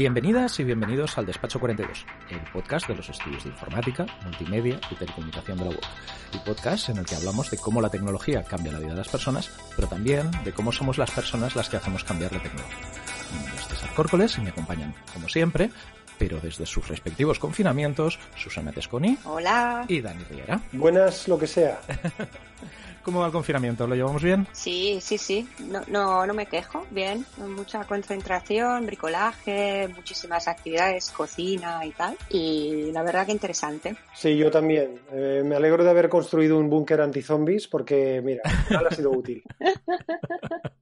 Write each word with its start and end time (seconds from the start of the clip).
Bienvenidas 0.00 0.58
y 0.58 0.64
bienvenidos 0.64 1.18
al 1.18 1.26
Despacho 1.26 1.60
42, 1.60 2.06
el 2.30 2.40
podcast 2.54 2.88
de 2.88 2.94
los 2.94 3.10
estudios 3.10 3.44
de 3.44 3.50
informática, 3.50 4.06
multimedia 4.24 4.80
y 4.90 4.94
telecomunicación 4.94 5.58
de 5.58 5.64
la 5.64 5.70
web. 5.72 5.80
El 6.32 6.40
podcast 6.40 6.88
en 6.88 6.96
el 6.96 7.04
que 7.04 7.16
hablamos 7.16 7.50
de 7.50 7.58
cómo 7.58 7.82
la 7.82 7.90
tecnología 7.90 8.42
cambia 8.42 8.72
la 8.72 8.78
vida 8.78 8.92
de 8.92 8.96
las 8.96 9.10
personas, 9.10 9.50
pero 9.76 9.88
también 9.88 10.30
de 10.42 10.52
cómo 10.52 10.72
somos 10.72 10.96
las 10.96 11.10
personas 11.10 11.54
las 11.54 11.68
que 11.68 11.76
hacemos 11.76 12.02
cambiar 12.02 12.32
la 12.32 12.42
tecnología. 12.42 12.78
Mi 13.30 13.38
nombre 13.40 13.56
es 13.60 13.68
César 13.68 13.94
Córcoles 13.94 14.38
y 14.38 14.40
me 14.40 14.48
acompañan, 14.48 14.94
como 15.12 15.28
siempre, 15.28 15.70
pero 16.18 16.40
desde 16.40 16.64
sus 16.64 16.88
respectivos 16.88 17.38
confinamientos, 17.38 18.18
Susana 18.36 18.72
Tesconi. 18.72 19.18
Hola. 19.26 19.84
Y 19.86 20.00
Dani 20.00 20.24
Riera. 20.30 20.62
Buenas, 20.72 21.28
lo 21.28 21.38
que 21.38 21.46
sea. 21.46 21.78
¿Cómo 23.02 23.20
va 23.20 23.26
el 23.26 23.32
confinamiento? 23.32 23.86
¿Lo 23.86 23.94
llevamos 23.94 24.22
bien? 24.22 24.46
Sí, 24.52 24.98
sí, 25.00 25.16
sí. 25.16 25.48
No, 25.58 25.80
no, 25.88 26.26
no 26.26 26.34
me 26.34 26.46
quejo. 26.46 26.86
Bien. 26.90 27.24
Mucha 27.38 27.84
concentración, 27.84 28.86
bricolaje, 28.86 29.88
muchísimas 29.88 30.48
actividades, 30.48 31.10
cocina 31.10 31.84
y 31.84 31.90
tal. 31.92 32.16
Y 32.28 32.92
la 32.92 33.02
verdad 33.02 33.26
que 33.26 33.32
interesante. 33.32 33.96
Sí, 34.14 34.36
yo 34.36 34.50
también. 34.50 35.00
Eh, 35.12 35.42
me 35.44 35.56
alegro 35.56 35.82
de 35.82 35.90
haber 35.90 36.08
construido 36.08 36.58
un 36.58 36.68
búnker 36.68 37.00
anti-zombies 37.00 37.68
porque, 37.68 38.20
mira, 38.22 38.42
al 38.70 38.86
ha 38.86 38.90
sido 38.90 39.10
útil. 39.10 39.42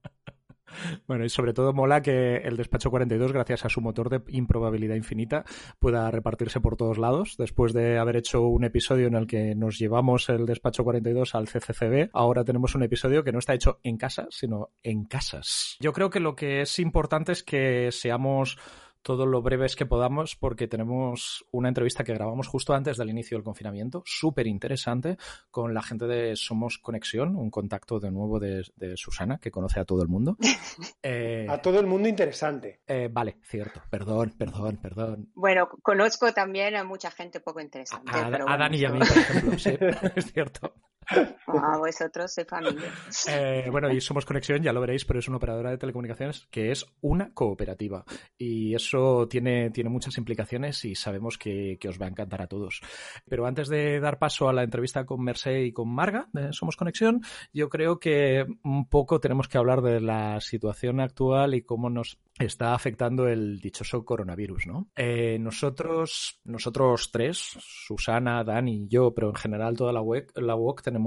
Bueno, 1.06 1.24
y 1.24 1.28
sobre 1.28 1.52
todo 1.52 1.72
mola 1.72 2.02
que 2.02 2.36
el 2.36 2.56
despacho 2.56 2.90
42, 2.90 3.32
gracias 3.32 3.64
a 3.64 3.68
su 3.68 3.80
motor 3.80 4.10
de 4.10 4.22
improbabilidad 4.28 4.96
infinita, 4.96 5.44
pueda 5.78 6.10
repartirse 6.10 6.60
por 6.60 6.76
todos 6.76 6.98
lados. 6.98 7.36
Después 7.38 7.72
de 7.72 7.98
haber 7.98 8.16
hecho 8.16 8.42
un 8.42 8.64
episodio 8.64 9.06
en 9.06 9.14
el 9.14 9.26
que 9.26 9.54
nos 9.54 9.78
llevamos 9.78 10.28
el 10.28 10.46
despacho 10.46 10.84
42 10.84 11.34
al 11.34 11.48
CCCB, 11.48 12.10
ahora 12.12 12.44
tenemos 12.44 12.74
un 12.74 12.82
episodio 12.82 13.24
que 13.24 13.32
no 13.32 13.38
está 13.38 13.54
hecho 13.54 13.80
en 13.82 13.96
casa, 13.96 14.26
sino 14.30 14.70
en 14.82 15.04
casas. 15.04 15.76
Yo 15.80 15.92
creo 15.92 16.10
que 16.10 16.20
lo 16.20 16.34
que 16.34 16.62
es 16.62 16.78
importante 16.78 17.32
es 17.32 17.42
que 17.42 17.90
seamos 17.92 18.58
todo 19.02 19.26
lo 19.26 19.42
breves 19.42 19.76
que 19.76 19.86
podamos 19.86 20.36
porque 20.36 20.68
tenemos 20.68 21.44
una 21.50 21.68
entrevista 21.68 22.04
que 22.04 22.14
grabamos 22.14 22.48
justo 22.48 22.74
antes 22.74 22.96
del 22.96 23.10
inicio 23.10 23.36
del 23.36 23.44
confinamiento, 23.44 24.02
súper 24.04 24.46
interesante, 24.46 25.16
con 25.50 25.74
la 25.74 25.82
gente 25.82 26.06
de 26.06 26.36
Somos 26.36 26.78
Conexión, 26.78 27.36
un 27.36 27.50
contacto 27.50 28.00
de 28.00 28.10
nuevo 28.10 28.38
de, 28.38 28.64
de 28.76 28.96
Susana, 28.96 29.38
que 29.38 29.50
conoce 29.50 29.80
a 29.80 29.84
todo 29.84 30.02
el 30.02 30.08
mundo. 30.08 30.36
Eh, 31.02 31.46
a 31.48 31.60
todo 31.60 31.80
el 31.80 31.86
mundo 31.86 32.08
interesante. 32.08 32.80
Eh, 32.86 33.08
vale, 33.10 33.38
cierto, 33.42 33.82
perdón, 33.90 34.34
perdón, 34.36 34.76
perdón. 34.76 35.30
Bueno, 35.34 35.68
conozco 35.82 36.32
también 36.32 36.76
a 36.76 36.84
mucha 36.84 37.10
gente 37.10 37.40
poco 37.40 37.60
interesante. 37.60 38.10
A, 38.14 38.28
pero 38.30 38.44
a 38.44 38.56
bueno, 38.56 38.58
Dani 38.58 38.78
y 38.78 38.84
a 38.84 38.90
mí, 38.90 38.98
por 38.98 39.16
ejemplo, 39.16 39.58
sí, 39.58 39.70
es 40.16 40.32
cierto. 40.32 40.74
A 41.08 41.78
vosotros 41.78 42.32
soy 42.32 42.44
familia. 42.44 42.92
Eh, 43.30 43.68
bueno, 43.70 43.90
y 43.90 44.00
Somos 44.00 44.24
Conexión, 44.24 44.62
ya 44.62 44.72
lo 44.72 44.80
veréis, 44.80 45.04
pero 45.04 45.18
es 45.18 45.28
una 45.28 45.36
operadora 45.38 45.70
de 45.70 45.78
telecomunicaciones 45.78 46.46
que 46.50 46.70
es 46.70 46.86
una 47.00 47.32
cooperativa. 47.32 48.04
Y 48.36 48.74
eso 48.74 49.26
tiene, 49.28 49.70
tiene 49.70 49.90
muchas 49.90 50.16
implicaciones 50.18 50.84
y 50.84 50.94
sabemos 50.94 51.36
que, 51.36 51.78
que 51.80 51.88
os 51.88 52.00
va 52.00 52.06
a 52.06 52.10
encantar 52.10 52.42
a 52.42 52.46
todos. 52.46 52.80
Pero 53.28 53.46
antes 53.46 53.68
de 53.68 54.00
dar 54.00 54.18
paso 54.18 54.48
a 54.48 54.52
la 54.52 54.62
entrevista 54.62 55.04
con 55.04 55.22
Mercé 55.22 55.62
y 55.62 55.72
con 55.72 55.88
Marga 55.88 56.28
de 56.32 56.52
Somos 56.52 56.76
Conexión, 56.76 57.22
yo 57.52 57.68
creo 57.68 57.98
que 57.98 58.46
un 58.62 58.88
poco 58.88 59.20
tenemos 59.20 59.48
que 59.48 59.58
hablar 59.58 59.82
de 59.82 60.00
la 60.00 60.40
situación 60.40 61.00
actual 61.00 61.54
y 61.54 61.62
cómo 61.62 61.90
nos 61.90 62.18
está 62.38 62.74
afectando 62.74 63.28
el 63.28 63.60
dichoso 63.60 64.04
coronavirus, 64.04 64.66
¿no? 64.66 64.88
Eh, 64.96 65.38
nosotros, 65.40 66.40
nosotros 66.44 67.10
tres, 67.10 67.56
Susana, 67.58 68.44
Dani 68.44 68.84
y 68.84 68.88
yo, 68.88 69.12
pero 69.12 69.28
en 69.28 69.34
general 69.34 69.76
toda 69.76 69.92
la 69.92 70.02
web, 70.02 70.30
la 70.36 70.54
WOC 70.54 70.82
tenemos 70.82 70.97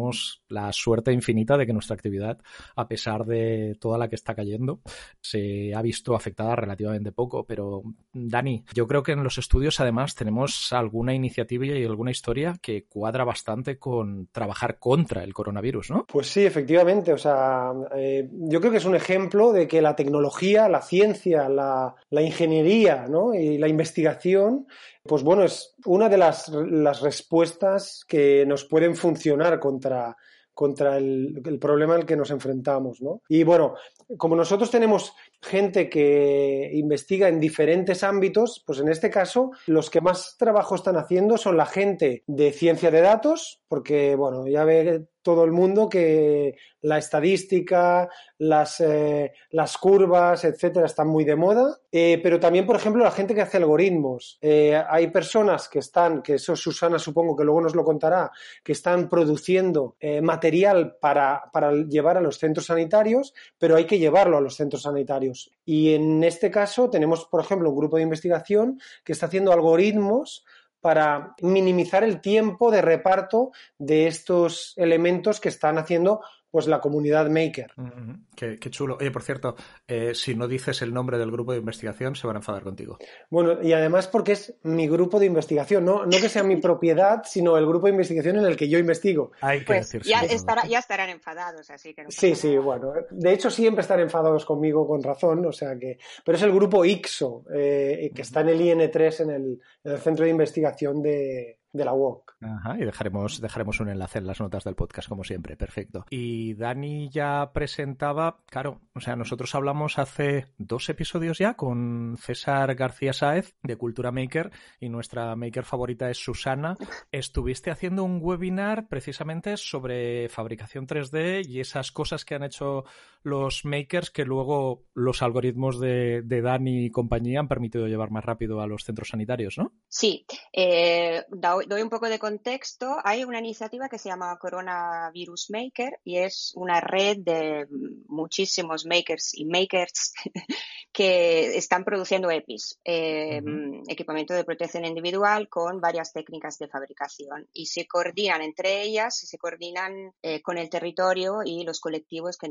la 0.47 0.71
suerte 0.73 1.11
infinita 1.11 1.57
de 1.57 1.65
que 1.65 1.73
nuestra 1.73 1.95
actividad, 1.95 2.39
a 2.75 2.87
pesar 2.87 3.25
de 3.25 3.77
toda 3.79 3.97
la 3.97 4.09
que 4.09 4.15
está 4.15 4.35
cayendo, 4.35 4.81
se 5.21 5.73
ha 5.73 5.81
visto 5.81 6.15
afectada 6.15 6.55
relativamente 6.55 7.11
poco. 7.11 7.45
Pero, 7.45 7.83
Dani, 8.13 8.63
yo 8.73 8.87
creo 8.87 9.03
que 9.03 9.13
en 9.13 9.23
los 9.23 9.37
estudios 9.37 9.79
además 9.79 10.15
tenemos 10.15 10.71
alguna 10.73 11.13
iniciativa 11.13 11.65
y 11.65 11.85
alguna 11.85 12.11
historia 12.11 12.57
que 12.61 12.85
cuadra 12.85 13.23
bastante 13.23 13.77
con 13.77 14.27
trabajar 14.31 14.79
contra 14.79 15.23
el 15.23 15.33
coronavirus, 15.33 15.91
¿no? 15.91 16.05
Pues 16.07 16.27
sí, 16.27 16.45
efectivamente. 16.45 17.13
O 17.13 17.17
sea, 17.17 17.71
eh, 17.95 18.29
yo 18.31 18.59
creo 18.59 18.71
que 18.71 18.77
es 18.77 18.85
un 18.85 18.95
ejemplo 18.95 19.51
de 19.51 19.67
que 19.67 19.81
la 19.81 19.95
tecnología, 19.95 20.69
la 20.69 20.81
ciencia, 20.81 21.49
la, 21.49 21.95
la 22.09 22.21
ingeniería 22.21 23.07
¿no? 23.07 23.33
y 23.33 23.57
la 23.57 23.67
investigación, 23.67 24.67
pues 25.03 25.23
bueno, 25.23 25.43
es 25.43 25.75
una 25.85 26.09
de 26.09 26.17
las, 26.17 26.49
las 26.49 27.01
respuestas 27.01 28.03
que 28.07 28.45
nos 28.45 28.65
pueden 28.65 28.95
funcionar 28.95 29.59
contra, 29.59 30.15
contra 30.53 30.97
el, 30.97 31.41
el 31.43 31.59
problema 31.59 31.95
al 31.95 32.05
que 32.05 32.15
nos 32.15 32.31
enfrentamos, 32.31 33.01
¿no? 33.01 33.21
Y 33.27 33.43
bueno, 33.43 33.75
como 34.17 34.35
nosotros 34.35 34.71
tenemos 34.71 35.13
gente 35.41 35.89
que 35.89 36.69
investiga 36.73 37.27
en 37.27 37.39
diferentes 37.39 38.03
ámbitos, 38.03 38.63
pues 38.65 38.79
en 38.79 38.89
este 38.89 39.09
caso 39.09 39.51
los 39.67 39.89
que 39.89 40.01
más 40.01 40.35
trabajo 40.37 40.75
están 40.75 40.97
haciendo 40.97 41.37
son 41.37 41.57
la 41.57 41.65
gente 41.65 42.23
de 42.27 42.51
ciencia 42.51 42.91
de 42.91 43.01
datos, 43.01 43.61
porque 43.67 44.15
bueno, 44.15 44.47
ya 44.47 44.63
ve 44.63 45.07
todo 45.21 45.43
el 45.43 45.51
mundo 45.51 45.87
que 45.87 46.55
la 46.81 46.97
estadística, 46.97 48.09
las, 48.39 48.79
eh, 48.81 49.33
curvas, 49.79 50.43
etcétera, 50.43 50.85
están 50.85 51.07
muy 51.07 51.23
de 51.23 51.35
moda, 51.35 51.77
Eh, 51.93 52.19
pero 52.23 52.39
también, 52.39 52.65
por 52.65 52.77
ejemplo, 52.77 53.03
la 53.03 53.11
gente 53.11 53.35
que 53.35 53.41
hace 53.41 53.57
algoritmos. 53.57 54.37
Eh, 54.41 54.81
hay 54.89 55.07
personas 55.09 55.67
que 55.67 55.79
están, 55.79 56.21
que 56.21 56.35
eso 56.35 56.55
Susana 56.55 56.97
supongo 56.97 57.35
que 57.35 57.43
luego 57.43 57.59
nos 57.59 57.75
lo 57.75 57.83
contará, 57.83 58.31
que 58.63 58.71
están 58.71 59.09
produciendo 59.09 59.97
eh, 59.99 60.21
material 60.21 60.95
para, 61.01 61.43
para 61.51 61.73
llevar 61.73 62.17
a 62.17 62.21
los 62.21 62.37
centros 62.37 62.67
sanitarios, 62.67 63.33
pero 63.59 63.75
hay 63.75 63.85
que 63.85 63.99
llevarlo 64.01 64.37
a 64.37 64.41
los 64.41 64.55
centros 64.55 64.81
sanitarios. 64.81 65.51
Y 65.63 65.93
en 65.93 66.23
este 66.23 66.51
caso 66.51 66.89
tenemos, 66.89 67.25
por 67.25 67.41
ejemplo, 67.41 67.69
un 67.69 67.77
grupo 67.77 67.95
de 67.95 68.03
investigación 68.03 68.79
que 69.05 69.13
está 69.13 69.27
haciendo 69.27 69.53
algoritmos 69.53 70.43
para 70.81 71.35
minimizar 71.41 72.03
el 72.03 72.19
tiempo 72.19 72.71
de 72.71 72.81
reparto 72.81 73.51
de 73.77 74.07
estos 74.07 74.73
elementos 74.75 75.39
que 75.39 75.49
están 75.49 75.77
haciendo 75.77 76.21
pues 76.51 76.67
la 76.67 76.79
comunidad 76.81 77.29
maker. 77.29 77.71
Ujú, 77.77 78.17
Qué, 78.35 78.59
qué 78.59 78.69
chulo. 78.69 78.97
Oye, 78.99 79.09
por 79.11 79.23
cierto, 79.23 79.55
eh, 79.87 80.13
si 80.13 80.35
no 80.35 80.47
dices 80.47 80.81
el 80.81 80.93
nombre 80.93 81.17
del 81.17 81.31
grupo 81.31 81.53
de 81.53 81.59
investigación, 81.59 82.15
se 82.15 82.27
van 82.27 82.35
a 82.35 82.39
enfadar 82.39 82.63
contigo. 82.63 82.97
Bueno, 83.29 83.61
y 83.63 83.71
además 83.73 84.07
porque 84.07 84.33
es 84.33 84.53
mi 84.63 84.87
grupo 84.87 85.19
de 85.19 85.27
investigación, 85.27 85.85
no, 85.85 86.05
no 86.05 86.11
que 86.19 86.27
sea 86.29 86.43
mi 86.43 86.57
propiedad, 86.57 87.21
sino 87.25 87.57
el 87.57 87.65
grupo 87.65 87.85
de 87.87 87.93
investigación 87.93 88.37
en 88.37 88.45
el 88.45 88.57
que 88.57 88.67
yo 88.67 88.77
investigo. 88.77 89.31
Hay 89.41 89.59
que 89.59 89.65
Pues 89.65 89.91
decir 89.91 90.01
ya, 90.03 90.21
sí, 90.21 90.35
estará- 90.35 90.67
ya 90.67 90.79
estarán 90.79 91.09
enfadados, 91.09 91.69
así 91.69 91.93
que 91.93 92.03
no 92.03 92.11
Sí, 92.11 92.35
sí, 92.35 92.49
nada. 92.49 92.59
bueno. 92.61 92.93
De 93.09 93.31
hecho, 93.33 93.49
siempre 93.49 93.81
están 93.81 93.99
enfadados 94.01 94.45
conmigo 94.45 94.85
con 94.85 95.01
razón, 95.01 95.45
o 95.45 95.51
sea 95.53 95.77
que. 95.79 95.97
Pero 96.25 96.37
es 96.37 96.43
el 96.43 96.51
grupo 96.51 96.83
IXO, 96.83 97.45
eh, 97.53 98.11
que 98.13 98.21
está 98.23 98.41
en 98.41 98.49
el 98.49 98.59
IN3, 98.61 99.21
en 99.21 99.29
el, 99.29 99.61
en 99.83 99.91
el 99.93 99.97
centro 99.99 100.25
de 100.25 100.31
investigación 100.31 101.01
de, 101.01 101.59
de 101.73 101.85
la 101.85 101.93
UOC. 101.93 102.35
Ajá, 102.41 102.77
y 102.77 102.85
dejaremos, 102.85 103.39
dejaremos 103.39 103.79
un 103.79 103.89
enlace 103.89 104.19
en 104.19 104.27
las 104.27 104.39
notas 104.39 104.63
del 104.63 104.75
podcast, 104.75 105.07
como 105.07 105.23
siempre. 105.23 105.55
Perfecto. 105.55 106.05
Y 106.09 106.53
Dani 106.55 107.09
ya 107.09 107.51
presentaba, 107.53 108.39
claro, 108.47 108.81
o 108.93 108.99
sea, 108.99 109.15
nosotros 109.15 109.53
hablamos 109.55 109.99
hace 109.99 110.47
dos 110.57 110.89
episodios 110.89 111.37
ya 111.37 111.55
con 111.55 112.17
César 112.19 112.75
García 112.75 113.13
Sáez 113.13 113.55
de 113.63 113.77
Cultura 113.77 114.11
Maker 114.11 114.51
y 114.79 114.89
nuestra 114.89 115.35
maker 115.35 115.63
favorita 115.63 116.09
es 116.09 116.17
Susana. 116.17 116.77
Estuviste 117.11 117.71
haciendo 117.71 118.03
un 118.03 118.19
webinar 118.21 118.87
precisamente 118.87 119.57
sobre 119.57 120.29
fabricación 120.29 120.87
3D 120.87 121.47
y 121.47 121.59
esas 121.59 121.91
cosas 121.91 122.25
que 122.25 122.35
han 122.35 122.43
hecho 122.43 122.85
los 123.23 123.65
makers 123.65 124.09
que 124.09 124.25
luego 124.25 124.85
los 124.93 125.21
algoritmos 125.21 125.79
de, 125.79 126.21
de 126.23 126.41
Dani 126.41 126.85
y 126.85 126.91
compañía 126.91 127.39
han 127.39 127.47
permitido 127.47 127.87
llevar 127.87 128.11
más 128.11 128.25
rápido 128.25 128.61
a 128.61 128.67
los 128.67 128.83
centros 128.83 129.09
sanitarios, 129.09 129.57
¿no? 129.57 129.73
Sí, 129.87 130.25
eh, 130.53 131.23
doy 131.67 131.81
un 131.81 131.89
poco 131.89 132.09
de 132.09 132.19
contexto. 132.19 132.97
Hay 133.03 133.23
una 133.23 133.39
iniciativa 133.39 133.89
que 133.89 133.97
se 133.97 134.09
llama 134.09 134.37
Coronavirus 134.39 135.49
Maker 135.51 135.99
y 136.03 136.17
es 136.17 136.51
una 136.55 136.79
red 136.79 137.17
de 137.19 137.67
muchísimos 138.07 138.85
makers 138.85 139.31
y 139.33 139.45
makers 139.45 140.13
que 140.93 141.57
están 141.57 141.83
produciendo 141.83 142.29
EPIs, 142.29 142.79
eh, 142.83 143.41
Ujú. 143.41 143.83
equipamiento 143.87 144.33
de 144.33 144.43
protección 144.43 144.85
individual 144.85 145.47
con 145.49 145.79
varias 145.79 146.11
técnicas 146.11 146.57
de 146.57 146.67
fabricación 146.67 147.47
y 147.53 147.67
se 147.67 147.87
coordinan 147.87 148.41
entre 148.41 148.81
ellas 148.81 149.23
y 149.23 149.27
se 149.27 149.37
coordinan 149.37 150.13
eh, 150.21 150.41
con 150.41 150.57
el 150.57 150.69
territorio 150.69 151.39
y 151.45 151.63
los 151.63 151.79
colectivos 151.79 152.37
que 152.37 152.49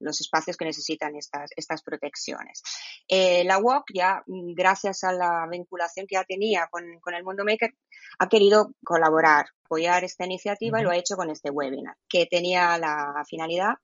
los 0.00 0.20
espacios 0.20 0.56
que 0.56 0.64
necesitan 0.64 1.16
estas, 1.16 1.50
estas 1.56 1.82
protecciones. 1.82 2.62
Eh, 3.08 3.44
la 3.44 3.58
UOC 3.58 3.84
ya, 3.94 4.22
mm, 4.26 4.54
gracias 4.54 5.04
a 5.04 5.12
la 5.12 5.46
vinculación 5.50 6.06
que 6.06 6.14
ya 6.14 6.24
tenía 6.24 6.68
con, 6.70 6.98
con 7.00 7.14
el 7.14 7.24
mundo 7.24 7.44
maker, 7.44 7.74
ha 8.18 8.28
querido 8.28 8.72
colaborar, 8.84 9.46
apoyar 9.64 10.04
esta 10.04 10.24
iniciativa 10.24 10.80
y 10.80 10.84
lo 10.84 10.90
ha 10.90 10.96
hecho 10.96 11.16
con 11.16 11.30
este 11.30 11.50
webinar, 11.50 11.96
que 12.08 12.26
tenía 12.26 12.78
la 12.78 13.24
finalidad 13.28 13.74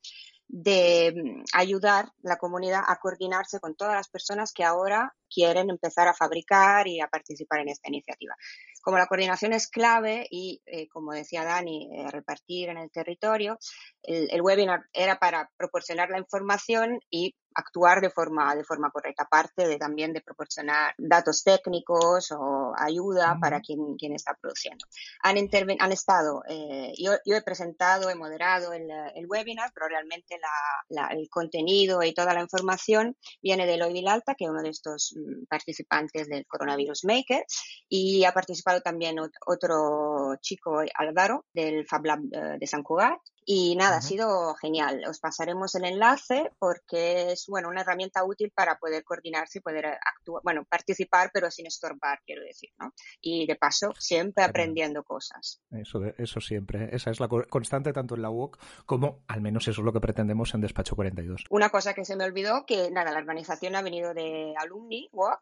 de 0.53 1.13
mm, 1.15 1.45
ayudar 1.53 2.11
la 2.23 2.37
comunidad 2.37 2.83
a 2.87 2.97
coordinarse 2.97 3.61
con 3.61 3.77
todas 3.77 3.95
las 3.95 4.09
personas 4.09 4.53
que 4.53 4.65
ahora 4.65 5.15
quieren 5.33 5.71
empezar 5.71 6.09
a 6.09 6.15
fabricar 6.15 6.89
y 6.89 7.01
a 7.01 7.07
participar 7.07 7.61
en 7.61 7.69
esta 7.69 7.89
iniciativa. 7.89 8.35
Como 8.83 8.99
la 8.99 9.07
coordinación 9.07 9.53
es 9.53 9.69
clave 9.69 10.27
y, 10.31 10.63
eh, 10.67 10.89
como 10.89 11.13
decía 11.13 11.45
Dani, 11.45 11.91
eh, 11.93 12.11
repartir 12.11 12.69
en 12.69 12.79
el 12.79 12.91
territorio, 12.91 13.59
el, 14.03 14.29
el, 14.31 14.43
webinar 14.43 14.87
era 14.93 15.19
para 15.19 15.51
proporcionar 15.57 16.11
la 16.11 16.19
información 16.19 17.01
y 17.11 17.35
actuar 17.55 18.01
de 18.01 18.11
forma, 18.11 18.55
de 18.55 18.65
forma 18.65 18.91
correcta, 18.91 19.25
aparte 19.25 19.67
de 19.67 19.77
también 19.77 20.13
de 20.13 20.21
proporcionar 20.21 20.95
datos 20.99 21.43
técnicos 21.43 22.31
o 22.33 22.73
ayuda 22.77 23.39
para 23.41 23.61
quien, 23.61 23.97
quien 23.97 24.15
está 24.15 24.37
produciendo. 24.41 24.85
Han, 25.23 25.37
han 25.79 25.93
estado, 25.93 26.43
eh, 26.49 26.93
yo, 26.99 27.13
yo, 27.25 27.37
he 27.37 27.43
presentado, 27.43 28.11
he 28.11 28.15
moderado 28.15 28.73
el, 28.73 28.89
el 29.15 29.27
webinar, 29.27 29.71
pero 29.75 29.89
realmente 29.89 30.39
la, 30.39 30.49
la, 31.03 31.09
el 31.09 31.29
contenido 31.29 32.03
y 32.03 32.15
toda 32.15 32.35
la 32.35 32.41
información 32.41 33.17
viene 33.43 33.67
de 33.67 33.75
Eloy 33.75 33.93
Vilalta, 33.93 34.35
que 34.35 34.45
es 34.45 34.51
uno 34.51 34.63
de 34.63 34.71
estos 34.71 35.15
mm, 35.17 35.47
participantes 35.49 36.29
del 36.29 36.47
Coronavirus 36.47 37.05
Maker, 37.05 37.45
y 37.89 38.25
ha 38.25 38.33
participado 38.33 38.70
también 38.81 39.19
otro 39.47 40.37
chico, 40.41 40.83
Álvaro, 40.95 41.47
del 41.53 41.87
Fab 41.87 42.05
Lab 42.05 42.21
eh, 42.33 42.57
de 42.61 42.67
San 42.67 42.83
Cugat, 42.83 43.19
y 43.53 43.75
nada, 43.75 43.97
ha 43.97 44.01
sido 44.01 44.55
genial. 44.55 45.03
Os 45.09 45.19
pasaremos 45.19 45.75
el 45.75 45.85
enlace 45.85 46.53
porque 46.61 47.33
es 47.33 47.47
bueno 47.49 47.69
una 47.69 47.81
herramienta 47.81 48.25
útil 48.25 48.53
para 48.55 48.79
poder 48.79 49.03
coordinarse 49.03 49.59
y 49.59 49.61
poder 49.61 49.87
actuar, 49.87 50.41
bueno, 50.45 50.65
participar, 50.71 51.33
pero 51.35 51.51
sin 51.51 51.67
estorbar, 51.67 52.21
quiero 52.25 52.45
decir, 52.45 52.71
¿no? 52.79 52.93
Y 53.21 53.49
de 53.49 53.57
paso, 53.57 53.93
siempre 53.99 54.45
aprendiendo 54.45 55.03
cosas. 55.03 55.61
Eso, 55.73 56.01
eso 56.17 56.41
siempre. 56.41 56.95
Esa 56.95 57.11
es 57.11 57.19
la 57.19 57.27
constante 57.27 57.93
tanto 57.93 58.15
en 58.15 58.23
la 58.23 58.31
UOC 58.31 58.57
como, 58.87 59.25
al 59.27 59.41
menos 59.41 59.67
eso 59.67 59.81
es 59.81 59.85
lo 59.85 59.93
que 59.93 60.01
pretendemos 60.01 60.55
en 60.55 60.61
Despacho 60.61 60.95
42. 60.95 61.47
Una 61.51 61.71
cosa 61.71 61.93
que 61.93 62.05
se 62.05 62.15
me 62.15 62.23
olvidó, 62.23 62.65
que 62.67 62.93
nada, 62.93 63.11
la 63.11 63.19
organización 63.19 63.75
ha 63.75 63.83
venido 63.83 64.15
de 64.15 64.55
Alumni 64.59 65.09
UOC 65.11 65.41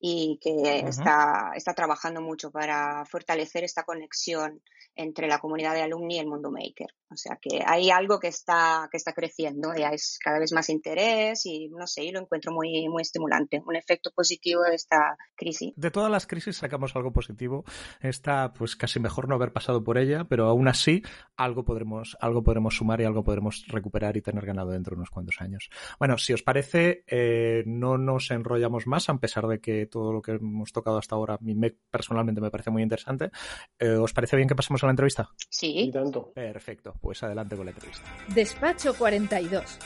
y 0.00 0.40
que 0.40 0.50
uh 0.50 0.62
-huh. 0.64 0.88
está, 0.88 1.52
está 1.54 1.72
trabajando 1.72 2.20
mucho 2.20 2.50
para 2.50 3.04
fortalecer 3.06 3.62
esta 3.62 3.84
conexión 3.84 4.60
entre 4.96 5.28
la 5.28 5.38
comunidad 5.38 5.74
de 5.74 5.82
alumni 5.82 6.16
y 6.16 6.18
el 6.18 6.26
mundo 6.26 6.50
maker. 6.50 6.88
O 7.14 7.16
sea 7.16 7.38
que 7.40 7.62
hay 7.64 7.90
algo 7.90 8.18
que 8.18 8.28
está, 8.28 8.88
que 8.90 8.96
está 8.96 9.12
creciendo, 9.12 9.72
ya 9.74 9.90
es 9.90 10.18
cada 10.22 10.38
vez 10.38 10.52
más 10.52 10.68
interés 10.68 11.46
y 11.46 11.68
no 11.68 11.86
sé, 11.86 12.04
yo 12.04 12.12
lo 12.12 12.20
encuentro 12.20 12.52
muy, 12.52 12.88
muy 12.88 13.02
estimulante, 13.02 13.62
un 13.64 13.76
efecto 13.76 14.10
positivo 14.14 14.62
de 14.62 14.74
esta 14.74 15.16
crisis. 15.36 15.72
De 15.76 15.90
todas 15.90 16.10
las 16.10 16.26
crisis 16.26 16.56
sacamos 16.56 16.94
algo 16.96 17.12
positivo. 17.12 17.64
Está 18.00 18.52
pues 18.52 18.76
casi 18.76 19.00
mejor 19.00 19.28
no 19.28 19.36
haber 19.36 19.52
pasado 19.52 19.82
por 19.84 19.96
ella, 19.96 20.24
pero 20.24 20.46
aún 20.46 20.68
así 20.68 21.02
algo 21.36 21.64
podremos, 21.64 22.16
algo 22.20 22.42
podremos 22.42 22.76
sumar 22.76 23.00
y 23.00 23.04
algo 23.04 23.22
podremos 23.22 23.64
recuperar 23.68 24.16
y 24.16 24.22
tener 24.22 24.44
ganado 24.44 24.70
dentro 24.70 24.94
de 24.94 24.98
unos 24.98 25.10
cuantos 25.10 25.40
años. 25.40 25.70
Bueno, 25.98 26.18
si 26.18 26.32
os 26.32 26.42
parece, 26.42 27.04
eh, 27.06 27.62
no 27.66 27.96
nos 27.96 28.30
enrollamos 28.30 28.86
más, 28.86 29.08
a 29.08 29.18
pesar 29.18 29.46
de 29.46 29.60
que 29.60 29.86
todo 29.86 30.12
lo 30.12 30.20
que 30.20 30.32
hemos 30.32 30.72
tocado 30.72 30.98
hasta 30.98 31.14
ahora 31.14 31.34
a 31.34 31.38
mí 31.40 31.54
me, 31.54 31.70
personalmente 31.70 32.40
me 32.40 32.50
parece 32.50 32.70
muy 32.70 32.82
interesante. 32.82 33.30
Eh, 33.78 33.90
¿Os 33.90 34.12
parece 34.12 34.36
bien 34.36 34.48
que 34.48 34.54
pasemos 34.54 34.82
a 34.82 34.86
la 34.86 34.90
entrevista? 34.90 35.30
Sí. 35.48 35.74
Y 35.76 35.90
tanto. 35.90 36.32
Perfecto, 36.32 36.94
pues 37.04 37.22
adelante 37.22 37.54
con 37.54 37.66
la 37.66 37.72
entrevista. 37.72 38.02
Despacho 38.28 38.94
42, 38.94 39.78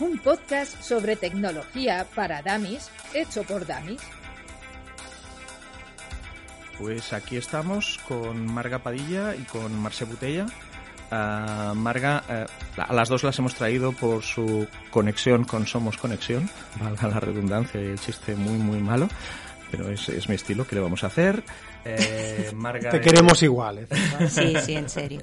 un 0.00 0.18
podcast 0.18 0.80
sobre 0.80 1.16
tecnología 1.16 2.06
para 2.14 2.40
Damis, 2.40 2.90
hecho 3.12 3.42
por 3.42 3.66
Damis. 3.66 4.00
Pues 6.78 7.12
aquí 7.12 7.36
estamos 7.36 8.00
con 8.08 8.46
Marga 8.46 8.78
Padilla 8.78 9.36
y 9.36 9.42
con 9.42 9.78
Marce 9.78 10.06
Butella. 10.06 10.46
Uh, 11.10 11.74
Marga, 11.74 12.24
uh, 12.26 12.80
a 12.80 12.94
las 12.94 13.10
dos 13.10 13.22
las 13.22 13.38
hemos 13.38 13.54
traído 13.54 13.92
por 13.92 14.22
su 14.22 14.66
conexión 14.90 15.44
con 15.44 15.66
Somos 15.66 15.98
Conexión, 15.98 16.48
valga 16.80 17.06
la 17.06 17.20
redundancia 17.20 17.82
y 17.82 17.84
el 17.84 18.00
chiste 18.00 18.34
muy, 18.34 18.56
muy 18.56 18.78
malo, 18.78 19.08
pero 19.70 19.90
es, 19.90 20.08
es 20.08 20.26
mi 20.30 20.36
estilo, 20.36 20.66
¿qué 20.66 20.76
le 20.76 20.80
vamos 20.80 21.04
a 21.04 21.08
hacer? 21.08 21.44
Eh, 21.84 22.50
Marga 22.54 22.88
Te 22.88 23.02
queremos 23.02 23.34
es... 23.34 23.42
igual. 23.42 23.80
¿eh? 23.80 23.86
Sí, 24.26 24.54
sí, 24.64 24.74
en 24.74 24.88
serio. 24.88 25.20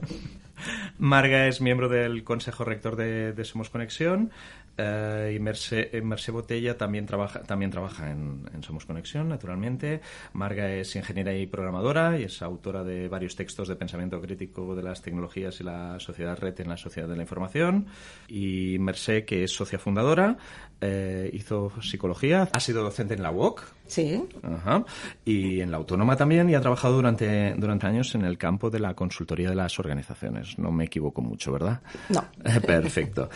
Marga 0.97 1.47
es 1.47 1.61
miembro 1.61 1.89
del 1.89 2.23
Consejo 2.23 2.63
Rector 2.63 2.95
de, 2.95 3.45
Somos 3.45 3.69
Conexión 3.69 4.31
uh, 4.79 5.29
y 5.29 5.39
Merce, 5.39 5.91
Merce, 6.03 6.31
Botella 6.31 6.77
también 6.77 7.05
trabaja, 7.05 7.41
también 7.43 7.71
trabaja 7.71 8.09
en, 8.09 8.49
en, 8.53 8.63
Somos 8.63 8.85
Conexión, 8.85 9.29
naturalmente. 9.29 10.01
Marga 10.33 10.71
es 10.71 10.95
ingeniera 10.95 11.35
y 11.35 11.47
programadora 11.47 12.17
y 12.19 12.23
es 12.23 12.41
autora 12.41 12.83
de 12.83 13.07
varios 13.07 13.35
textos 13.35 13.67
de 13.67 13.75
pensamiento 13.75 14.21
crítico 14.21 14.75
de 14.75 14.83
las 14.83 15.01
tecnologías 15.01 15.59
y 15.61 15.63
la 15.63 15.99
sociedad 15.99 16.37
red 16.39 16.59
en 16.61 16.69
la 16.69 16.77
sociedad 16.77 17.07
de 17.07 17.15
la 17.15 17.23
información. 17.23 17.87
Y 18.27 18.77
Merce, 18.79 19.25
que 19.25 19.43
es 19.43 19.51
socia 19.51 19.79
fundadora, 19.79 20.37
eh, 20.81 21.29
hizo 21.33 21.71
psicología, 21.81 22.47
ha 22.51 22.59
sido 22.59 22.83
docente 22.83 23.13
en 23.13 23.23
la 23.23 23.31
UOC. 23.31 23.63
Sí. 23.87 24.23
Ajá. 24.43 24.85
Y 25.25 25.61
en 25.61 25.71
la 25.71 25.77
Autónoma 25.77 26.15
también 26.15 26.49
y 26.49 26.55
ha 26.55 26.61
trabajado 26.61 26.95
durante, 26.95 27.53
durante 27.55 27.87
años 27.87 28.13
en 28.15 28.23
el 28.23 28.37
campo 28.37 28.69
de 28.69 28.79
la 28.79 28.93
consultoría 28.93 29.49
de 29.49 29.55
las 29.55 29.79
organizaciones. 29.79 30.57
No 30.59 30.71
me 30.71 30.85
equivoco 30.85 31.21
mucho, 31.21 31.51
¿verdad? 31.51 31.81
No. 32.09 32.23
Perfecto. 32.65 33.29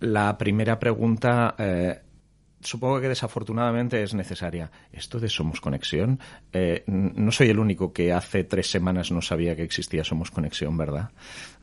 La 0.00 0.36
primera 0.38 0.78
pregunta, 0.78 1.54
eh, 1.58 2.00
supongo 2.60 3.00
que 3.00 3.08
desafortunadamente 3.08 4.02
es 4.02 4.14
necesaria. 4.14 4.70
Esto 4.92 5.20
de 5.20 5.28
Somos 5.28 5.60
Conexión, 5.60 6.18
eh, 6.52 6.84
no 6.86 7.30
soy 7.32 7.48
el 7.50 7.58
único 7.58 7.92
que 7.92 8.12
hace 8.12 8.44
tres 8.44 8.70
semanas 8.70 9.10
no 9.10 9.22
sabía 9.22 9.56
que 9.56 9.62
existía 9.62 10.04
Somos 10.04 10.30
Conexión, 10.30 10.76
¿verdad? 10.76 11.10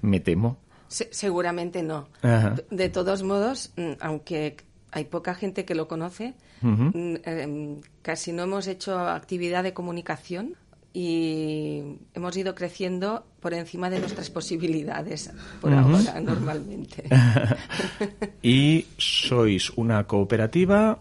Me 0.01 0.19
temo. 0.19 0.59
Se 0.87 1.09
seguramente 1.11 1.83
no. 1.83 2.09
Ajá. 2.21 2.55
De 2.69 2.89
todos 2.89 3.23
modos, 3.23 3.73
aunque 3.99 4.57
hay 4.91 5.05
poca 5.05 5.33
gente 5.35 5.63
que 5.65 5.73
lo 5.75 5.87
conoce, 5.87 6.33
uh 6.61 6.67
-huh. 6.67 7.21
eh, 7.23 7.81
casi 8.01 8.33
no 8.33 8.43
hemos 8.43 8.67
hecho 8.67 8.99
actividad 8.99 9.63
de 9.63 9.73
comunicación 9.73 10.55
y 10.93 11.81
hemos 12.13 12.35
ido 12.35 12.53
creciendo 12.53 13.25
por 13.39 13.53
encima 13.53 13.89
de 13.89 13.99
nuestras 13.99 14.29
posibilidades 14.29 15.31
por 15.61 15.71
uh 15.71 15.75
-huh. 15.75 16.07
ahora 16.07 16.21
normalmente. 16.21 17.03
y 18.43 18.85
sois 18.97 19.69
una 19.71 20.05
cooperativa 20.05 20.99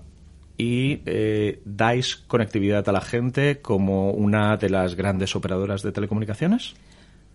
y 0.56 1.00
eh, 1.06 1.60
dais 1.64 2.16
conectividad 2.16 2.86
a 2.88 2.92
la 2.92 3.00
gente 3.00 3.60
como 3.60 4.10
una 4.12 4.56
de 4.56 4.68
las 4.68 4.94
grandes 4.94 5.34
operadoras 5.34 5.82
de 5.82 5.90
telecomunicaciones? 5.92 6.74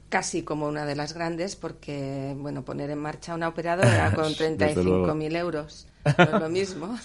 Casi 0.10 0.44
como 0.44 0.68
una 0.68 0.86
de 0.86 0.96
las 0.96 1.14
grandes, 1.14 1.56
porque 1.56 2.36
bueno, 2.38 2.64
poner 2.64 2.90
en 2.90 3.00
marcha 3.00 3.34
una 3.34 3.48
operadora 3.48 4.12
con 4.16 4.34
35.000 4.34 5.38
euros 5.38 5.88
no 6.18 6.24
es 6.24 6.32
lo 6.32 6.50
mismo 6.50 6.98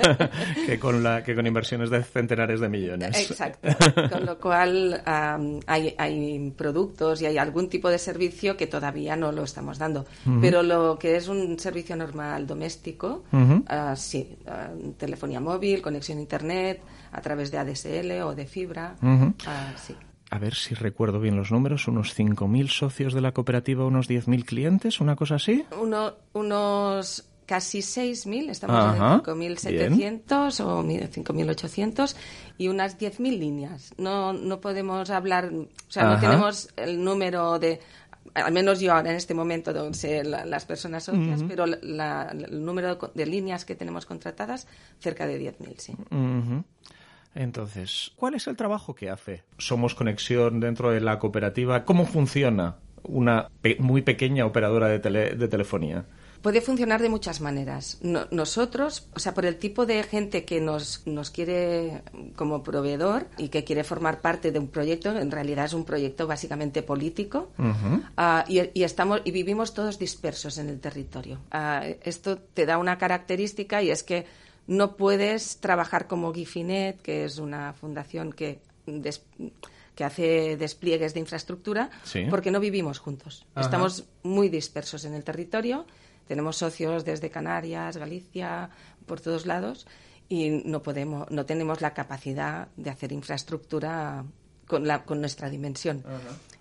que, 0.66 0.78
con 0.78 1.02
la, 1.02 1.22
que 1.22 1.34
con 1.34 1.46
inversiones 1.46 1.90
de 1.90 2.02
centenares 2.02 2.60
de 2.60 2.68
millones. 2.68 3.30
Exacto. 3.30 3.68
Con 4.10 4.26
lo 4.26 4.38
cual 4.38 5.02
um, 5.06 5.60
hay, 5.66 5.94
hay, 5.96 6.52
productos 6.56 7.22
y 7.22 7.26
hay 7.26 7.38
algún 7.38 7.68
tipo 7.68 7.88
de 7.88 7.98
servicio 7.98 8.56
que 8.56 8.66
todavía 8.66 9.16
no 9.16 9.30
lo 9.32 9.44
estamos 9.44 9.78
dando. 9.78 10.00
Uh 10.26 10.30
-huh. 10.30 10.40
Pero 10.40 10.62
lo 10.62 10.98
que 10.98 11.16
es 11.16 11.28
un 11.28 11.58
servicio 11.58 11.96
normal 11.96 12.46
doméstico, 12.46 13.22
uh 13.32 13.36
-huh. 13.36 13.92
uh, 13.92 13.96
sí, 13.96 14.36
uh, 14.46 14.92
telefonía 14.92 15.40
móvil, 15.40 15.80
conexión 15.80 16.18
a 16.18 16.20
internet, 16.20 16.80
a 17.12 17.20
través 17.20 17.50
de 17.50 17.58
ADSL 17.58 18.22
o 18.22 18.34
de 18.34 18.46
fibra, 18.46 18.96
-huh. 19.00 19.32
sí 19.76 19.94
a 20.30 20.38
ver 20.38 20.54
si 20.54 20.74
recuerdo 20.74 21.20
bien 21.20 21.36
los 21.36 21.50
números, 21.50 21.88
unos 21.88 22.16
5.000 22.16 22.68
socios 22.68 23.12
de 23.12 23.20
la 23.20 23.32
cooperativa, 23.32 23.84
unos 23.84 24.08
10.000 24.08 24.44
clientes, 24.44 25.00
una 25.00 25.16
cosa 25.16 25.34
así. 25.34 25.64
Uno, 25.80 26.14
unos 26.32 27.24
casi 27.46 27.80
6.000, 27.80 28.48
estamos 28.50 28.76
Ajá, 28.76 29.14
en 29.14 29.22
5.700 29.22 30.60
o 30.60 30.84
5.800 30.84 32.14
y 32.58 32.68
unas 32.68 32.96
10.000 32.96 33.38
líneas. 33.38 33.92
No, 33.98 34.32
no 34.32 34.60
podemos 34.60 35.10
hablar, 35.10 35.50
o 35.52 35.66
sea, 35.88 36.04
Ajá. 36.04 36.14
no 36.14 36.20
tenemos 36.20 36.68
el 36.76 37.02
número 37.02 37.58
de 37.58 37.80
al 38.34 38.52
menos 38.52 38.78
yo 38.78 38.92
ahora 38.94 39.10
en 39.10 39.16
este 39.16 39.34
momento 39.34 39.72
donde 39.72 39.98
sé 39.98 40.22
la, 40.22 40.44
las 40.44 40.64
personas 40.64 41.04
socias, 41.04 41.40
uh 41.40 41.44
-huh. 41.44 41.48
pero 41.48 41.66
la, 41.66 42.30
el 42.32 42.64
número 42.64 42.96
de 43.14 43.26
líneas 43.26 43.64
que 43.64 43.74
tenemos 43.74 44.06
contratadas, 44.06 44.68
cerca 45.00 45.26
de 45.26 45.40
10.000, 45.40 45.74
sí. 45.78 45.92
Uh 46.10 46.14
-huh. 46.14 46.64
Entonces, 47.34 48.12
¿cuál 48.16 48.34
es 48.34 48.46
el 48.46 48.56
trabajo 48.56 48.94
que 48.94 49.10
hace 49.10 49.42
Somos 49.58 49.94
Conexión 49.94 50.60
dentro 50.60 50.90
de 50.90 51.00
la 51.00 51.18
cooperativa? 51.18 51.84
¿Cómo 51.84 52.06
funciona 52.06 52.76
una 53.02 53.48
pe 53.62 53.76
muy 53.78 54.02
pequeña 54.02 54.46
operadora 54.46 54.88
de, 54.88 54.98
tele 54.98 55.34
de 55.36 55.48
telefonía? 55.48 56.04
Puede 56.42 56.62
funcionar 56.62 57.02
de 57.02 57.10
muchas 57.10 57.42
maneras. 57.42 57.98
No, 58.00 58.26
nosotros, 58.30 59.08
o 59.14 59.18
sea, 59.18 59.34
por 59.34 59.44
el 59.44 59.56
tipo 59.56 59.84
de 59.84 60.02
gente 60.02 60.46
que 60.46 60.58
nos, 60.58 61.06
nos 61.06 61.30
quiere 61.30 62.02
como 62.34 62.62
proveedor 62.62 63.26
y 63.36 63.48
que 63.50 63.62
quiere 63.62 63.84
formar 63.84 64.22
parte 64.22 64.50
de 64.50 64.58
un 64.58 64.68
proyecto, 64.68 65.14
en 65.18 65.30
realidad 65.30 65.66
es 65.66 65.74
un 65.74 65.84
proyecto 65.84 66.26
básicamente 66.26 66.82
político, 66.82 67.50
uh 67.58 67.62
-huh. 67.62 68.00
uh, 68.16 68.50
y, 68.50 68.80
y, 68.80 68.84
estamos, 68.84 69.20
y 69.24 69.32
vivimos 69.32 69.74
todos 69.74 69.98
dispersos 69.98 70.56
en 70.56 70.70
el 70.70 70.80
territorio. 70.80 71.40
Uh, 71.52 71.94
esto 72.02 72.38
te 72.38 72.64
da 72.64 72.78
una 72.78 72.96
característica 72.96 73.82
y 73.82 73.90
es 73.90 74.02
que 74.02 74.24
no 74.70 74.96
puedes 74.96 75.58
trabajar 75.58 76.06
como 76.06 76.32
Gifinet, 76.32 77.02
que 77.02 77.24
es 77.24 77.38
una 77.38 77.74
fundación 77.74 78.32
que, 78.32 78.60
des, 78.86 79.22
que 79.94 80.04
hace 80.04 80.56
despliegues 80.56 81.12
de 81.12 81.20
infraestructura, 81.20 81.90
sí. 82.04 82.26
porque 82.30 82.50
no 82.50 82.60
vivimos 82.60 82.98
juntos. 82.98 83.46
Ajá. 83.54 83.66
Estamos 83.66 84.04
muy 84.22 84.48
dispersos 84.48 85.04
en 85.04 85.14
el 85.14 85.24
territorio 85.24 85.84
tenemos 86.30 86.58
socios 86.58 87.04
desde 87.04 87.28
Canarias, 87.28 87.96
Galicia, 87.96 88.70
por 89.04 89.20
todos 89.20 89.46
lados 89.46 89.88
y 90.28 90.62
no 90.64 90.80
podemos, 90.80 91.28
no 91.28 91.44
tenemos 91.44 91.80
la 91.80 91.92
capacidad 91.92 92.68
de 92.76 92.88
hacer 92.88 93.10
infraestructura 93.10 94.24
con, 94.68 94.86
la, 94.86 95.02
con 95.02 95.20
nuestra 95.20 95.50
dimensión. 95.50 96.04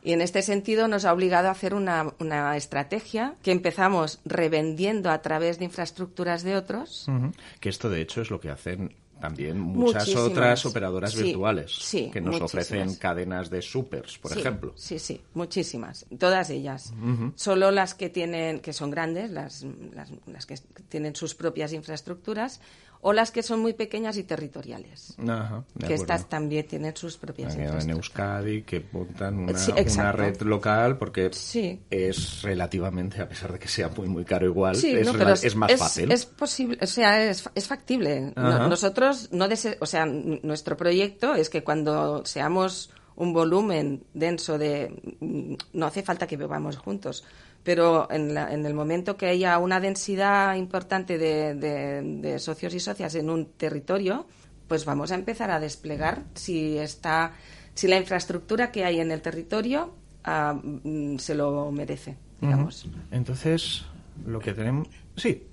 Y 0.02 0.14
en 0.14 0.22
este 0.22 0.42
sentido 0.42 0.88
nos 0.88 1.06
ha 1.06 1.14
obligado 1.14 1.50
a 1.50 1.52
hacer 1.52 1.74
una, 1.74 2.14
una, 2.20 2.56
estrategia 2.56 3.36
que 3.44 3.52
empezamos 3.52 4.20
revendiendo 4.26 5.10
a 5.12 5.22
través 5.22 5.60
de 5.60 5.66
infraestructuras 5.66 6.44
de 6.44 6.56
otros. 6.56 7.08
Que 7.60 7.70
esto, 7.70 7.90
de 7.90 8.02
hecho, 8.02 8.22
es 8.22 8.30
lo 8.30 8.40
que 8.40 8.50
hacen 8.50 8.96
también 9.20 9.60
muchas 9.60 10.16
otras 10.16 10.66
operadoras 10.66 11.16
virtuales 11.16 11.78
que 12.12 12.22
nos 12.22 12.40
ofrecen 12.42 12.96
cadenas 12.96 13.50
de 13.50 13.62
supers, 13.62 14.18
por 14.18 14.38
ejemplo. 14.38 14.74
Sí, 14.76 14.98
sí, 14.98 15.22
muchísimas, 15.34 16.06
todas 16.18 16.50
ellas. 16.50 16.94
Solo 17.36 17.72
las 17.72 17.94
que 17.94 18.10
tienen, 18.10 18.60
que 18.60 18.74
son 18.74 18.92
grandes, 18.92 19.30
las, 19.30 19.66
las, 19.94 20.10
las, 20.26 20.46
que 20.46 20.56
tienen 20.88 21.16
sus 21.16 21.36
propias 21.36 21.74
infraestructuras, 21.74 22.62
o 23.02 23.14
las 23.14 23.32
que 23.32 23.44
son 23.44 23.60
muy 23.62 23.74
pequeñas 23.74 24.18
y 24.18 24.24
territoriales. 24.24 25.16
que 25.86 25.94
estas 25.94 26.28
también 26.28 26.68
tienen 26.68 26.96
sus 26.96 27.18
propias 27.18 27.56
En 27.56 27.90
Euskadi, 27.90 28.64
que 28.64 28.86
montan 28.92 29.40
una, 29.40 30.12
red 30.12 30.42
local, 30.42 30.98
porque 30.98 31.32
es 31.90 32.42
relativamente, 32.42 33.22
a 33.22 33.30
pesar 33.30 33.54
de 33.54 33.60
que 33.60 33.68
sea 33.68 33.90
muy, 33.90 34.08
muy 34.08 34.26
caro 34.26 34.46
igual, 34.46 34.76
es, 34.76 35.56
más 35.56 35.74
fácil. 35.76 36.12
Es 36.12 36.26
posible, 36.26 36.78
o 36.82 36.88
sea, 36.88 37.30
es, 37.30 37.68
factible. 37.68 38.34
nosotros, 38.36 39.30
no 39.32 39.48
o 39.80 39.86
sea, 39.86 40.06
nuestro 40.06 40.76
proyecto 40.76 41.36
es 41.36 41.50
que 41.50 41.64
cuando 41.64 42.26
seamos 42.26 42.92
un 43.16 43.34
volumen 43.34 44.04
denso 44.14 44.58
de... 44.58 44.94
No 45.74 45.86
hace 45.86 46.04
falta 46.04 46.26
que 46.26 46.38
vivamos 46.38 46.78
juntos, 46.78 47.26
pero 47.70 48.08
en, 48.10 48.36
el 48.66 48.74
momento 48.74 49.16
que 49.16 49.28
haya 49.28 49.60
una 49.60 49.80
densidad 49.80 50.56
importante 50.56 51.20
de, 51.20 52.40
socios 52.40 52.74
y 52.74 52.80
socias 52.80 53.14
en 53.14 53.30
un 53.30 53.46
territorio, 53.46 54.26
pues 54.68 54.86
vamos 54.86 55.12
a 55.12 55.16
empezar 55.16 55.52
a 55.52 55.60
desplegar 55.60 56.24
si 56.34 56.80
está 56.80 57.34
si 57.76 57.88
la 57.88 57.98
infraestructura 57.98 58.72
que 58.72 58.86
hay 58.86 59.00
en 59.00 59.12
el 59.12 59.22
territorio 59.22 59.94
ah, 60.24 60.60
mm, 60.60 61.18
se 61.18 61.36
lo 61.36 61.72
merece, 61.72 62.18
digamos. 62.42 62.88
Entonces, 63.12 63.86
lo 64.26 64.40
que 64.40 64.56
tenemos... 64.56 64.88
Sí, 65.16 65.44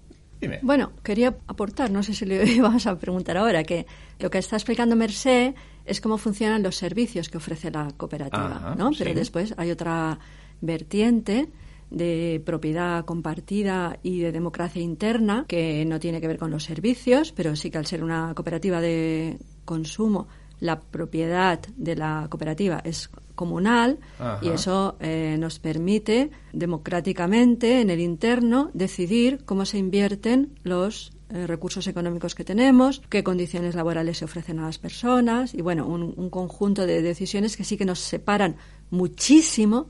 Dime. 0.40 0.60
Bueno, 0.62 0.92
quería 1.02 1.36
aportar, 1.46 1.90
no 1.90 2.02
sé 2.02 2.14
si 2.14 2.24
le 2.24 2.42
ibas 2.50 2.86
a 2.86 2.98
preguntar 2.98 3.36
ahora, 3.36 3.62
que 3.62 3.86
lo 4.20 4.30
que 4.30 4.38
está 4.38 4.56
explicando 4.56 4.96
Mercé 4.96 5.54
es 5.84 6.00
cómo 6.00 6.16
funcionan 6.16 6.62
los 6.62 6.76
servicios 6.76 7.28
que 7.28 7.36
ofrece 7.36 7.70
la 7.70 7.90
cooperativa, 7.94 8.74
¿no? 8.78 8.92
Pero 8.96 9.12
después 9.12 9.52
hay 9.58 9.70
otra 9.70 10.18
vertiente 10.62 11.50
de 11.90 12.42
propiedad 12.44 13.04
compartida 13.04 13.98
y 14.02 14.20
de 14.20 14.32
democracia 14.32 14.82
interna, 14.82 15.44
que 15.48 15.84
no 15.84 16.00
tiene 16.00 16.20
que 16.20 16.28
ver 16.28 16.38
con 16.38 16.50
los 16.50 16.64
servicios, 16.64 17.32
pero 17.32 17.56
sí 17.56 17.70
que 17.70 17.78
al 17.78 17.86
ser 17.86 18.02
una 18.02 18.34
cooperativa 18.34 18.80
de 18.80 19.38
consumo, 19.64 20.28
la 20.60 20.80
propiedad 20.80 21.60
de 21.76 21.96
la 21.96 22.26
cooperativa 22.30 22.80
es 22.84 23.10
comunal 23.34 23.98
y 24.40 24.48
eso 24.48 24.96
eh, 25.00 25.36
nos 25.38 25.58
permite 25.58 26.30
democráticamente 26.52 27.82
en 27.82 27.90
el 27.90 28.00
interno 28.00 28.70
decidir 28.72 29.44
cómo 29.44 29.66
se 29.66 29.76
invierten 29.76 30.58
los 30.62 31.12
eh, 31.28 31.46
recursos 31.46 31.86
económicos 31.86 32.34
que 32.34 32.44
tenemos, 32.44 33.02
qué 33.10 33.22
condiciones 33.22 33.74
laborales 33.74 34.18
se 34.18 34.24
ofrecen 34.24 34.58
a 34.60 34.66
las 34.66 34.78
personas 34.78 35.52
y 35.52 35.60
bueno, 35.60 35.86
un, 35.86 36.14
un 36.16 36.30
conjunto 36.30 36.86
de 36.86 37.02
decisiones 37.02 37.56
que 37.56 37.64
sí 37.64 37.76
que 37.76 37.84
nos 37.84 38.00
separan 38.00 38.56
muchísimo 38.90 39.88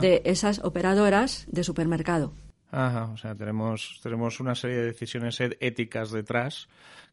de 0.00 0.22
esas 0.24 0.60
operadoras 0.64 1.46
de 1.48 1.64
supermercado. 1.64 2.32
Ajá, 2.70 3.10
o 3.12 3.16
sea, 3.16 3.34
tenemos, 3.34 4.00
tenemos 4.02 4.40
una 4.40 4.54
serie 4.54 4.76
de 4.76 4.84
decisiones 4.84 5.40
éticas 5.40 6.10
detrás 6.10 6.68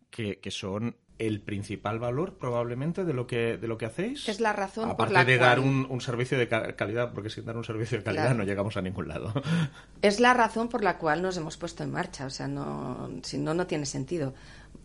que, 0.10 0.40
que 0.40 0.52
son 0.52 0.96
el 1.20 1.42
principal 1.42 2.00
valor 2.00 2.38
probablemente 2.38 3.04
de 3.04 3.14
lo 3.14 3.26
que 3.26 3.58
de 3.58 3.68
lo 3.68 3.78
que 3.78 3.86
hacéis. 3.86 4.28
Es 4.30 4.40
la 4.40 4.54
razón 4.54 4.86
aparte 4.86 5.04
por 5.04 5.12
la 5.12 5.26
de 5.26 5.38
dar 5.38 5.60
un, 5.60 5.88
un, 5.90 6.02
servicio 6.02 6.38
de 6.38 6.48
calidad 6.48 7.12
porque 7.14 7.30
sin 7.30 7.46
dar 7.46 7.58
un 7.58 7.64
servicio 7.64 7.98
de 7.98 8.04
calidad 8.04 8.36
no 8.36 8.44
llegamos 8.44 8.78
a 8.78 8.82
ningún 8.82 9.08
lado. 9.08 9.34
Es 10.02 10.20
la 10.20 10.34
razón 10.34 10.70
por 10.70 10.84
la 10.84 10.98
cual 10.98 11.22
nos 11.22 11.38
hemos 11.38 11.58
puesto 11.58 11.84
en 11.84 11.92
marcha 11.92 12.26
o 12.26 12.30
sea 12.30 12.48
no 12.48 13.10
si 13.24 13.38
no 13.38 13.54
no 13.54 13.66
tiene 13.66 13.86
sentido. 13.86 14.34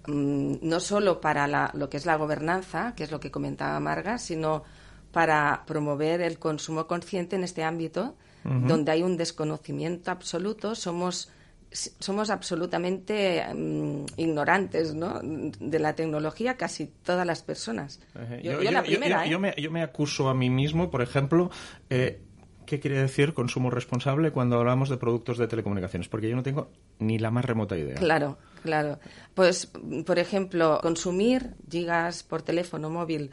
Mm, 0.07 0.57
no 0.63 0.81
solo 0.81 1.21
para 1.21 1.47
la, 1.47 1.71
lo 1.75 1.91
que 1.91 1.99
es 1.99 2.07
la 2.07 2.17
gobernanza 2.17 2.95
que 2.97 3.05
es 3.05 3.11
lo 3.11 3.21
que 3.21 3.31
comentaba 3.31 3.79
Marga 3.79 4.19
sino 4.19 4.65
para 5.13 5.65
promover 5.67 6.21
el 6.21 6.39
consumo 6.39 6.87
consciente 6.87 7.37
en 7.37 7.45
este 7.45 7.63
ámbito, 7.63 8.17
donde 8.45 8.91
hay 8.91 9.05
un 9.05 9.17
desconocimiento 9.17 10.11
absoluto, 10.11 10.75
somos 10.75 11.31
somos 11.73 12.31
absolutamente 12.31 13.43
mm, 13.55 14.05
ignorantes 14.17 14.95
¿no? 14.95 15.21
de 15.23 15.79
la 15.79 15.95
tecnología 15.95 16.57
casi 16.57 16.87
todas 17.03 17.27
las 17.27 17.43
personas. 17.43 18.01
Yo, 18.43 18.61
la 18.61 18.83
primera. 18.83 19.27
Yo, 19.27 19.39
me, 19.39 19.55
yo, 19.57 19.71
me, 19.71 19.83
acuso 19.83 20.29
a 20.29 20.35
mí 20.35 20.51
mismo, 20.51 20.91
por 20.91 21.03
ejemplo, 21.03 21.51
eh, 21.89 22.21
¿qué 22.67 22.81
quiere 22.81 23.01
decir 23.01 23.33
consumo 23.33 23.71
responsable 23.71 24.33
cuando 24.33 24.59
hablamos 24.59 24.89
de 24.89 24.97
productos 24.97 25.39
de 25.39 25.49
telecomunicaciones? 25.49 26.09
Porque 26.09 26.29
yo 26.29 26.37
no 26.37 26.43
tengo 26.43 26.71
ni 26.99 27.19
la 27.19 27.31
más 27.31 27.45
remota 27.45 27.77
idea. 27.77 27.95
Claro, 27.95 28.39
claro. 28.63 28.99
Pues, 29.35 29.71
por 30.07 30.19
ejemplo, 30.19 30.79
consumir 30.83 31.55
gigas 31.71 32.23
por 32.23 32.43
teléfono 32.43 32.91
móvil 32.91 33.31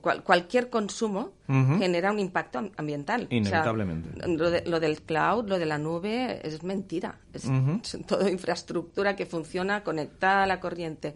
cualquier 0.00 0.70
consumo 0.70 1.32
genera 1.46 2.12
un 2.12 2.18
impacto 2.18 2.70
ambiental. 2.76 3.26
Inevitablemente. 3.30 4.26
lo, 4.26 4.80
del 4.80 5.02
cloud, 5.02 5.48
lo 5.48 5.58
de 5.58 5.66
la 5.66 5.78
nube, 5.78 6.40
es 6.46 6.62
mentira. 6.62 7.18
Es, 7.34 7.50
toda 8.06 8.30
infraestructura 8.30 9.16
que 9.16 9.26
funciona 9.26 9.82
conectada 9.82 10.44
a 10.44 10.46
la 10.46 10.60
corriente. 10.60 11.14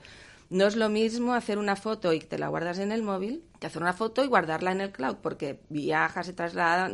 No 0.51 0.67
es 0.67 0.77
lo 0.77 0.89
mismo 0.89 1.35
hacer 1.35 1.59
una 1.59 1.77
foto 1.77 2.13
y 2.13 2.21
te 2.21 2.39
la 2.39 2.49
guardas 2.49 2.79
en 2.79 2.91
el 2.91 3.03
móvil 3.03 3.45
que 3.61 3.67
hacer 3.67 3.83
una 3.83 3.93
foto 3.93 4.25
y 4.25 4.29
guardarla 4.29 4.73
en 4.73 4.81
el 4.81 4.93
cloud, 4.93 5.17
porque 5.23 5.61
viajas, 5.69 6.27
se 6.27 6.33
traslada, 6.33 6.91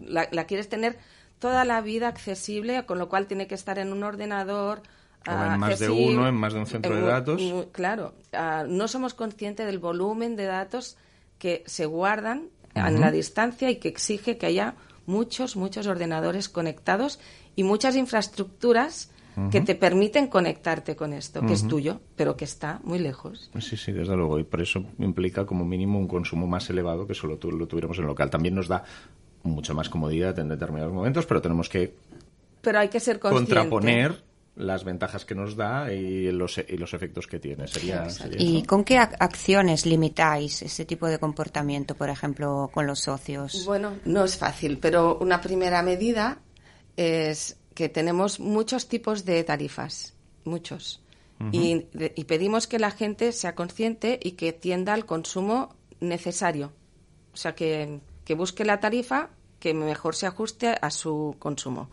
la, 0.00 0.28
la 0.30 0.44
quieres 0.44 0.68
tener 0.68 0.98
toda 1.38 1.64
la 1.64 1.80
vida 1.80 2.08
accesible, 2.08 2.84
con 2.84 2.98
lo 2.98 3.08
cual 3.08 3.26
tiene 3.26 3.46
que 3.46 3.54
estar 3.54 3.78
en 3.78 3.92
un 3.92 4.04
ordenador, 4.04 4.82
o 5.26 5.30
en 5.30 5.58
más 5.58 5.78
de 5.78 5.90
uno, 5.90 6.28
en 6.28 6.34
más 6.34 6.52
de 6.52 6.60
un 6.60 6.66
centro 6.66 6.94
de 6.94 7.02
datos. 7.02 7.40
Claro, 7.72 8.14
ah, 8.32 8.64
no 8.66 8.88
somos 8.88 9.14
conscientes 9.14 9.66
del 9.66 9.78
volumen 9.78 10.36
de 10.36 10.44
datos 10.44 10.96
que 11.42 11.64
se 11.66 11.86
guardan 11.86 12.50
a 12.76 12.88
la 12.92 13.10
distancia 13.10 13.68
y 13.68 13.80
que 13.80 13.88
exige 13.88 14.38
que 14.38 14.46
haya 14.46 14.76
muchos, 15.06 15.56
muchos 15.56 15.88
ordenadores 15.88 16.48
conectados 16.48 17.18
y 17.56 17.64
muchas 17.64 17.96
infraestructuras 17.96 19.10
que 19.50 19.60
te 19.60 19.74
permiten 19.74 20.28
conectarte 20.28 20.94
con 20.94 21.12
esto, 21.12 21.44
que 21.44 21.54
es 21.54 21.66
tuyo, 21.66 22.00
pero 22.14 22.36
que 22.36 22.44
está 22.44 22.80
muy 22.84 23.00
lejos. 23.00 23.50
Sí, 23.58 23.76
sí, 23.76 23.90
desde 23.90 24.14
luego. 24.14 24.38
Y 24.38 24.44
por 24.44 24.62
eso 24.62 24.84
implica 25.00 25.44
como 25.44 25.64
mínimo 25.64 25.98
un 25.98 26.06
consumo 26.06 26.46
más 26.46 26.70
elevado 26.70 27.08
que 27.08 27.14
solo 27.14 27.40
lo 27.42 27.66
tuviéramos 27.66 27.98
en 27.98 28.06
local. 28.06 28.30
También 28.30 28.54
nos 28.54 28.68
da 28.68 28.84
mucha 29.42 29.74
más 29.74 29.88
comodidad 29.88 30.38
en 30.38 30.48
determinados 30.48 30.92
momentos, 30.92 31.26
pero 31.26 31.42
tenemos 31.42 31.68
que 31.68 31.96
pero 32.60 32.78
hay 32.78 32.88
que 32.88 33.00
ser 33.00 33.18
contraponer 33.18 34.22
las 34.54 34.84
ventajas 34.84 35.24
que 35.24 35.34
nos 35.34 35.56
da 35.56 35.92
y 35.92 36.30
los, 36.30 36.58
y 36.58 36.76
los 36.76 36.92
efectos 36.92 37.26
que 37.26 37.38
tiene. 37.38 37.66
Sería, 37.68 38.06
¿Y 38.38 38.62
con 38.64 38.84
qué 38.84 38.98
acciones 38.98 39.86
limitáis 39.86 40.62
ese 40.62 40.84
tipo 40.84 41.06
de 41.06 41.18
comportamiento, 41.18 41.94
por 41.94 42.10
ejemplo, 42.10 42.70
con 42.72 42.86
los 42.86 43.00
socios? 43.00 43.64
Bueno, 43.64 43.98
no 44.04 44.24
es 44.24 44.36
fácil, 44.36 44.78
pero 44.78 45.18
una 45.18 45.40
primera 45.40 45.82
medida 45.82 46.38
es 46.96 47.56
que 47.74 47.88
tenemos 47.88 48.40
muchos 48.40 48.88
tipos 48.88 49.24
de 49.24 49.42
tarifas, 49.44 50.14
muchos. 50.44 51.00
y, 51.50 51.86
y 52.14 52.24
pedimos 52.24 52.66
que 52.66 52.78
la 52.78 52.90
gente 52.90 53.32
sea 53.32 53.54
consciente 53.54 54.20
y 54.22 54.32
que 54.32 54.52
tienda 54.52 54.92
al 54.92 55.06
consumo 55.06 55.74
necesario. 55.98 56.72
O 57.32 57.36
sea, 57.36 57.54
que, 57.54 58.00
que 58.24 58.34
busque 58.34 58.64
la 58.64 58.80
tarifa 58.80 59.30
que 59.58 59.72
mejor 59.74 60.14
se 60.14 60.26
ajuste 60.26 60.76
a 60.80 60.90
su 60.90 61.36
consumo. 61.38 61.88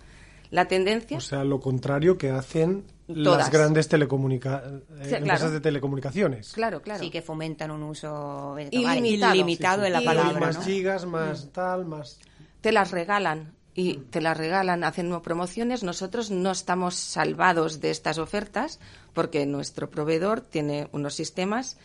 La 0.52 0.68
tendencia. 0.68 1.18
O 1.18 1.22
sea, 1.22 1.44
lo 1.44 1.60
contrario 1.60 2.18
que 2.18 2.32
hacen 2.32 2.86
las 3.08 3.52
grandes 3.52 3.88
telecomunica 3.88 4.64
eh, 5.02 5.16
empresas 5.18 5.52
de 5.52 5.62
telecomunicaciones. 5.62 6.54
Claro, 6.54 6.82
claro. 6.82 7.04
Sí, 7.04 7.10
que 7.10 7.22
fomentan 7.22 7.72
un 7.72 7.84
uso 7.84 8.56
ilimitado, 8.72 9.82
de 9.82 9.90
la 9.90 10.02
palabra. 10.02 10.40
Más 10.40 10.64
gigas, 10.64 11.06
más 11.06 11.46
mm. 11.46 11.50
tal, 11.50 11.86
más. 11.86 12.20
Te 12.62 12.72
las 12.72 12.92
regalan 12.92 13.54
y 13.74 13.96
te 14.10 14.22
las 14.22 14.38
regalan, 14.38 14.84
hacen 14.84 15.22
promociones. 15.22 15.84
Nosotros 15.84 16.32
no 16.32 16.52
estamos 16.52 16.96
salvados 16.96 17.80
de 17.80 17.92
estas 17.92 18.18
ofertas 18.18 18.80
porque 19.14 19.46
nuestro 19.46 19.90
proveedor 19.90 20.42
tiene 20.42 20.90
unos 20.92 21.16
sistemas 21.16 21.78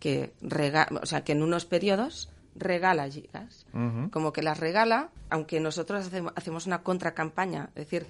que, 0.00 0.32
o 1.02 1.06
sea, 1.06 1.24
que 1.24 1.32
en 1.32 1.42
unos 1.42 1.64
periodos 1.64 2.30
regala 2.58 3.08
gigas. 3.08 3.66
Como 4.10 4.32
que 4.32 4.42
las 4.42 4.58
regala, 4.58 5.10
aunque 5.30 5.60
nosotros 5.60 6.10
hacemos 6.34 6.66
una 6.66 6.82
contracampaña. 6.82 7.70
Es 7.74 7.84
decir, 7.84 8.06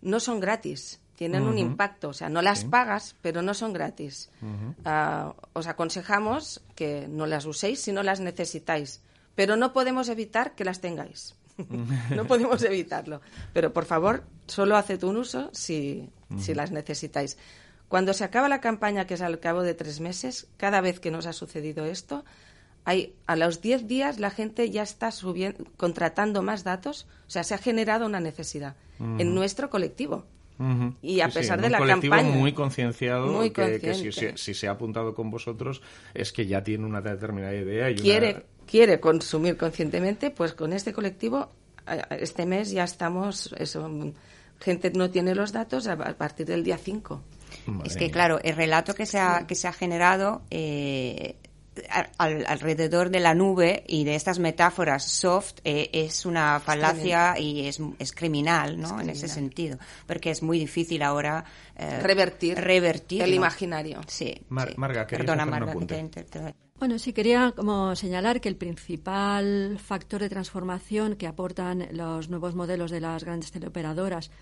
no 0.00 0.20
son 0.20 0.40
gratis, 0.40 1.00
tienen 1.16 1.44
un 1.44 1.58
impacto. 1.58 2.08
O 2.08 2.12
sea, 2.12 2.28
no 2.28 2.42
las 2.42 2.64
pagas, 2.64 3.14
pero 3.22 3.42
no 3.42 3.54
son 3.54 3.72
gratis. 3.72 4.30
Ah, 4.84 5.34
os 5.52 5.66
aconsejamos 5.66 6.62
que 6.74 7.06
no 7.08 7.26
las 7.26 7.46
uséis 7.46 7.80
si 7.80 7.92
no 7.92 8.02
las 8.02 8.20
necesitáis. 8.20 9.00
Pero 9.34 9.56
no 9.56 9.72
podemos 9.72 10.08
evitar 10.08 10.54
que 10.54 10.64
las 10.64 10.80
tengáis. 10.80 11.34
no 12.10 12.26
podemos 12.26 12.62
evitarlo. 12.64 13.20
Pero 13.52 13.72
por 13.72 13.84
favor, 13.84 14.24
solo 14.46 14.76
haced 14.76 15.02
un 15.04 15.16
uso 15.16 15.50
si, 15.52 16.10
si 16.38 16.54
las 16.54 16.70
necesitáis. 16.70 17.38
Cuando 17.88 18.14
se 18.14 18.24
acaba 18.24 18.48
la 18.48 18.62
campaña, 18.62 19.06
que 19.06 19.14
es 19.14 19.20
al 19.20 19.38
cabo 19.38 19.62
de 19.62 19.74
tres 19.74 20.00
meses, 20.00 20.48
cada 20.56 20.80
vez 20.80 20.98
que 20.98 21.10
nos 21.10 21.26
ha 21.26 21.34
sucedido 21.34 21.84
esto, 21.84 22.24
hay, 22.84 23.14
a 23.26 23.36
los 23.36 23.60
10 23.60 23.86
días 23.86 24.18
la 24.18 24.30
gente 24.30 24.70
ya 24.70 24.82
está 24.82 25.10
subiendo, 25.10 25.64
contratando 25.76 26.42
más 26.42 26.64
datos, 26.64 27.06
o 27.26 27.30
sea, 27.30 27.44
se 27.44 27.54
ha 27.54 27.58
generado 27.58 28.06
una 28.06 28.20
necesidad 28.20 28.76
en 28.98 29.34
nuestro 29.34 29.68
colectivo. 29.68 30.24
Y 31.00 31.20
a 31.22 31.28
pesar 31.28 31.60
de 31.60 31.70
la 31.70 31.84
campaña. 31.84 32.30
muy 32.30 32.52
concienciado 32.52 33.42
que, 33.52 33.94
si, 34.36 34.54
se 34.54 34.68
ha 34.68 34.70
apuntado 34.70 35.12
con 35.12 35.28
vosotros 35.28 35.82
es 36.14 36.32
que 36.32 36.46
ya 36.46 36.62
tiene 36.62 36.86
una 36.86 37.00
determinada 37.00 37.52
idea 37.52 37.90
y 37.90 37.96
quiere, 37.96 38.46
quiere 38.64 39.00
consumir 39.00 39.56
conscientemente, 39.56 40.30
pues 40.30 40.52
con 40.52 40.72
este 40.72 40.92
colectivo 40.92 41.50
este 42.10 42.46
mes 42.46 42.70
ya 42.70 42.84
estamos, 42.84 43.52
eso, 43.58 43.90
gente 44.60 44.92
no 44.92 45.10
tiene 45.10 45.34
los 45.34 45.52
datos 45.52 45.86
a 45.86 45.96
partir 45.96 46.46
del 46.46 46.62
día 46.62 46.78
5. 46.78 47.22
es 47.84 47.96
que, 47.96 48.10
claro, 48.10 48.38
el 48.42 48.54
relato 48.54 48.94
que 48.94 49.06
se 49.06 49.18
ha, 49.18 49.46
que 49.46 49.54
se 49.54 49.68
ha 49.68 49.72
generado 49.72 50.42
eh, 50.50 51.36
alrededor 52.18 53.10
de 53.10 53.20
la 53.20 53.34
nube 53.34 53.84
y 53.86 54.04
de 54.04 54.14
estas 54.14 54.38
metáforas 54.38 55.04
soft 55.04 55.60
eh, 55.64 55.88
es 55.92 56.26
una 56.26 56.60
falacia 56.60 57.38
y 57.38 57.66
es, 57.66 57.80
es 57.98 58.12
criminal, 58.12 58.80
¿no? 58.80 59.00
En 59.00 59.10
ese 59.10 59.28
sentido, 59.28 59.78
porque 60.06 60.30
es 60.30 60.42
muy 60.42 60.58
difícil 60.58 61.02
ahora 61.02 61.44
eh, 61.76 62.00
revertir, 62.00 62.58
revertir 62.58 63.22
el 63.22 63.34
imaginario. 63.34 64.00
Sí. 64.06 64.34
Marga, 64.48 65.06
Perdona, 65.06 65.46
Marga, 65.46 65.74
bueno, 66.82 66.98
sí 66.98 67.12
quería 67.12 67.52
como 67.54 67.94
señalar 67.94 68.40
que 68.40 68.48
el 68.48 68.56
principal 68.56 69.78
factor 69.78 70.20
de 70.20 70.28
transformación 70.28 71.14
que 71.14 71.28
aportan 71.28 71.86
los 71.92 72.28
nuevos 72.28 72.56
modelos 72.56 72.90
de 72.90 73.00
las 73.00 73.22
grandes 73.22 73.52
teleoperadoras 73.52 74.32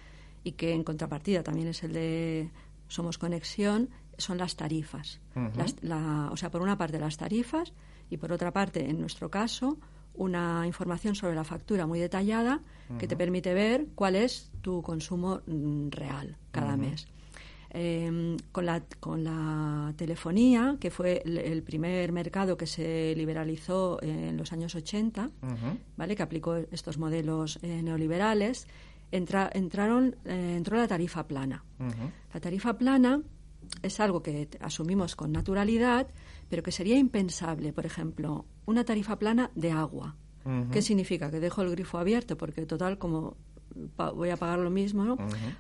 y 0.43 0.53
que 0.53 0.73
en 0.73 0.83
contrapartida 0.83 1.43
también 1.43 1.69
es 1.69 1.83
el 1.83 1.93
de 1.93 2.51
Somos 2.89 3.19
Conexión 3.19 3.91
son 4.21 4.39
las 4.39 4.57
tarifas. 4.57 5.21
o 5.35 6.37
sea, 6.37 6.51
por 6.51 6.63
una 6.63 6.77
parte 6.79 6.99
las 6.99 7.17
tarifas 7.17 7.73
y 8.11 8.17
por 8.17 8.33
otra 8.33 8.53
parte, 8.53 8.89
en 8.89 9.01
nuestro 9.01 9.31
caso, 9.31 9.79
una 10.15 10.67
información 10.67 11.15
sobre 11.15 11.35
la 11.35 11.45
factura 11.45 11.87
muy 11.87 11.99
detallada 11.99 12.61
que 12.99 13.07
te 13.07 13.17
permite 13.17 13.55
ver 13.55 13.87
cuál 13.95 14.17
es 14.17 14.51
tu 14.61 14.83
consumo 14.83 15.41
mm, 15.47 15.89
real 15.91 16.37
cada 16.51 16.77
mes. 16.77 17.07
Em, 17.73 18.37
con, 18.51 18.67
la, 18.67 18.83
con 18.99 19.23
la 19.23 19.95
telefonía, 19.97 20.77
que 20.81 20.91
fue 20.91 21.23
el, 21.25 21.63
primer 21.63 22.11
mercado 22.11 22.57
que 22.57 22.67
se 22.67 23.15
liberalizó 23.17 24.03
en 24.03 24.37
los 24.37 24.53
años 24.53 24.75
80, 24.75 25.31
¿vale? 25.97 26.17
que 26.17 26.23
aplicó 26.25 26.57
estos 26.57 26.99
modelos 26.99 27.61
eh, 27.63 27.81
neoliberales, 27.81 28.67
entraron, 29.13 30.17
eh, 30.25 30.55
entró 30.57 30.79
la 30.79 30.89
tarifa 30.89 31.29
plana. 31.29 31.65
La 32.35 32.41
tarifa 32.41 32.77
plana 32.77 33.23
es 33.83 34.01
algo 34.01 34.23
que 34.23 34.49
asumimos 34.61 35.17
con 35.17 35.33
naturalidad, 35.33 36.09
pero 36.49 36.63
que 36.63 36.73
sería 36.73 36.99
impensable, 36.99 37.73
por 37.73 37.87
ejemplo, 37.87 38.45
una 38.67 38.85
tarifa 38.85 39.19
plana 39.19 39.51
de 39.55 39.73
agua. 39.73 40.17
¿Qué 40.73 40.81
significa? 40.81 41.31
Que 41.31 41.39
dejo 41.39 41.61
el 41.63 41.71
grifo 41.71 41.99
abierto 41.99 42.37
porque 42.37 42.65
total 42.65 42.99
como 42.99 43.37
voy 44.15 44.31
a 44.31 44.37
pagar 44.37 44.59
lo 44.59 44.71
mismo, 44.71 45.05
¿no? 45.05 45.17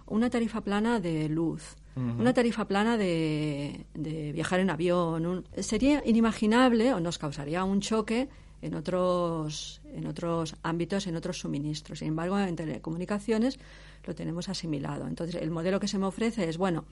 Una 0.06 0.30
tarifa 0.30 0.62
plana 0.62 1.00
de 1.00 1.28
luz, 1.28 1.76
una 1.96 2.32
tarifa 2.32 2.66
plana 2.66 2.96
de, 2.96 3.86
viajar 4.34 4.60
en 4.60 4.70
avión. 4.70 5.44
sería 5.58 6.02
inimaginable 6.04 6.94
o 6.94 7.00
nos 7.00 7.18
causaría 7.18 7.62
un 7.64 7.80
choque 7.80 8.28
en 8.62 8.74
otros, 8.74 9.80
en 9.84 10.06
otros 10.06 10.56
ámbitos, 10.62 11.06
en 11.06 11.16
otros 11.16 11.38
suministros. 11.38 12.00
Sin 12.00 12.08
embargo, 12.08 12.38
en 12.38 12.56
telecomunicaciones 12.56 13.58
lo 14.04 14.14
tenemos 14.14 14.48
asimilado. 14.48 15.06
Entonces, 15.06 15.40
el 15.40 15.50
modelo 15.50 15.80
que 15.80 15.88
se 15.88 15.98
me 15.98 16.06
ofrece 16.06 16.48
es, 16.48 16.58
bueno, 16.58 16.84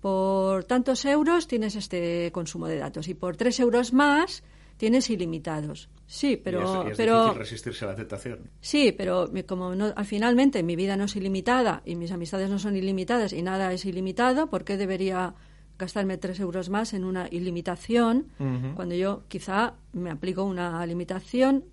por 0.00 0.64
tantos 0.64 1.04
euros 1.04 1.46
tienes 1.48 1.76
este 1.76 2.30
consumo 2.32 2.66
de 2.66 2.78
datos 2.78 3.08
y 3.08 3.14
por 3.14 3.36
tres 3.36 3.58
euros 3.60 3.92
más 3.92 4.42
tienes 4.76 5.10
ilimitados. 5.10 5.88
Sí, 6.06 6.36
pero... 6.36 6.88
es, 6.88 6.96
pero 6.96 7.24
difícil 7.24 7.38
resistirse 7.38 7.84
a 7.84 7.88
la 7.88 7.96
tentación. 7.96 8.50
Sí, 8.60 8.92
pero 8.92 9.28
como 9.46 9.74
no, 9.74 9.92
al 9.94 10.06
finalmente 10.06 10.62
mi 10.62 10.76
vida 10.76 10.96
no 10.96 11.04
es 11.04 11.16
ilimitada 11.16 11.82
y 11.84 11.96
mis 11.96 12.12
amistades 12.12 12.48
no 12.48 12.58
son 12.58 12.76
ilimitadas 12.76 13.32
y 13.32 13.42
nada 13.42 13.72
es 13.72 13.84
ilimitado, 13.84 14.48
¿por 14.48 14.64
qué 14.64 14.76
debería 14.76 15.34
gastarme 15.78 16.18
tres 16.18 16.40
euros 16.40 16.70
más 16.70 16.92
en 16.92 17.04
una 17.04 17.28
ilimitación 17.30 18.28
cuando 18.74 18.94
yo 18.94 19.22
quizá 19.28 19.74
me 19.92 20.10
aplico 20.10 20.42
una 20.42 20.84
limitación, 20.86 21.64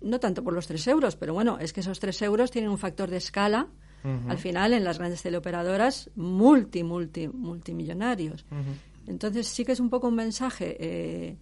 no 0.00 0.18
tanto 0.18 0.42
por 0.42 0.52
los 0.52 0.66
tres 0.66 0.86
euros, 0.88 1.14
pero 1.14 1.32
bueno, 1.32 1.58
es 1.60 1.72
que 1.72 1.80
esos 1.80 2.00
tres 2.00 2.20
euros 2.22 2.50
tienen 2.50 2.70
un 2.70 2.78
factor 2.78 3.08
de 3.08 3.18
escala 3.18 3.68
al 4.04 4.38
final 4.38 4.72
en 4.72 4.84
las 4.84 4.98
grandes 4.98 5.22
teleoperadoras 5.22 6.10
multi, 6.14 6.84
multi, 6.84 7.28
multimillonarios. 7.28 8.44
Entonces 9.06 9.46
sí 9.46 9.64
que 9.64 9.72
es 9.72 9.80
un 9.80 9.90
poco 9.90 10.08
un 10.08 10.14
mensaje 10.14 10.76
eh, 10.78 11.36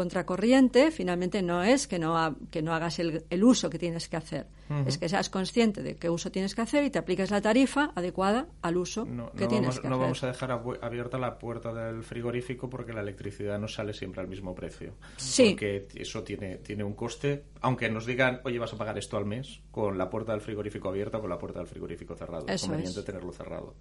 contracorriente 0.00 0.90
finalmente 0.90 1.42
no 1.42 1.62
es 1.62 1.86
que 1.86 1.98
no, 1.98 2.34
que 2.50 2.62
no 2.62 2.72
hagas 2.72 2.98
el, 3.00 3.44
uso 3.44 3.68
que 3.68 3.78
tienes 3.78 4.08
que 4.08 4.16
hacer, 4.16 4.46
es 4.86 4.96
que 4.96 5.10
seas 5.10 5.28
consciente 5.28 5.82
de 5.82 5.96
qué 5.96 6.08
uso 6.08 6.30
tienes 6.30 6.54
que 6.54 6.62
hacer 6.62 6.84
y 6.84 6.90
te 6.90 6.98
apliques 6.98 7.30
la 7.30 7.42
tarifa 7.42 7.92
adecuada 7.94 8.46
al 8.62 8.78
uso 8.78 9.06
que 9.36 9.46
tienes 9.46 9.74
que 9.74 9.80
hacer. 9.80 9.90
No 9.90 9.98
vamos 9.98 10.24
a 10.24 10.28
dejar 10.28 10.52
abierta 10.52 11.18
la 11.18 11.38
puerta 11.38 11.74
del 11.74 12.02
frigorífico 12.02 12.70
porque 12.70 12.94
la 12.94 13.02
electricidad 13.02 13.58
no 13.58 13.68
sale 13.68 13.92
siempre 13.92 14.22
al 14.22 14.28
mismo 14.28 14.54
precio. 14.54 14.94
Sí. 15.18 15.50
Porque 15.50 15.86
eso 15.96 16.22
tiene, 16.22 16.56
tiene 16.56 16.82
un 16.82 16.94
coste, 16.94 17.44
aunque 17.60 17.90
nos 17.90 18.06
digan, 18.06 18.40
oye, 18.44 18.58
vas 18.58 18.72
a 18.72 18.78
pagar 18.78 18.96
esto 18.96 19.18
al 19.18 19.26
mes, 19.26 19.60
con 19.70 19.98
la 19.98 20.08
puerta 20.08 20.32
del 20.32 20.40
frigorífico 20.40 20.88
abierta 20.88 21.18
o 21.18 21.20
con 21.20 21.28
la 21.28 21.38
puerta 21.38 21.58
del 21.58 21.68
frigorífico 21.68 22.16
cerrado. 22.16 22.46
es 22.48 22.62
conveniente 22.62 23.02
tenerlo 23.02 23.32
cerrado. 23.32 23.74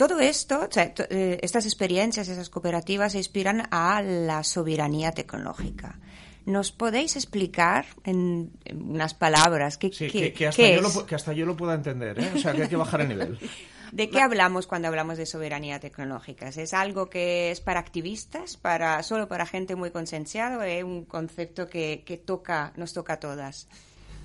Todo 0.00 0.18
esto, 0.18 0.66
eh, 1.10 1.38
estas 1.42 1.66
experiencias, 1.66 2.26
esas 2.26 2.48
cooperativas 2.48 3.12
se 3.12 3.18
inspiran 3.18 3.68
a 3.70 4.00
la 4.00 4.42
soberanía 4.44 5.12
tecnológica. 5.12 5.98
¿Nos 6.46 6.72
podéis 6.72 7.16
explicar 7.16 7.84
en, 8.04 8.50
unas 8.72 9.12
palabras 9.12 9.76
qué, 9.76 9.90
que, 9.90 10.46
hasta 10.46 10.70
yo 10.70 10.80
Lo, 10.80 11.04
que 11.04 11.14
hasta 11.14 11.34
yo 11.34 11.44
lo 11.44 11.54
pueda 11.54 11.74
entender, 11.74 12.18
¿eh? 12.18 12.30
o 12.34 12.38
sea, 12.38 12.54
que 12.54 12.62
hay 12.62 12.68
que 12.70 12.76
bajar 12.76 13.02
el 13.02 13.08
nivel. 13.10 13.38
¿De 13.92 14.08
qué 14.08 14.22
hablamos 14.22 14.66
cuando 14.66 14.88
hablamos 14.88 15.18
de 15.18 15.26
soberanía 15.26 15.78
tecnológica? 15.80 16.48
¿Es 16.48 16.72
algo 16.72 17.10
que 17.10 17.50
es 17.50 17.60
para 17.60 17.80
activistas, 17.80 18.56
para 18.56 19.02
solo 19.02 19.28
para 19.28 19.44
gente 19.44 19.76
muy 19.76 19.90
concienciada 19.90 20.56
o 20.56 20.62
es 20.62 20.82
un 20.82 21.04
concepto 21.04 21.68
que, 21.68 22.04
que 22.06 22.16
toca, 22.16 22.72
nos 22.74 22.94
toca 22.94 23.12
a 23.12 23.20
todas? 23.20 23.68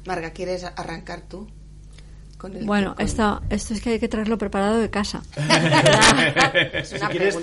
Marga, 0.05 0.31
¿quieres 0.31 0.63
arrancar 0.63 1.23
tú? 1.23 1.49
Bueno, 2.63 2.95
esto, 2.99 3.41
esto 3.49 3.73
es 3.73 3.81
que 3.81 3.91
hay 3.91 3.99
que 3.99 4.07
traerlo 4.07 4.37
preparado 4.37 4.77
de 4.77 4.89
casa. 4.89 5.23
si 6.83 6.95
quieres, 7.11 7.39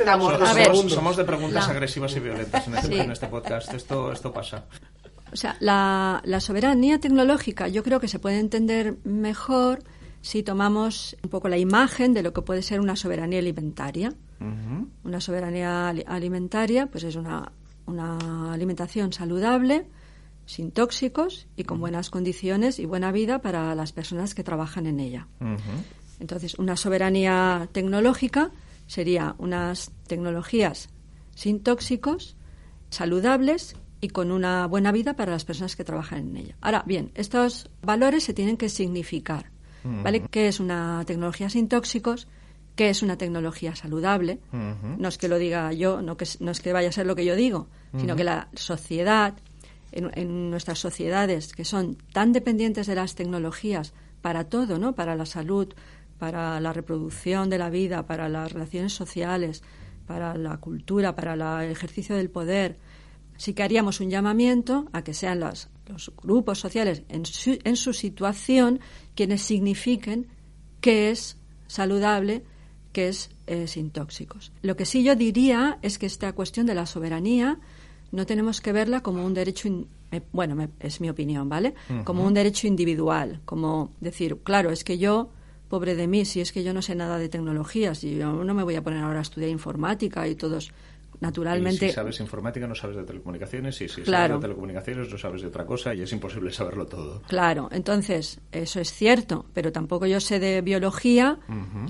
somos 0.88 1.16
de 1.16 1.24
preguntas 1.24 1.68
agresivas 1.68 2.14
y 2.16 2.20
violentas 2.20 2.68
este, 2.68 3.00
en 3.00 3.10
este, 3.10 3.26
podcast. 3.26 3.72
Esto, 3.74 4.12
esto 4.12 4.32
pasa. 4.32 4.64
O 5.32 5.36
sea, 5.36 5.56
la, 5.60 6.20
la, 6.24 6.40
soberanía 6.40 7.00
tecnológica 7.00 7.68
yo 7.68 7.82
creo 7.82 8.00
que 8.00 8.08
se 8.08 8.18
puede 8.18 8.38
entender 8.38 8.96
mejor 9.04 9.82
si 10.20 10.42
tomamos 10.42 11.16
un 11.22 11.30
poco 11.30 11.48
la 11.48 11.58
imagen 11.58 12.14
de 12.14 12.22
lo 12.22 12.32
que 12.32 12.42
puede 12.42 12.62
ser 12.62 12.80
una 12.80 12.96
soberanía 12.96 13.40
alimentaria. 13.40 14.14
Una 15.04 15.20
soberanía 15.20 15.88
alimentaria, 15.88 16.86
pues 16.86 17.04
es 17.04 17.14
una, 17.14 17.52
una 17.86 18.52
alimentación 18.52 19.12
saludable, 19.12 19.86
sin 20.52 20.70
tóxicos 20.70 21.46
y 21.56 21.64
con 21.64 21.80
buenas 21.80 22.10
condiciones 22.10 22.78
y 22.78 22.84
buena 22.84 23.10
vida 23.10 23.40
para 23.40 23.74
las 23.74 23.92
personas 23.92 24.34
que 24.34 24.44
trabajan 24.44 24.86
en 24.86 25.00
ella. 25.00 25.26
Entonces, 26.20 26.58
una 26.58 26.76
soberanía 26.76 27.70
tecnológica 27.72 28.50
sería 28.86 29.34
unas 29.38 29.92
tecnologías 30.06 30.90
sin 31.34 31.62
tóxicos, 31.62 32.36
saludables 32.90 33.76
y 34.02 34.08
con 34.08 34.30
una 34.30 34.66
buena 34.66 34.92
vida 34.92 35.14
para 35.14 35.32
las 35.32 35.46
personas 35.46 35.74
que 35.74 35.84
trabajan 35.84 36.18
en 36.18 36.36
ella. 36.36 36.56
Ahora, 36.60 36.82
bien, 36.86 37.12
estos 37.14 37.70
valores 37.80 38.22
se 38.22 38.34
tienen 38.34 38.58
que 38.58 38.68
significar. 38.68 39.50
¿Vale? 39.84 40.22
¿Qué 40.30 40.48
es 40.48 40.60
una 40.60 41.02
tecnología 41.06 41.48
sin 41.48 41.68
tóxicos? 41.68 42.28
¿Qué 42.76 42.90
es 42.90 43.02
una 43.02 43.16
tecnología 43.16 43.74
saludable? 43.74 44.38
No 44.52 45.08
es 45.08 45.16
que 45.16 45.28
lo 45.28 45.38
diga 45.38 45.72
yo, 45.72 46.02
no, 46.02 46.18
que, 46.18 46.26
no 46.40 46.50
es 46.50 46.60
que 46.60 46.74
vaya 46.74 46.90
a 46.90 46.92
ser 46.92 47.06
lo 47.06 47.16
que 47.16 47.24
yo 47.24 47.34
digo, 47.34 47.68
sino 47.98 48.14
que 48.16 48.24
la 48.24 48.48
sociedad, 48.54 49.34
en, 49.92 50.50
nuestras 50.50 50.78
sociedades 50.78 51.52
que 51.52 51.64
son 51.64 51.96
tan 52.12 52.32
dependientes 52.32 52.86
de 52.86 52.94
las 52.94 53.14
tecnologías 53.14 53.94
para 54.20 54.44
todo, 54.44 54.78
¿no? 54.78 54.94
Para 54.94 55.16
la 55.16 55.26
salud, 55.26 55.72
para 56.18 56.60
la 56.60 56.72
reproducción 56.72 57.50
de 57.50 57.58
la 57.58 57.70
vida, 57.70 58.06
para 58.06 58.28
las 58.28 58.52
relaciones 58.52 58.92
sociales, 58.92 59.62
para 60.06 60.36
la 60.36 60.56
cultura, 60.58 61.14
para 61.14 61.64
el 61.64 61.70
ejercicio 61.70 62.16
del 62.16 62.30
poder. 62.30 62.78
Sí 63.36 63.54
que 63.54 63.62
haríamos 63.62 64.00
un 64.00 64.10
llamamiento 64.10 64.88
a 64.92 65.02
que 65.02 65.14
sean 65.14 65.40
los, 65.40 65.68
los 65.86 66.12
grupos 66.16 66.58
sociales 66.58 67.02
en 67.08 67.26
su, 67.26 67.58
en 67.64 67.76
su 67.76 67.92
situación 67.92 68.80
quienes 69.14 69.42
signifiquen 69.42 70.28
que 70.80 71.10
es 71.10 71.38
saludable, 71.66 72.44
que 72.92 73.08
es 73.08 73.30
eh, 73.46 73.66
sin 73.66 73.90
tóxicos. 73.90 74.52
Lo 74.62 74.76
que 74.76 74.84
sí 74.84 75.02
yo 75.02 75.16
diría 75.16 75.78
es 75.82 75.98
que 75.98 76.06
esta 76.06 76.32
cuestión 76.32 76.66
de 76.66 76.74
la 76.74 76.86
soberanía 76.86 77.58
no 78.12 78.26
tenemos 78.26 78.60
que 78.60 78.72
verla 78.72 79.02
como 79.02 79.24
un 79.24 79.34
derecho, 79.34 79.68
bueno, 80.32 80.68
es 80.78 81.00
mi 81.00 81.10
opinión, 81.10 81.48
¿vale? 81.48 81.74
Como 82.04 82.24
un 82.24 82.34
derecho 82.34 82.66
individual, 82.66 83.40
como 83.44 83.92
decir, 84.00 84.38
claro, 84.44 84.70
es 84.70 84.84
que 84.84 84.98
yo, 84.98 85.30
pobre 85.68 85.96
de 85.96 86.06
mí, 86.06 86.24
si 86.24 86.40
es 86.40 86.52
que 86.52 86.62
yo 86.62 86.72
no 86.74 86.82
sé 86.82 86.94
nada 86.94 87.18
de 87.18 87.28
tecnologías 87.28 88.04
y 88.04 88.16
yo 88.16 88.44
no 88.44 88.54
me 88.54 88.62
voy 88.62 88.76
a 88.76 88.82
poner 88.82 89.02
ahora 89.02 89.20
a 89.20 89.22
estudiar 89.22 89.50
informática 89.50 90.28
y 90.28 90.34
todos 90.34 90.72
naturalmente... 91.20 91.88
si 91.88 91.94
sabes 91.94 92.20
informática 92.20 92.66
no 92.66 92.74
sabes 92.74 92.96
de 92.96 93.04
telecomunicaciones 93.04 93.80
y 93.80 93.88
si 93.88 94.04
sabes 94.04 94.32
de 94.32 94.38
telecomunicaciones 94.40 95.10
no 95.10 95.16
sabes 95.16 95.42
de 95.42 95.48
otra 95.48 95.64
cosa 95.64 95.94
y 95.94 96.02
es 96.02 96.12
imposible 96.12 96.50
saberlo 96.50 96.84
todo. 96.86 97.22
Claro, 97.28 97.68
entonces 97.72 98.40
eso 98.50 98.80
es 98.80 98.92
cierto, 98.92 99.46
pero 99.54 99.72
tampoco 99.72 100.06
yo 100.06 100.20
sé 100.20 100.40
de 100.40 100.60
biología, 100.60 101.38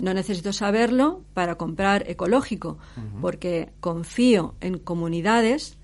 no 0.00 0.14
necesito 0.14 0.52
saberlo 0.52 1.22
para 1.34 1.56
comprar 1.56 2.08
ecológico, 2.08 2.78
porque 3.20 3.72
confío 3.80 4.54
en 4.60 4.78
comunidades 4.78 5.78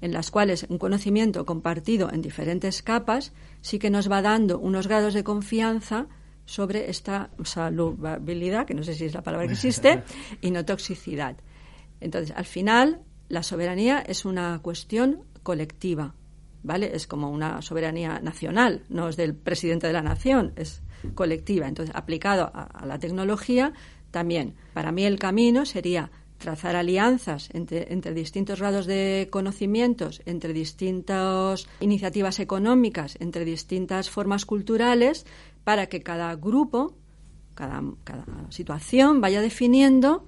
en 0.00 0.12
las 0.12 0.30
cuales 0.30 0.66
un 0.68 0.78
conocimiento 0.78 1.44
compartido 1.44 2.10
en 2.12 2.22
diferentes 2.22 2.82
capas 2.82 3.32
sí 3.60 3.78
que 3.78 3.90
nos 3.90 4.10
va 4.10 4.22
dando 4.22 4.58
unos 4.58 4.86
grados 4.86 5.14
de 5.14 5.24
confianza 5.24 6.06
sobre 6.44 6.88
esta 6.88 7.30
salubabilidad, 7.44 8.66
que 8.66 8.74
no 8.74 8.82
sé 8.82 8.94
si 8.94 9.04
es 9.04 9.14
la 9.14 9.22
palabra 9.22 9.46
que 9.46 9.52
existe, 9.52 10.02
y 10.40 10.50
no 10.50 10.64
toxicidad. 10.64 11.36
Entonces, 12.00 12.34
al 12.34 12.46
final, 12.46 13.02
la 13.28 13.42
soberanía 13.42 13.98
es 13.98 14.24
una 14.24 14.58
cuestión 14.62 15.24
colectiva, 15.42 16.14
¿vale? 16.62 16.94
Es 16.94 17.06
como 17.06 17.30
una 17.30 17.60
soberanía 17.60 18.20
nacional, 18.20 18.84
no 18.88 19.08
es 19.08 19.16
del 19.16 19.34
presidente 19.34 19.88
de 19.88 19.92
la 19.92 20.02
nación, 20.02 20.54
es 20.56 20.82
colectiva. 21.14 21.68
Entonces, 21.68 21.94
aplicado 21.94 22.50
a, 22.54 22.86
la 22.86 22.98
tecnología, 22.98 23.72
también. 24.10 24.54
Para 24.72 24.90
mí 24.90 25.04
el 25.04 25.18
camino 25.18 25.66
sería 25.66 26.10
trazar 26.38 26.76
alianzas 26.76 27.50
entre, 27.52 27.92
entre, 27.92 28.14
distintos 28.14 28.60
grados 28.60 28.86
de 28.86 29.28
conocimientos, 29.30 30.22
entre 30.24 30.52
distintas 30.52 31.66
iniciativas 31.80 32.38
económicas, 32.38 33.16
entre 33.20 33.44
distintas 33.44 34.08
formas 34.08 34.46
culturales, 34.46 35.26
para 35.64 35.88
que 35.88 36.02
cada 36.02 36.34
grupo, 36.36 36.94
cada, 37.54 37.82
cada 38.04 38.24
situación 38.50 39.20
vaya 39.20 39.42
definiendo 39.42 40.26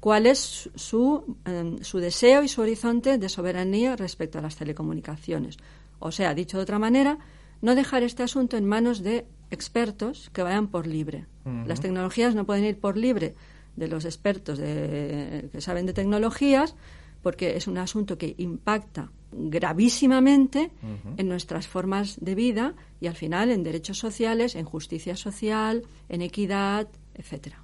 cuál 0.00 0.26
es 0.26 0.70
su, 0.74 1.36
em, 1.44 1.78
su 1.82 1.98
deseo 1.98 2.42
y 2.42 2.48
su 2.48 2.62
horizonte 2.62 3.18
de 3.18 3.28
soberanía 3.28 3.94
respecto 3.94 4.38
a 4.38 4.42
las 4.42 4.56
telecomunicaciones. 4.56 5.58
O 6.00 6.10
sea, 6.10 6.34
dicho 6.34 6.56
de 6.56 6.64
otra 6.64 6.80
manera, 6.80 7.18
no 7.60 7.76
dejar 7.76 8.02
este 8.02 8.24
asunto 8.24 8.56
en 8.56 8.64
manos 8.64 9.02
de 9.02 9.26
expertos 9.50 10.30
que 10.32 10.42
vayan 10.42 10.66
por 10.66 10.86
libre. 10.86 11.26
Las 11.66 11.80
tecnologías 11.80 12.34
no 12.34 12.46
pueden 12.46 12.64
ir 12.64 12.80
por 12.80 12.96
libre 12.96 13.34
de 13.76 13.88
los 13.88 14.04
expertos 14.04 14.58
de, 14.58 15.48
que 15.52 15.60
saben 15.60 15.86
de 15.86 15.92
tecnologías, 15.92 16.74
porque 17.22 17.56
es 17.56 17.66
un 17.66 17.78
asunto 17.78 18.18
que 18.18 18.34
impacta 18.38 19.10
gravísimamente 19.30 20.70
en 21.16 21.28
nuestras 21.28 21.66
formas 21.66 22.18
de 22.20 22.34
vida 22.34 22.74
y 23.00 23.06
al 23.06 23.14
final 23.14 23.50
en 23.50 23.62
derechos 23.62 23.98
sociales, 23.98 24.54
en 24.54 24.64
justicia 24.64 25.16
social, 25.16 25.82
en 26.08 26.22
equidad, 26.22 26.88
etcétera. 27.14 27.62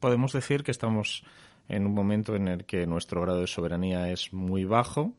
Podemos 0.00 0.32
decir 0.32 0.62
que 0.62 0.70
estamos 0.70 1.24
en 1.68 1.86
un 1.86 1.94
momento 1.94 2.34
en 2.34 2.48
el 2.48 2.64
que 2.64 2.86
nuestro 2.86 3.22
grado 3.22 3.40
de 3.40 3.46
soberanía 3.46 4.10
es 4.10 4.32
muy 4.32 4.64
bajo, 4.64 5.14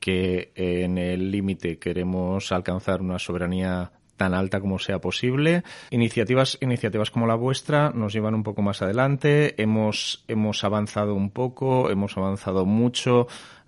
que 0.00 0.52
en 0.54 0.98
el 0.98 1.30
límite 1.30 1.78
queremos 1.78 2.50
alcanzar 2.50 3.02
una 3.02 3.18
soberanía 3.18 3.92
tan 4.16 4.34
alta 4.34 4.60
como 4.60 4.78
sea 4.78 5.00
posible. 5.00 5.62
Iniciativas, 5.90 6.58
iniciativas 6.60 7.10
como 7.10 7.26
la 7.26 7.34
vuestra 7.34 7.90
nos 7.90 8.12
llevan 8.12 8.34
un 8.34 8.42
poco 8.42 8.62
más 8.62 8.82
adelante. 8.82 9.60
Hemos, 9.60 10.24
hemos 10.28 10.64
avanzado 10.64 11.14
un 11.14 11.30
poco, 11.30 11.90
hemos 11.90 12.16
avanzado 12.16 12.64
mucho. 12.64 13.26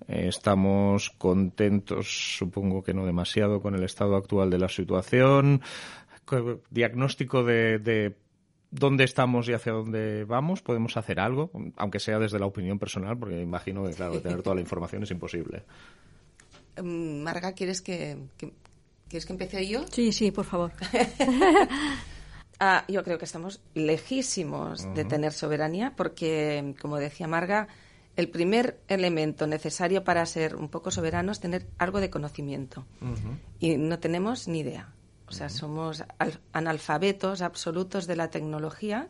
Eh, 0.08 0.26
estamos 0.28 1.10
contentos, 1.10 2.36
supongo 2.38 2.82
que 2.82 2.94
no 2.94 3.06
demasiado, 3.06 3.60
con 3.60 3.74
el 3.74 3.84
estado 3.84 4.16
actual 4.16 4.50
de 4.50 4.58
la 4.58 4.68
situación. 4.68 5.62
Diagnóstico 6.70 7.44
de, 7.44 7.78
de 7.78 8.16
dónde 8.74 9.04
estamos 9.04 9.48
y 9.48 9.52
hacia 9.52 9.72
dónde 9.72 10.24
vamos, 10.24 10.60
podemos 10.62 10.96
hacer 10.96 11.20
algo, 11.20 11.50
aunque 11.76 12.00
sea 12.00 12.18
desde 12.18 12.38
la 12.38 12.46
opinión 12.46 12.78
personal, 12.78 13.16
porque 13.16 13.40
imagino 13.40 13.84
que, 13.84 13.92
claro, 13.92 14.20
tener 14.20 14.42
toda 14.42 14.56
la 14.56 14.62
información 14.62 15.04
es 15.04 15.10
imposible. 15.10 15.62
Marga, 16.82 17.52
¿quieres 17.52 17.80
que, 17.80 18.18
¿quieres 19.14 19.26
que 19.26 19.32
empiece 19.32 19.68
yo? 19.68 19.86
Sí, 19.92 20.10
sí, 20.10 20.32
por 20.32 20.44
favor. 20.44 20.72
Ah, 22.60 22.84
yo 22.86 23.02
creo 23.02 23.18
que 23.18 23.24
estamos 23.24 23.60
lejísimos 23.74 24.86
de 24.94 25.04
tener 25.04 25.32
soberanía, 25.32 25.92
porque, 25.96 26.76
como 26.80 26.98
decía 26.98 27.26
Marga, 27.26 27.66
el 28.14 28.28
primer 28.28 28.78
elemento 28.86 29.48
necesario 29.48 30.04
para 30.04 30.24
ser 30.24 30.54
un 30.54 30.68
poco 30.68 30.92
soberano 30.92 31.32
es 31.32 31.40
tener 31.40 31.66
algo 31.78 32.00
de 32.00 32.10
conocimiento. 32.10 32.86
Y 33.58 33.76
no 33.76 33.98
tenemos 33.98 34.46
ni 34.46 34.60
idea. 34.60 34.94
O 35.26 35.32
sea, 35.32 35.48
somos 35.48 36.04
analfabetos 36.52 37.42
absolutos 37.42 38.06
de 38.06 38.16
la 38.16 38.30
tecnología. 38.30 39.08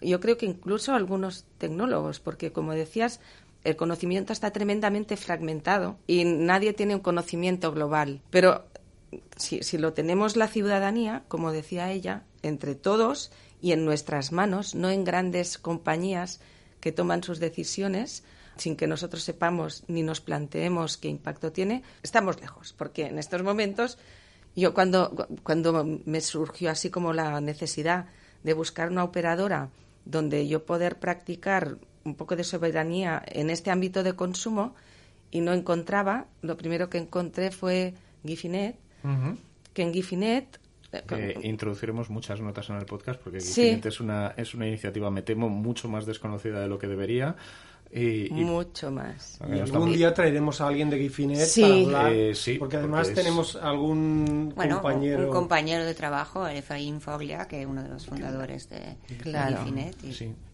Yo 0.00 0.18
creo 0.18 0.38
que 0.38 0.46
incluso 0.46 0.94
algunos 0.94 1.44
tecnólogos, 1.58 2.18
porque 2.18 2.50
como 2.50 2.72
decías, 2.72 3.20
el 3.62 3.76
conocimiento 3.76 4.32
está 4.32 4.52
tremendamente 4.52 5.18
fragmentado 5.18 5.98
y 6.06 6.24
nadie 6.24 6.72
tiene 6.72 6.94
un 6.94 7.02
conocimiento 7.02 7.72
global. 7.72 8.22
Pero 8.30 8.64
si, 9.36 9.62
si, 9.62 9.78
lo 9.78 9.92
tenemos 9.92 10.36
la 10.36 10.48
ciudadanía, 10.48 11.24
como 11.28 11.52
decía 11.52 11.90
ella, 11.90 12.24
entre 12.42 12.74
todos 12.74 13.30
y 13.60 13.72
en 13.72 13.84
nuestras 13.84 14.32
manos, 14.32 14.74
no 14.74 14.90
en 14.90 15.04
grandes 15.04 15.58
compañías 15.58 16.40
que 16.80 16.92
toman 16.92 17.22
sus 17.22 17.40
decisiones 17.40 18.24
sin 18.56 18.76
que 18.76 18.86
nosotros 18.86 19.22
sepamos 19.22 19.84
ni 19.88 20.02
nos 20.02 20.20
planteemos 20.20 20.96
qué 20.96 21.08
impacto 21.08 21.52
tiene, 21.52 21.82
estamos 22.02 22.40
lejos, 22.40 22.72
porque 22.72 23.06
en 23.06 23.18
estos 23.18 23.42
momentos 23.42 23.98
yo 24.56 24.74
cuando, 24.74 25.26
cuando 25.42 25.84
me 26.04 26.20
surgió 26.20 26.70
así 26.70 26.90
como 26.90 27.12
la 27.12 27.40
necesidad 27.40 28.06
de 28.42 28.52
buscar 28.52 28.90
una 28.90 29.04
operadora 29.04 29.70
donde 30.04 30.46
yo 30.46 30.64
poder 30.64 30.98
practicar 30.98 31.78
un 32.04 32.14
poco 32.14 32.36
de 32.36 32.44
soberanía 32.44 33.22
en 33.26 33.50
este 33.50 33.70
ámbito 33.70 34.02
de 34.02 34.14
consumo 34.14 34.74
y 35.30 35.40
no 35.40 35.52
encontraba, 35.52 36.26
lo 36.42 36.56
primero 36.56 36.90
que 36.90 36.98
encontré 36.98 37.50
fue 37.50 37.94
Gifinet, 38.24 38.76
que 39.72 39.82
en 39.82 39.92
Gifinet 39.92 40.60
eh, 40.92 41.38
introduciremos 41.42 42.08
muchas 42.10 42.40
notas 42.40 42.70
en 42.70 42.76
el 42.76 42.86
podcast 42.86 43.20
porque 43.20 43.40
Gifinet 43.40 43.86
es 43.86 44.00
una 44.00 44.34
es 44.36 44.54
una 44.54 44.66
iniciativa 44.66 45.10
me 45.10 45.22
temo 45.22 45.48
mucho 45.48 45.88
más 45.88 46.06
desconocida 46.06 46.60
de 46.60 46.68
lo 46.68 46.78
que 46.78 46.86
debería 46.86 47.36
mucho 48.30 48.90
más. 48.90 49.38
Y 49.48 49.58
algún 49.58 49.92
día 49.92 50.12
traeremos 50.12 50.60
a 50.60 50.68
alguien 50.68 50.90
de 50.90 50.98
Gifinet 50.98 51.48
para 51.60 51.74
hablar, 51.74 52.12
eh, 52.12 52.56
porque 52.58 52.76
además 52.76 53.12
tenemos 53.12 53.56
algún 53.56 54.52
compañero... 54.56 55.26
un 55.26 55.32
compañero 55.32 55.84
de 55.84 55.94
trabajo, 55.94 56.46
Efraín 56.46 57.00
Foglia, 57.00 57.46
que 57.46 57.62
es 57.62 57.66
uno 57.66 57.82
de 57.82 57.88
los 57.88 58.06
fundadores 58.06 58.68
de, 58.68 58.96
Gifinet. 59.08 59.96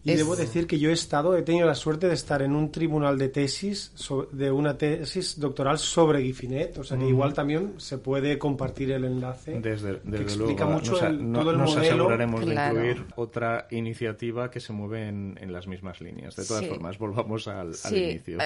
debo 0.03 0.35
decir 0.35 0.67
que 0.67 0.79
yo 0.79 0.89
he 0.89 0.93
estado, 0.93 1.37
he 1.37 1.43
tenido 1.43 1.67
la 1.67 1.75
suerte 1.75 2.07
de 2.07 2.13
estar 2.13 2.41
en 2.41 2.55
un 2.55 2.71
tribunal 2.71 3.17
de 3.17 3.29
tesis, 3.29 3.93
de 4.31 4.51
una 4.51 4.77
tesis 4.77 5.39
doctoral 5.39 5.77
sobre 5.77 6.21
Gifinet, 6.23 6.77
o 6.77 6.83
sea 6.83 6.97
que 6.97 7.07
igual 7.07 7.33
también 7.33 7.73
se 7.77 7.97
puede 7.97 8.37
compartir 8.37 8.91
el 8.91 9.05
enlace. 9.05 9.59
Desde, 9.59 9.99
desde 10.03 10.23
explica 10.23 10.65
luego, 10.65 10.79
mucho 10.79 10.97
todo 10.97 11.51
el 11.51 11.57
nos 11.57 11.75
aseguraremos 11.75 12.45
de 12.45 12.53
incluir 12.53 13.05
otra 13.15 13.67
iniciativa 13.71 14.49
que 14.49 14.59
se 14.59 14.73
mueve 14.73 15.07
en, 15.07 15.37
en 15.39 15.53
las 15.53 15.67
mismas 15.67 16.01
líneas. 16.01 16.35
De 16.35 16.45
todas 16.45 16.65
formas, 16.65 16.97
volvamos 16.97 17.47
al, 17.47 17.73
inicio. 17.91 18.37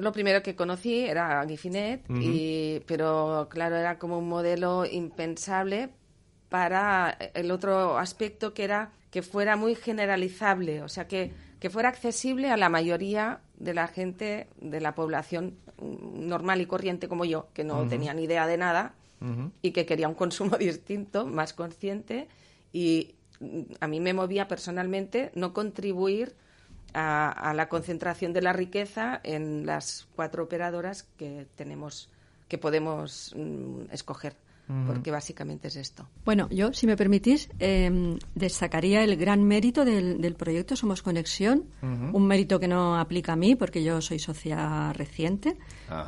Lo 0.00 0.12
primero 0.12 0.42
que 0.42 0.54
conocí 0.54 1.00
era 1.00 1.44
Gifinet, 1.46 2.02
y, 2.08 2.80
pero 2.86 3.48
claro, 3.50 3.76
era 3.76 3.98
como 3.98 4.18
un 4.18 4.28
modelo 4.28 4.84
impensable 4.84 5.90
para 6.48 7.16
el 7.34 7.50
otro 7.50 7.96
aspecto 7.96 8.52
que 8.52 8.64
era 8.64 8.92
que 9.10 9.22
fuera 9.22 9.56
muy 9.56 9.74
generalizable, 9.74 10.82
o 10.82 10.88
sea, 10.88 11.08
que, 11.08 11.32
que 11.58 11.70
fuera 11.70 11.88
accesible 11.88 12.50
a 12.50 12.56
la 12.56 12.68
mayoría 12.68 13.40
de 13.58 13.74
la 13.74 13.88
gente 13.88 14.48
de 14.60 14.80
la 14.80 14.94
población 14.94 15.56
normal 15.80 16.60
y 16.60 16.66
corriente 16.66 17.08
como 17.08 17.24
yo, 17.24 17.48
que 17.52 17.64
no 17.64 17.86
tenía 17.88 18.14
ni 18.14 18.24
idea 18.24 18.46
de 18.46 18.56
nada 18.56 18.94
y 19.60 19.72
que 19.72 19.84
quería 19.84 20.08
un 20.08 20.14
consumo 20.14 20.56
distinto, 20.58 21.26
más 21.26 21.52
consciente 21.52 22.28
y 22.72 23.14
a 23.80 23.86
mí 23.86 24.00
me 24.00 24.14
movía 24.14 24.48
personalmente 24.48 25.30
no 25.34 25.52
contribuir 25.52 26.34
a, 26.92 27.52
la 27.54 27.68
concentración 27.68 28.32
de 28.32 28.42
la 28.42 28.52
riqueza 28.52 29.20
en 29.22 29.64
las 29.66 30.08
cuatro 30.16 30.44
operadoras 30.44 31.04
que 31.16 31.46
tenemos, 31.54 32.10
que 32.48 32.58
podemos 32.58 33.34
mm, 33.36 33.92
escoger 33.92 34.34
porque 34.86 35.10
básicamente 35.10 35.68
es 35.68 35.76
esto. 35.76 36.08
Bueno, 36.24 36.48
yo, 36.50 36.72
si 36.72 36.86
me 36.86 36.96
permitís, 36.96 37.48
em, 37.58 38.18
destacaría 38.34 39.02
el 39.02 39.16
gran 39.16 39.42
mérito 39.42 39.84
del, 39.84 40.34
proyecto 40.36 40.76
Somos 40.76 41.02
Conexión, 41.02 41.64
un 41.82 42.26
mérito 42.26 42.60
que 42.60 42.68
no 42.68 42.98
aplica 42.98 43.32
a 43.32 43.36
mí 43.36 43.56
porque 43.56 43.82
yo 43.82 44.00
soy 44.00 44.18
socia 44.18 44.92
reciente, 44.92 45.56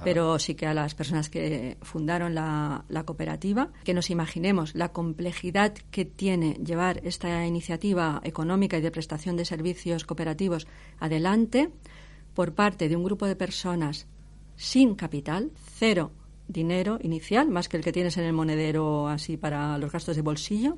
pero 0.04 0.38
sí 0.38 0.54
que 0.54 0.66
a 0.66 0.74
las 0.74 0.94
personas 0.94 1.28
que 1.28 1.76
fundaron 1.82 2.34
la, 2.34 2.84
la 2.88 3.04
cooperativa, 3.04 3.70
que 3.84 3.94
nos 3.94 4.10
imaginemos 4.10 4.74
la 4.74 4.92
complejidad 4.92 5.74
que 5.90 6.04
tiene 6.04 6.54
llevar 6.54 7.00
esta 7.04 7.46
iniciativa 7.46 8.20
económica 8.24 8.78
y 8.78 8.80
de 8.80 8.90
prestación 8.90 9.36
de 9.36 9.44
servicios 9.44 10.04
cooperativos 10.04 10.66
adelante 10.98 11.70
por 12.34 12.54
parte 12.54 12.88
de 12.88 12.96
un 12.96 13.04
grupo 13.04 13.26
de 13.26 13.36
personas 13.36 14.06
sin 14.56 14.94
capital, 14.94 15.50
cero 15.78 16.12
dinero 16.52 16.98
inicial, 17.02 17.48
más 17.48 17.68
que 17.68 17.76
el 17.76 17.84
que 17.84 17.92
tienes 17.92 18.16
en 18.16 18.24
el 18.24 18.32
monedero 18.32 19.08
así 19.08 19.36
para 19.36 19.78
los 19.78 19.90
gastos 19.90 20.16
de 20.16 20.22
bolsillo, 20.22 20.76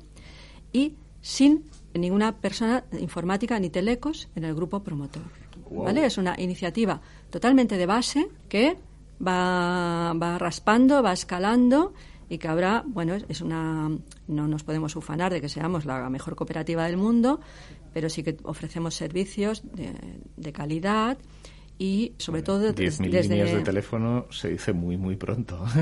y 0.71 0.93
sin 1.21 1.65
ninguna 1.93 2.37
persona 2.37 2.85
informática 2.99 3.59
ni 3.59 3.69
telecos 3.69 4.29
en 4.35 4.43
el 4.43 4.53
grupo 4.53 4.83
promotor. 4.83 5.23
¿vale? 5.71 6.05
Es 6.05 6.17
una 6.17 6.35
iniciativa 6.39 7.01
totalmente 7.29 7.77
de 7.77 7.85
base 7.85 8.27
que 8.49 8.77
va, 9.25 10.13
va 10.13 10.37
raspando, 10.37 11.01
va 11.01 11.13
escalando 11.13 11.93
y 12.29 12.37
que 12.37 12.47
habrá, 12.47 12.83
bueno, 12.85 13.15
es 13.27 13.41
una, 13.41 13.89
no 14.27 14.47
nos 14.47 14.63
podemos 14.63 14.95
ufanar 14.95 15.31
de 15.31 15.41
que 15.41 15.49
seamos 15.49 15.85
la 15.85 16.09
mejor 16.09 16.35
cooperativa 16.35 16.85
del 16.85 16.97
mundo, 16.97 17.39
pero 17.93 18.09
sí 18.09 18.23
que 18.23 18.37
ofrecemos 18.43 18.95
servicios 18.95 19.63
de, 19.73 19.93
de 20.35 20.51
calidad 20.51 21.17
y 21.77 22.13
sobre 22.17 22.41
todo 22.41 22.73
10.000 22.73 23.09
desde 23.09 23.35
líneas 23.35 23.51
de 23.51 23.61
teléfono 23.61 24.27
se 24.31 24.49
dice 24.49 24.71
muy 24.71 24.97
muy 24.97 25.15
pronto. 25.15 25.65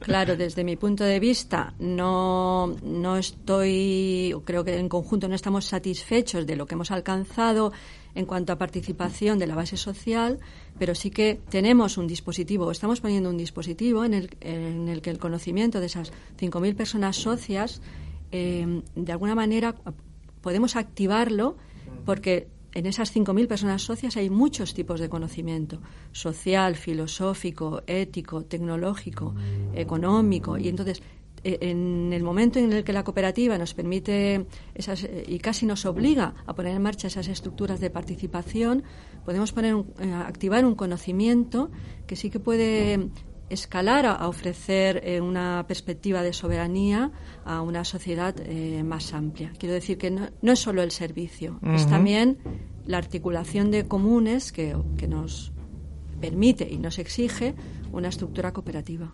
Claro 0.00 0.36
desde 0.36 0.64
mi 0.64 0.76
punto 0.76 1.04
de 1.04 1.20
vista 1.20 1.74
no 1.78 2.74
no 2.82 3.16
estoy 3.16 4.34
creo 4.44 4.64
que 4.64 4.78
en 4.78 4.88
conjunto 4.88 5.28
no 5.28 5.34
estamos 5.34 5.66
satisfechos 5.66 6.46
de 6.46 6.56
lo 6.56 6.66
que 6.66 6.74
hemos 6.74 6.90
alcanzado 6.90 7.72
en 8.14 8.24
cuanto 8.24 8.52
a 8.52 8.56
participación 8.56 9.38
de 9.38 9.46
la 9.46 9.54
base 9.54 9.76
social 9.76 10.40
pero 10.78 10.94
sí 10.94 11.10
que 11.10 11.40
tenemos 11.50 11.98
un 11.98 12.06
dispositivo 12.06 12.70
estamos 12.70 13.00
poniendo 13.00 13.28
un 13.28 13.36
dispositivo 13.36 14.04
en 14.04 14.14
el, 14.14 14.30
en 14.40 14.88
el 14.88 15.02
que 15.02 15.10
el 15.10 15.18
conocimiento 15.18 15.80
de 15.80 15.86
esas 15.86 16.12
5.000 16.40 16.74
personas 16.74 17.16
socias 17.16 17.82
eh, 18.32 18.82
de 18.94 19.12
alguna 19.12 19.34
manera 19.34 19.74
podemos 20.40 20.76
activarlo 20.76 21.56
porque 22.04 22.48
en 22.72 22.86
esas 22.86 23.14
5.000 23.14 23.46
personas 23.46 23.82
socias 23.82 24.16
hay 24.16 24.30
muchos 24.30 24.74
tipos 24.74 25.00
de 25.00 25.08
conocimiento, 25.08 25.80
social, 26.12 26.76
filosófico, 26.76 27.82
ético, 27.86 28.44
tecnológico, 28.44 29.34
económico, 29.74 30.56
y 30.56 30.68
entonces 30.68 31.02
eh, 31.42 31.58
en 31.62 32.12
el 32.12 32.22
momento 32.22 32.58
en 32.58 32.72
el 32.72 32.84
que 32.84 32.92
la 32.92 33.02
cooperativa 33.02 33.56
nos 33.56 33.72
permite 33.72 34.46
esas, 34.74 35.04
eh, 35.04 35.24
y 35.26 35.38
casi 35.38 35.64
nos 35.64 35.86
obliga 35.86 36.34
a 36.46 36.54
poner 36.54 36.76
en 36.76 36.82
marcha 36.82 37.08
esas 37.08 37.28
estructuras 37.28 37.80
de 37.80 37.88
participación, 37.88 38.82
podemos 39.24 39.52
poner 39.52 39.74
eh, 40.00 40.12
activar 40.12 40.64
un 40.64 40.74
conocimiento 40.74 41.70
que 42.06 42.16
sí 42.16 42.28
que 42.28 42.40
puede 42.40 43.08
escalar 43.50 44.06
a, 44.06 44.28
ofrecer 44.28 45.20
una 45.20 45.64
perspectiva 45.66 46.22
de 46.22 46.32
soberanía 46.32 47.10
a 47.44 47.60
una 47.60 47.84
sociedad 47.84 48.34
más 48.84 49.12
amplia. 49.12 49.52
Quiero 49.58 49.74
decir 49.74 49.98
que 49.98 50.10
no, 50.10 50.52
es 50.52 50.58
solo 50.58 50.82
el 50.82 50.90
servicio, 50.90 51.58
es 51.62 51.86
también 51.88 52.38
la 52.86 52.98
articulación 52.98 53.70
de 53.70 53.86
comunes 53.86 54.52
que, 54.52 54.76
nos 55.08 55.52
permite 56.20 56.68
y 56.70 56.78
nos 56.78 56.98
exige 56.98 57.54
una 57.92 58.08
estructura 58.08 58.52
cooperativa. 58.52 59.12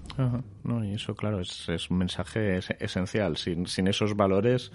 No, 0.65 0.85
y 0.85 0.95
eso, 0.95 1.15
claro, 1.15 1.41
es, 1.41 1.91
un 1.91 1.99
mensaje 1.99 2.59
esencial. 2.81 3.37
Sin, 3.37 3.67
sin 3.67 3.87
esos 3.87 4.17
valores, 4.17 4.73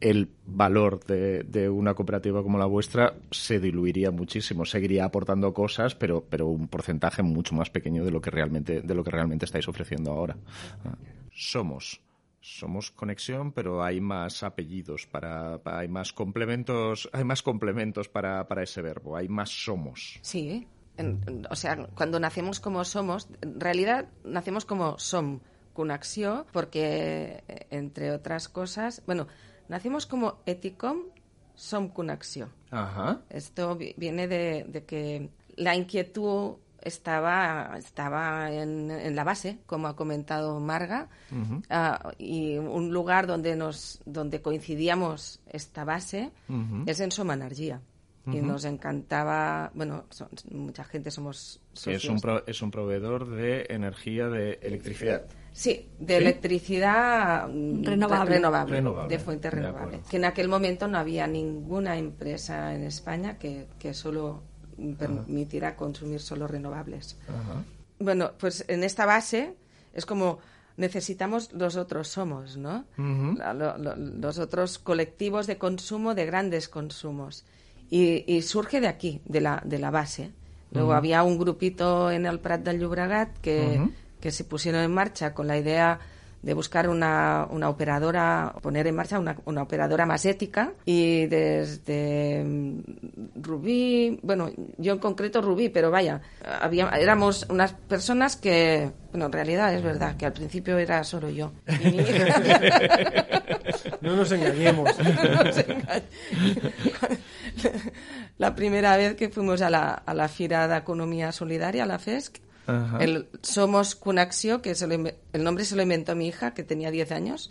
el 0.00 0.30
valor 0.46 1.04
de, 1.04 1.42
de, 1.42 1.68
una 1.68 1.94
cooperativa 1.94 2.42
como 2.42 2.58
la 2.58 2.66
vuestra 2.66 3.14
se 3.30 3.60
diluiría 3.60 4.10
muchísimo. 4.10 4.64
Seguiría 4.64 5.04
aportando 5.04 5.52
cosas, 5.52 5.94
pero, 5.94 6.24
pero 6.28 6.46
un 6.46 6.68
porcentaje 6.68 7.22
mucho 7.22 7.54
más 7.54 7.70
pequeño 7.70 8.04
de 8.04 8.10
lo 8.10 8.20
que 8.20 8.30
realmente, 8.30 8.80
de 8.80 8.94
lo 8.94 9.04
que 9.04 9.10
realmente 9.10 9.44
estáis 9.44 9.68
ofreciendo 9.68 10.12
ahora. 10.12 10.36
Ah. 10.84 10.96
Somos 11.32 12.00
somos 12.42 12.90
conexión, 12.90 13.52
pero 13.52 13.84
hay 13.84 14.00
más 14.00 14.42
apellidos 14.42 15.06
para, 15.06 15.60
hay 15.64 15.88
más 15.88 16.12
complementos, 16.12 17.08
hay 17.12 17.24
más 17.24 17.42
complementos 17.42 18.08
para, 18.08 18.48
para 18.48 18.62
ese 18.62 18.80
verbo, 18.80 19.16
hay 19.16 19.28
más 19.28 19.50
somos. 19.50 20.18
Sí, 20.22 20.66
o 21.50 21.56
sea, 21.56 21.86
cuando 21.94 22.18
nacemos 22.18 22.60
como 22.60 22.84
somos, 22.84 23.28
en 23.42 23.60
realidad 23.60 24.08
nacemos 24.24 24.64
como 24.64 24.98
som, 24.98 25.40
con 25.72 25.90
acción, 25.90 26.44
porque 26.52 27.42
entre 27.70 28.10
otras 28.12 28.48
cosas, 28.48 29.02
bueno, 29.06 29.26
nacemos 29.70 30.04
como 30.04 30.42
eticom, 30.44 30.98
som 31.54 31.88
con 31.88 32.10
acción. 32.10 32.50
Ajá. 32.70 33.22
Esto 33.30 33.78
viene 33.96 34.26
de, 34.26 34.64
de 34.68 34.84
que 34.84 35.30
la 35.56 35.76
inquietud 35.76 36.56
estaba, 36.82 37.76
estaba 37.78 38.50
en, 38.50 39.14
la 39.14 39.24
base, 39.24 39.58
como 39.66 39.86
ha 39.88 39.94
comentado 39.94 40.58
Marga, 40.58 41.08
ah, 41.68 42.12
y 42.18 42.56
un 42.56 42.92
lugar 42.92 43.26
donde, 43.26 43.54
nos, 43.56 44.00
donde 44.06 44.40
coincidíamos 44.42 45.40
esta 45.46 45.84
base 45.84 46.32
es 46.86 47.00
en 47.00 47.12
Somanargía. 47.12 47.80
Y 48.26 48.40
nos 48.42 48.64
encantaba, 48.64 49.70
bueno, 49.74 50.04
mucha 50.50 50.84
gente 50.84 51.10
somos 51.10 51.60
Es 51.86 52.04
un, 52.04 52.20
es 52.46 52.62
un 52.62 52.70
proveedor 52.70 53.28
de 53.28 53.66
energía 53.70 54.28
de 54.28 54.58
electricidad. 54.62 55.26
Sí, 55.52 55.88
de 55.98 56.16
electricidad 56.16 57.48
mm, 57.48 57.84
renovable. 57.84 58.82
de 59.08 59.18
fuente 59.18 59.50
renovable. 59.50 60.00
Que 60.08 60.16
en 60.16 60.24
aquel 60.24 60.48
momento 60.48 60.88
no 60.88 60.98
había 60.98 61.26
ninguna 61.26 61.96
empresa 61.98 62.74
en 62.74 62.84
España 62.84 63.38
que, 63.38 63.66
que 63.78 63.92
solo 63.94 64.42
permitirá 64.98 65.76
consumir 65.76 66.20
solo 66.20 66.46
renovables. 66.46 67.16
Bueno, 67.98 68.32
pues 68.38 68.64
en 68.68 68.84
esta 68.84 69.06
base 69.06 69.54
es 69.92 70.06
como 70.06 70.38
necesitamos 70.76 71.52
los 71.52 71.76
otros 71.76 72.08
somos, 72.08 72.56
¿no? 72.56 72.84
los 72.96 74.38
otros 74.38 74.78
colectivos 74.78 75.46
de 75.46 75.58
consumo 75.58 76.14
de 76.14 76.26
grandes 76.26 76.68
consumos. 76.68 77.44
Y, 77.90 78.40
surge 78.42 78.80
de 78.80 78.88
aquí, 78.88 79.20
de 79.24 79.40
la, 79.40 79.62
de 79.64 79.78
la 79.78 79.90
base. 79.90 80.30
Luego 80.72 80.92
había 80.92 81.24
un 81.24 81.38
grupito 81.38 82.10
en 82.10 82.24
el 82.24 82.38
Prat 82.38 82.62
del 82.62 82.78
Llobregat 82.78 83.36
que, 83.38 83.82
que 84.20 84.30
se 84.30 84.44
pusieron 84.44 84.82
en 84.82 84.92
marcha 84.92 85.34
con 85.34 85.46
la 85.46 85.58
idea 85.58 85.98
de 86.42 86.54
buscar 86.54 86.88
una, 86.88 87.46
una 87.50 87.68
operadora, 87.68 88.54
poner 88.62 88.86
en 88.86 88.94
marcha 88.94 89.18
una, 89.18 89.36
una, 89.44 89.62
operadora 89.62 90.06
más 90.06 90.24
ética 90.24 90.72
y 90.86 91.26
desde 91.26 92.42
mm, 92.42 93.42
Rubí, 93.42 94.18
bueno, 94.22 94.50
yo 94.78 94.94
en 94.94 94.98
concreto 94.98 95.42
Rubí, 95.42 95.68
pero 95.68 95.90
vaya, 95.90 96.22
había, 96.60 96.88
éramos 96.90 97.46
unas 97.50 97.74
personas 97.74 98.36
que, 98.36 98.90
bueno, 99.10 99.26
en 99.26 99.32
realidad 99.32 99.74
es 99.74 99.82
verdad 99.82 100.16
que 100.16 100.24
al 100.24 100.32
principio 100.32 100.78
era 100.78 101.04
solo 101.04 101.28
yo. 101.28 101.52
no 104.00 104.16
nos 104.16 104.32
engañemos. 104.32 104.88
la 108.38 108.54
primera 108.54 108.96
vez 108.96 109.14
que 109.14 109.28
fuimos 109.28 109.60
a 109.60 109.68
la, 109.68 109.90
a 109.90 110.14
la 110.14 110.28
Fira 110.28 110.66
de 110.68 110.78
Economía 110.78 111.32
Solidaria, 111.32 111.82
a 111.82 111.86
la 111.86 111.98
FESC, 111.98 112.40
el 113.00 113.28
Somos 113.42 113.94
Cunaxio, 113.94 114.62
que 114.62 114.72
el 115.32 115.44
nombre 115.44 115.64
se 115.64 115.76
lo 115.76 115.82
inventó 115.82 116.14
mi 116.14 116.28
hija, 116.28 116.54
que 116.54 116.62
tenía 116.62 116.90
10 116.90 117.12
años, 117.12 117.50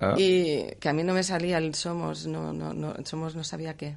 ah. 0.00 0.14
y 0.16 0.66
que 0.80 0.88
a 0.88 0.92
mí 0.92 1.02
no 1.02 1.14
me 1.14 1.22
salía 1.22 1.58
el 1.58 1.74
Somos, 1.74 2.26
no, 2.26 2.52
no, 2.52 2.72
no, 2.72 2.94
Somos 3.04 3.34
no 3.34 3.44
sabía 3.44 3.74
qué. 3.74 3.96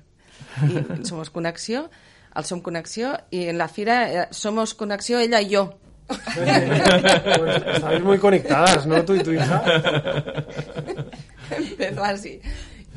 Y 0.67 1.05
somos 1.05 1.29
Cunaxio, 1.29 1.89
al 2.31 2.45
Som 2.45 2.61
Cunaxio, 2.61 3.19
y 3.31 3.45
en 3.45 3.57
la 3.57 3.67
fira 3.67 4.23
eh, 4.23 4.27
Somos 4.31 4.73
Cunaxio, 4.73 5.19
ella 5.19 5.41
y 5.41 5.49
yo. 5.49 5.77
pues, 6.07 8.03
muy 8.03 8.17
conectadas, 8.17 8.85
¿no? 8.87 9.03
Tú 9.03 9.15
y 9.15 9.23
tu 9.23 9.31
hija. 9.31 9.63
Empezó 11.57 12.03
así. 12.03 12.39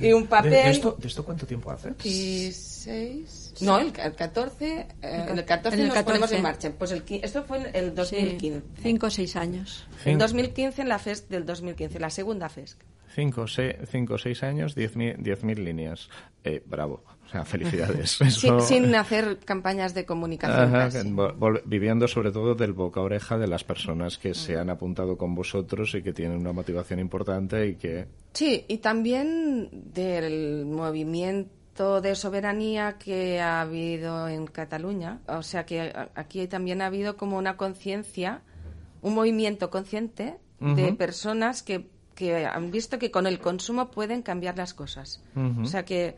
Y 0.00 0.12
un 0.12 0.26
papel... 0.26 0.50
¿De, 0.50 0.70
esto, 0.70 0.96
¿De, 0.98 1.08
esto, 1.08 1.24
cuánto 1.24 1.46
tiempo 1.46 1.70
hace? 1.70 1.92
Y 2.04 2.52
seis... 2.52 3.39
No, 3.62 3.78
el, 3.78 3.92
14, 3.92 4.86
eh, 5.02 5.26
el 5.28 5.44
14 5.44 5.86
nos 5.86 6.02
ponemos 6.02 6.32
en 6.32 6.42
marcha. 6.42 6.72
Pues 6.76 6.92
el, 6.92 7.02
esto 7.22 7.44
fue 7.44 7.58
en 7.58 7.76
el 7.76 7.94
2015. 7.94 8.62
cinco 8.82 9.06
o 9.06 9.10
seis 9.10 9.36
años. 9.36 9.86
En 10.04 10.18
2015, 10.18 10.82
en 10.82 10.88
la 10.88 10.98
FESC 10.98 11.28
del 11.28 11.44
2015, 11.44 12.00
la 12.00 12.10
segunda 12.10 12.48
FESC. 12.48 12.78
Cinco, 13.14 13.46
cinco 13.90 14.18
seis 14.18 14.42
años, 14.44 14.74
diez 14.74 14.94
mil, 14.96 15.64
líneas. 15.64 16.08
Eh, 16.44 16.62
bravo. 16.64 17.02
O 17.26 17.28
sea, 17.28 17.44
felicidades. 17.44 18.18
sin 18.60 18.94
hacer 18.94 19.38
campañas 19.44 19.94
de 19.94 20.04
comunicación. 20.04 21.16
viviendo 21.64 22.08
sobre 22.08 22.32
todo 22.32 22.54
del 22.54 22.72
boca 22.72 23.00
a 23.00 23.02
oreja 23.04 23.36
de 23.38 23.46
las 23.46 23.64
personas 23.64 24.18
que 24.18 24.34
se 24.34 24.56
han 24.58 24.70
apuntado 24.70 25.16
con 25.16 25.34
vosotros 25.34 25.94
y 25.94 26.02
que 26.02 26.12
tienen 26.12 26.38
una 26.38 26.52
motivación 26.52 27.00
importante 27.00 27.66
y 27.66 27.74
que... 27.76 28.06
Sí, 28.32 28.64
y 28.68 28.78
también 28.78 29.68
del 29.72 30.66
movimiento 30.66 31.59
de 31.80 32.14
soberanía 32.14 32.98
que 32.98 33.40
ha 33.40 33.62
habido 33.62 34.28
en 34.28 34.46
Cataluña. 34.46 35.20
O 35.26 35.42
sea 35.42 35.64
que 35.64 35.92
aquí 36.14 36.46
también 36.46 36.82
ha 36.82 36.86
habido 36.86 37.16
como 37.16 37.38
una 37.38 37.56
conciencia, 37.56 38.42
un 39.02 39.14
movimiento 39.14 39.70
consciente 39.70 40.36
de 40.60 40.92
personas 40.92 41.62
que, 41.62 41.88
que, 42.14 42.44
han 42.44 42.70
visto 42.70 42.98
que 42.98 43.10
con 43.10 43.26
el 43.26 43.38
consumo 43.38 43.90
pueden 43.90 44.20
cambiar 44.20 44.58
las 44.58 44.74
cosas. 44.74 45.22
O 45.62 45.64
sea 45.64 45.84
que 45.84 46.16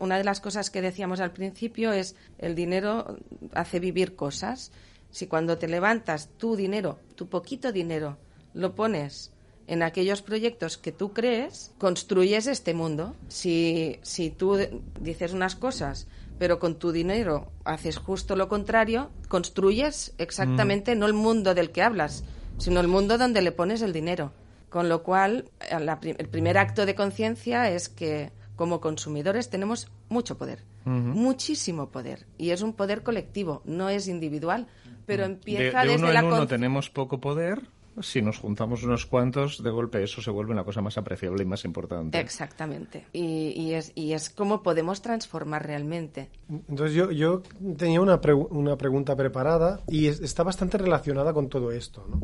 una 0.00 0.18
de 0.18 0.24
las 0.24 0.40
cosas 0.40 0.70
que 0.70 0.82
decíamos 0.82 1.20
al 1.20 1.30
principio 1.30 1.92
es 1.92 2.16
el 2.38 2.54
dinero 2.54 3.16
hace 3.54 3.78
vivir 3.78 4.16
cosas. 4.16 4.72
Si 5.10 5.26
cuando 5.26 5.56
te 5.56 5.68
levantas 5.68 6.30
tu 6.36 6.56
dinero, 6.56 6.98
tu 7.14 7.28
poquito 7.28 7.70
dinero, 7.72 8.18
lo 8.54 8.74
pones 8.74 9.32
en 9.70 9.84
aquellos 9.84 10.20
proyectos 10.20 10.76
que 10.78 10.90
tú 10.90 11.12
crees, 11.12 11.72
construyes 11.78 12.48
este 12.48 12.74
mundo. 12.74 13.14
Si, 13.28 14.00
si 14.02 14.30
tú 14.30 14.58
dices 15.00 15.32
unas 15.32 15.54
cosas, 15.54 16.08
pero 16.40 16.58
con 16.58 16.74
tu 16.74 16.90
dinero 16.90 17.52
haces 17.64 17.96
justo 17.96 18.34
lo 18.34 18.48
contrario, 18.48 19.10
construyes 19.28 20.12
exactamente 20.18 20.96
mm. 20.96 20.98
no 20.98 21.06
el 21.06 21.12
mundo 21.12 21.54
del 21.54 21.70
que 21.70 21.82
hablas, 21.82 22.24
sino 22.58 22.80
el 22.80 22.88
mundo 22.88 23.16
donde 23.16 23.42
le 23.42 23.52
pones 23.52 23.80
el 23.80 23.92
dinero. 23.92 24.32
Con 24.70 24.88
lo 24.88 25.04
cual, 25.04 25.44
el 25.70 26.28
primer 26.28 26.58
acto 26.58 26.84
de 26.84 26.96
conciencia 26.96 27.70
es 27.70 27.88
que 27.88 28.32
como 28.56 28.80
consumidores 28.80 29.50
tenemos 29.50 29.88
mucho 30.08 30.36
poder, 30.36 30.64
muchísimo 30.84 31.90
poder. 31.90 32.26
Y 32.38 32.50
es 32.50 32.62
un 32.62 32.72
poder 32.72 33.04
colectivo, 33.04 33.62
no 33.64 33.88
es 33.88 34.08
individual, 34.08 34.66
pero 35.06 35.24
empieza 35.24 35.82
de, 35.82 35.86
de 35.86 35.92
desde 35.92 36.04
uno 36.04 36.12
la 36.12 36.24
uno 36.24 36.46
tenemos 36.48 36.90
poco 36.90 37.20
poder. 37.20 37.62
Si 38.02 38.22
nos 38.22 38.38
juntamos 38.38 38.82
unos 38.82 39.06
cuantos, 39.06 39.62
de 39.62 39.70
golpe 39.70 40.02
eso 40.02 40.20
se 40.22 40.30
vuelve 40.30 40.52
una 40.52 40.64
cosa 40.64 40.80
más 40.80 40.96
apreciable 40.98 41.42
y 41.42 41.46
más 41.46 41.64
importante. 41.64 42.18
Exactamente. 42.18 43.06
Y, 43.12 43.52
y 43.60 43.74
es, 43.74 43.92
y 43.94 44.12
es 44.12 44.30
como 44.30 44.62
podemos 44.62 45.02
transformar 45.02 45.66
realmente. 45.66 46.30
Entonces 46.48 46.94
yo, 46.94 47.10
yo 47.10 47.42
tenía 47.76 48.00
una, 48.00 48.20
pregu- 48.20 48.48
una 48.50 48.76
pregunta 48.76 49.16
preparada 49.16 49.80
y 49.88 50.06
es- 50.06 50.20
está 50.20 50.42
bastante 50.42 50.78
relacionada 50.78 51.32
con 51.32 51.48
todo 51.48 51.72
esto. 51.72 52.06
¿no? 52.08 52.20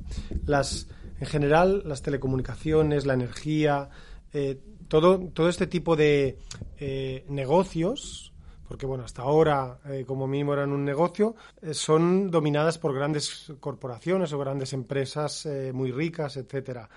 Las, 0.46 0.88
en 1.20 1.26
general, 1.26 1.82
las 1.86 2.02
telecomunicaciones, 2.02 3.06
la 3.06 3.14
energía, 3.14 3.88
eh, 4.32 4.58
todo, 4.88 5.18
todo 5.32 5.48
este 5.48 5.66
tipo 5.66 5.96
de 5.96 6.38
eh, 6.78 7.24
negocios, 7.28 8.32
porque 8.66 8.86
bueno, 8.86 9.04
hasta 9.04 9.22
ahora 9.22 9.78
eh, 9.86 10.04
como 10.06 10.26
mínimo 10.26 10.52
eran 10.52 10.72
un 10.72 10.84
negocio, 10.84 11.34
eh, 11.62 11.74
son 11.74 12.30
dominadas 12.30 12.78
por 12.78 12.94
grandes 12.94 13.52
corporaciones 13.60 14.32
o 14.32 14.38
grandes 14.38 14.72
empresas 14.72 15.46
eh, 15.46 15.72
muy 15.72 15.92
ricas, 15.92 16.36
etcétera. 16.36 16.88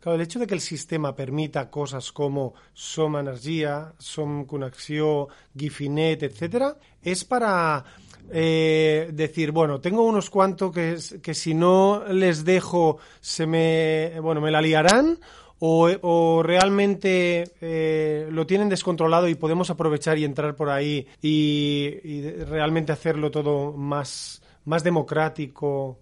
Claro, 0.00 0.16
el 0.16 0.22
hecho 0.22 0.38
de 0.38 0.46
que 0.46 0.54
el 0.54 0.60
sistema 0.60 1.16
permita 1.16 1.70
cosas 1.70 2.12
como 2.12 2.54
Som 2.74 3.16
Energia, 3.16 3.94
Som 3.96 4.44
Connexió, 4.44 5.28
Gifinet, 5.56 6.22
etcétera, 6.24 6.76
es 7.02 7.24
para 7.24 7.84
decir, 8.26 9.52
bueno, 9.52 9.82
tengo 9.82 10.02
unos 10.02 10.30
cuantos 10.30 10.72
que, 10.72 10.96
que 11.20 11.34
si 11.34 11.52
no 11.52 12.04
les 12.08 12.42
dejo 12.42 12.96
se 13.20 13.46
me, 13.46 14.18
bueno, 14.18 14.40
me 14.40 14.50
la 14.50 14.62
liarán 14.62 15.18
o, 15.58 15.88
o 16.02 16.42
realmente 16.42 17.44
eh, 17.60 18.28
lo 18.30 18.46
tienen 18.46 18.68
descontrolado 18.68 19.28
y 19.28 19.34
podemos 19.34 19.70
aprovechar 19.70 20.18
y 20.18 20.24
entrar 20.24 20.56
por 20.56 20.70
ahí 20.70 21.06
y, 21.22 21.98
realmente 22.48 22.92
hacerlo 22.92 23.30
todo 23.30 23.72
más, 23.72 24.42
más 24.64 24.82
democrático, 24.84 25.98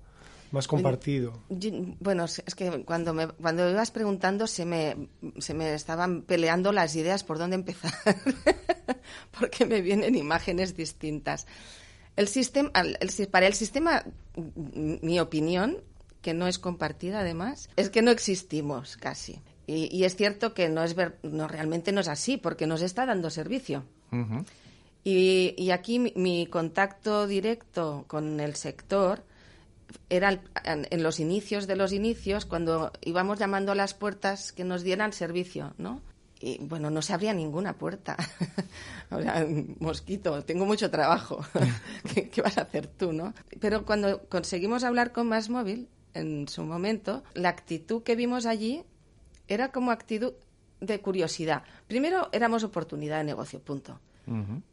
más 0.51 0.67
compartido. 0.69 1.33
Yo- 1.49 1.71
bueno, 2.01 2.25
es 2.25 2.55
que 2.57 2.85
cuando 2.85 3.15
me, 3.15 3.29
cuando 3.29 3.69
ibas 3.71 3.91
preguntando 3.91 4.47
se 4.47 4.65
me, 4.65 5.09
se 5.39 5.55
me 5.55 5.73
estaban 5.75 6.23
peleando 6.23 6.73
las 6.73 6.95
ideas 6.97 7.25
por 7.25 7.39
dónde 7.39 7.57
empezar, 7.57 7.93
porque 9.39 9.65
me 9.67 9.81
vienen 9.81 10.15
imágenes 10.15 10.77
distintas. 10.77 11.47
El 12.17 12.29
sistema, 12.29 12.71
el- 12.75 12.99
para 13.31 13.47
el 13.47 13.55
sistema, 13.55 14.05
mi 14.63 15.19
opinión, 15.21 15.79
que 16.23 16.33
no 16.35 16.47
es 16.47 16.59
compartida 16.59 17.21
además, 17.21 17.69
es 17.77 17.91
que 17.91 18.01
no 18.03 18.11
existimos 18.11 18.97
casi. 18.97 19.41
Y, 19.67 19.95
y 19.97 20.05
es 20.05 20.17
cierto 20.17 20.55
que 20.55 20.69
no 20.69 20.83
es 20.83 20.95
ver- 20.95 21.19
no 21.23 21.47
realmente 21.49 21.93
no 21.93 22.01
es 22.01 22.09
así, 22.09 22.37
porque 22.37 22.67
nos 22.67 22.81
está 22.83 23.05
dando 23.07 23.29
servicio. 23.31 23.85
Y, 25.05 25.55
y 25.59 25.71
aquí 25.73 25.99
mi, 25.99 26.13
mi 26.17 26.47
contacto 26.47 27.27
directo 27.27 28.05
con 28.07 28.39
el 28.41 28.55
sector 28.55 29.25
era 30.09 30.41
en, 30.65 30.87
en 30.91 31.03
los 31.03 31.19
inicios 31.21 31.67
de 31.67 31.77
los 31.77 31.93
inicios, 31.93 32.47
cuando 32.47 32.93
íbamos 33.03 33.39
llamando 33.39 33.73
a 33.73 33.75
las 33.75 33.95
puertas 33.95 34.53
que 34.53 34.65
nos 34.65 34.83
dieran 34.83 35.13
servicio, 35.13 35.75
¿no? 35.79 36.01
Y 36.41 36.59
bueno, 36.59 36.91
no 36.91 37.03
se 37.03 37.13
abría 37.13 37.33
ninguna 37.35 37.75
puerta. 37.75 38.17
o 39.11 39.21
sea, 39.21 39.47
mosquito, 39.81 40.43
tengo 40.45 40.67
mucho 40.67 40.91
trabajo. 40.91 41.45
¿Qué, 42.15 42.29
qué 42.29 42.43
vas 42.43 42.59
a 42.59 42.63
hacer 42.63 42.87
tú, 42.87 43.13
no? 43.13 43.33
Pero 43.61 43.85
cuando 43.85 44.23
conseguimos 44.29 44.83
hablar 44.85 45.13
con 45.13 45.29
Más 45.29 45.51
Móvil, 45.51 45.89
en 46.15 46.49
su 46.49 46.63
momento, 46.65 47.23
la 47.35 47.49
actitud 47.49 48.03
que 48.03 48.17
vimos 48.17 48.47
allí 48.47 48.85
era 49.49 49.73
como 49.73 49.91
actitud 49.91 50.35
de 50.81 51.01
curiosidad. 51.01 51.63
Primero, 51.87 52.29
éramos 52.33 52.65
oportunidad 52.65 53.19
de 53.19 53.25
negocio, 53.25 53.61
punto. 53.61 54.01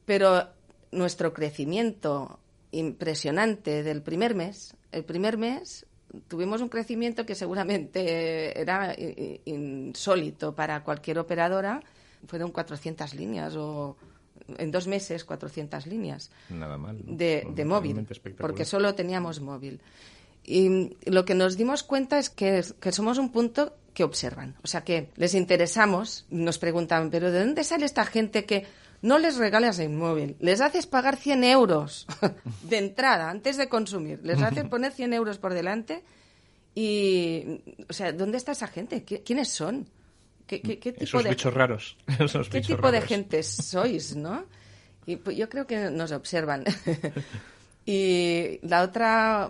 Pero 0.05 0.47
nuestro 0.91 1.33
crecimiento 1.33 2.39
impresionante 2.71 3.83
del 3.83 4.01
primer 4.01 4.35
mes, 4.35 4.75
el 4.91 5.03
primer 5.03 5.37
mes 5.37 5.85
tuvimos 6.27 6.61
un 6.61 6.69
crecimiento 6.69 7.25
que 7.25 7.35
seguramente 7.35 8.59
era 8.59 8.95
insólito 9.45 10.53
para 10.53 10.83
cualquier 10.83 11.19
operadora. 11.19 11.81
Fueron 12.27 12.51
400 12.51 13.13
líneas 13.13 13.55
o 13.55 13.95
en 14.57 14.71
dos 14.71 14.87
meses 14.87 15.23
400 15.25 15.85
líneas 15.85 16.31
Nada 16.49 16.77
mal. 16.77 16.97
¿no? 17.05 17.15
de, 17.15 17.47
de 17.53 17.65
móvil, 17.65 18.07
porque 18.37 18.65
solo 18.65 18.95
teníamos 18.95 19.41
móvil. 19.41 19.79
Y 20.51 20.97
lo 21.05 21.25
que 21.25 21.35
nos 21.35 21.57
dimos 21.57 21.83
cuenta 21.83 22.17
es 22.17 22.29
que, 22.31 22.63
que 22.79 22.91
somos 22.91 23.19
un 23.19 23.31
punto 23.31 23.77
que 23.93 24.03
observan. 24.03 24.55
O 24.63 24.67
sea, 24.67 24.83
que 24.83 25.09
les 25.15 25.35
interesamos, 25.35 26.25
nos 26.31 26.57
preguntan, 26.57 27.11
pero 27.11 27.31
¿de 27.31 27.39
dónde 27.45 27.63
sale 27.63 27.85
esta 27.85 28.03
gente 28.05 28.45
que 28.45 28.65
no 29.03 29.19
les 29.19 29.37
regalas 29.37 29.77
el 29.77 29.89
móvil? 29.91 30.35
Les 30.39 30.59
haces 30.61 30.87
pagar 30.87 31.17
100 31.17 31.43
euros 31.43 32.07
de 32.63 32.77
entrada, 32.79 33.29
antes 33.29 33.57
de 33.57 33.69
consumir. 33.69 34.21
Les 34.23 34.41
haces 34.41 34.65
poner 34.65 34.91
100 34.91 35.13
euros 35.13 35.37
por 35.37 35.53
delante 35.53 36.03
y, 36.73 37.61
o 37.87 37.93
sea, 37.93 38.11
¿dónde 38.11 38.37
está 38.37 38.53
esa 38.53 38.67
gente? 38.67 39.05
¿Qui- 39.05 39.21
¿Quiénes 39.23 39.49
son? 39.49 39.87
¿Qué, 40.47 40.61
qué- 40.61 40.79
qué 40.79 40.93
tipo 40.93 41.03
Esos 41.03 41.23
de 41.25 41.29
bichos 41.29 41.53
raros. 41.53 41.97
Esos 42.19 42.49
¿Qué 42.49 42.57
bichos 42.59 42.75
tipo 42.77 42.91
de 42.91 43.01
gente 43.01 43.43
sois, 43.43 44.15
no? 44.15 44.45
Y 45.05 45.17
pues, 45.17 45.37
yo 45.37 45.47
creo 45.47 45.67
que 45.67 45.91
nos 45.91 46.11
observan. 46.11 46.63
y 47.85 48.59
la 48.61 48.83
otra 48.83 49.49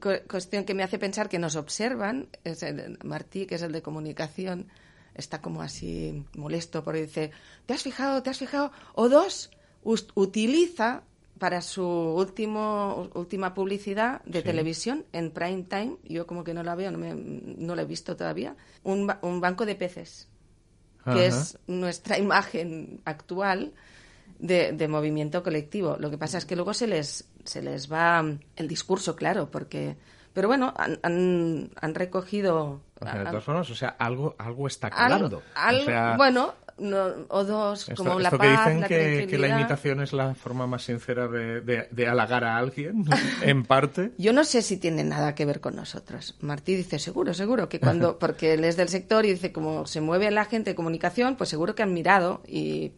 cu- 0.00 0.26
cuestión 0.28 0.64
que 0.64 0.74
me 0.74 0.82
hace 0.82 0.98
pensar 0.98 1.28
que 1.28 1.38
nos 1.38 1.56
observan 1.56 2.28
es 2.44 2.62
el 2.62 2.98
Martí, 3.04 3.46
que 3.46 3.54
es 3.56 3.62
el 3.62 3.72
de 3.72 3.82
comunicación, 3.82 4.66
está 5.14 5.40
como 5.40 5.62
así 5.62 6.24
molesto 6.36 6.84
porque 6.84 7.02
dice, 7.02 7.30
¿te 7.66 7.74
has 7.74 7.82
fijado? 7.82 8.22
¿Te 8.22 8.30
has 8.30 8.38
fijado? 8.38 8.70
O 8.94 9.08
dos, 9.08 9.50
utiliza 10.14 11.02
para 11.38 11.60
su 11.62 11.84
último 11.86 13.08
última 13.14 13.54
publicidad 13.54 14.22
de 14.24 14.40
Sí. 14.40 14.44
televisión 14.46 15.04
en 15.12 15.30
prime 15.30 15.62
time, 15.68 15.96
yo 16.04 16.26
como 16.26 16.42
que 16.42 16.52
no 16.52 16.62
la 16.64 16.74
veo, 16.74 16.90
no, 16.90 16.98
me- 16.98 17.14
no 17.14 17.76
la 17.76 17.82
he 17.82 17.84
visto 17.86 18.16
todavía, 18.16 18.56
un, 18.82 19.10
un 19.22 19.40
banco 19.40 19.64
de 19.64 19.76
peces 19.76 20.28
que 21.12 21.26
es 21.26 21.58
nuestra 21.68 22.18
imagen 22.18 23.00
actual 23.04 23.72
de, 24.40 24.72
de 24.72 24.88
movimiento 24.88 25.42
colectivo. 25.42 25.96
Lo 25.98 26.10
que 26.10 26.18
pasa 26.18 26.36
es 26.38 26.44
que 26.44 26.54
luego 26.56 26.74
se 26.74 26.86
les, 26.86 27.26
se 27.48 27.62
les 27.62 27.90
va 27.92 28.24
el 28.56 28.68
discurso, 28.68 29.16
claro, 29.16 29.50
porque... 29.50 29.96
Pero 30.34 30.46
bueno, 30.46 30.72
han, 30.76 30.98
han, 31.02 31.70
han 31.80 31.94
recogido... 31.96 32.80
O 33.00 33.04
sea, 33.04 33.14
de 33.18 33.24
todas 33.30 33.44
formas, 33.44 33.70
o 33.70 33.74
sea, 33.74 33.88
algo, 33.98 34.36
algo 34.38 34.66
está 34.68 34.88
calando. 34.90 35.42
algo- 35.54 35.82
o 35.82 35.84
sea, 35.86 36.14
bueno, 36.16 36.54
no- 36.78 37.26
o 37.28 37.44
dos, 37.44 37.88
esto, 37.88 38.04
como 38.04 38.20
la 38.20 38.28
esto 38.28 38.38
paz, 38.38 38.46
que 38.46 38.50
dicen 38.70 38.80
la 38.80 38.88
que, 38.88 39.26
que 39.26 39.38
la 39.38 39.48
imitación 39.58 40.00
es 40.00 40.12
la 40.12 40.34
forma 40.36 40.66
más 40.68 40.82
sincera 40.84 41.26
de, 41.26 41.60
de- 41.62 41.88
de 41.90 42.06
halagar 42.06 42.44
a 42.44 42.56
alguien, 42.56 43.04
en 43.42 43.64
parte. 43.64 44.12
Yo 44.18 44.32
no 44.32 44.44
sé 44.44 44.62
si 44.62 44.76
tiene 44.76 45.02
nada 45.02 45.34
que 45.34 45.44
ver 45.44 45.60
con 45.60 45.74
nosotros. 45.74 46.36
Martí 46.40 46.76
dice, 46.76 47.00
seguro, 47.00 47.34
seguro, 47.34 47.68
que 47.68 47.80
cuando, 47.80 48.18
porque 48.20 48.54
él 48.54 48.64
es 48.64 48.76
del 48.76 48.90
sector 48.90 49.24
y 49.24 49.30
dice, 49.32 49.50
como 49.52 49.86
se 49.86 50.00
mueve 50.00 50.30
la 50.30 50.44
gente 50.44 50.70
de 50.70 50.76
comunicación, 50.76 51.34
pues 51.36 51.50
seguro 51.50 51.74
que 51.74 51.82
han 51.82 51.92
mirado 51.94 52.42
y, 52.46 52.92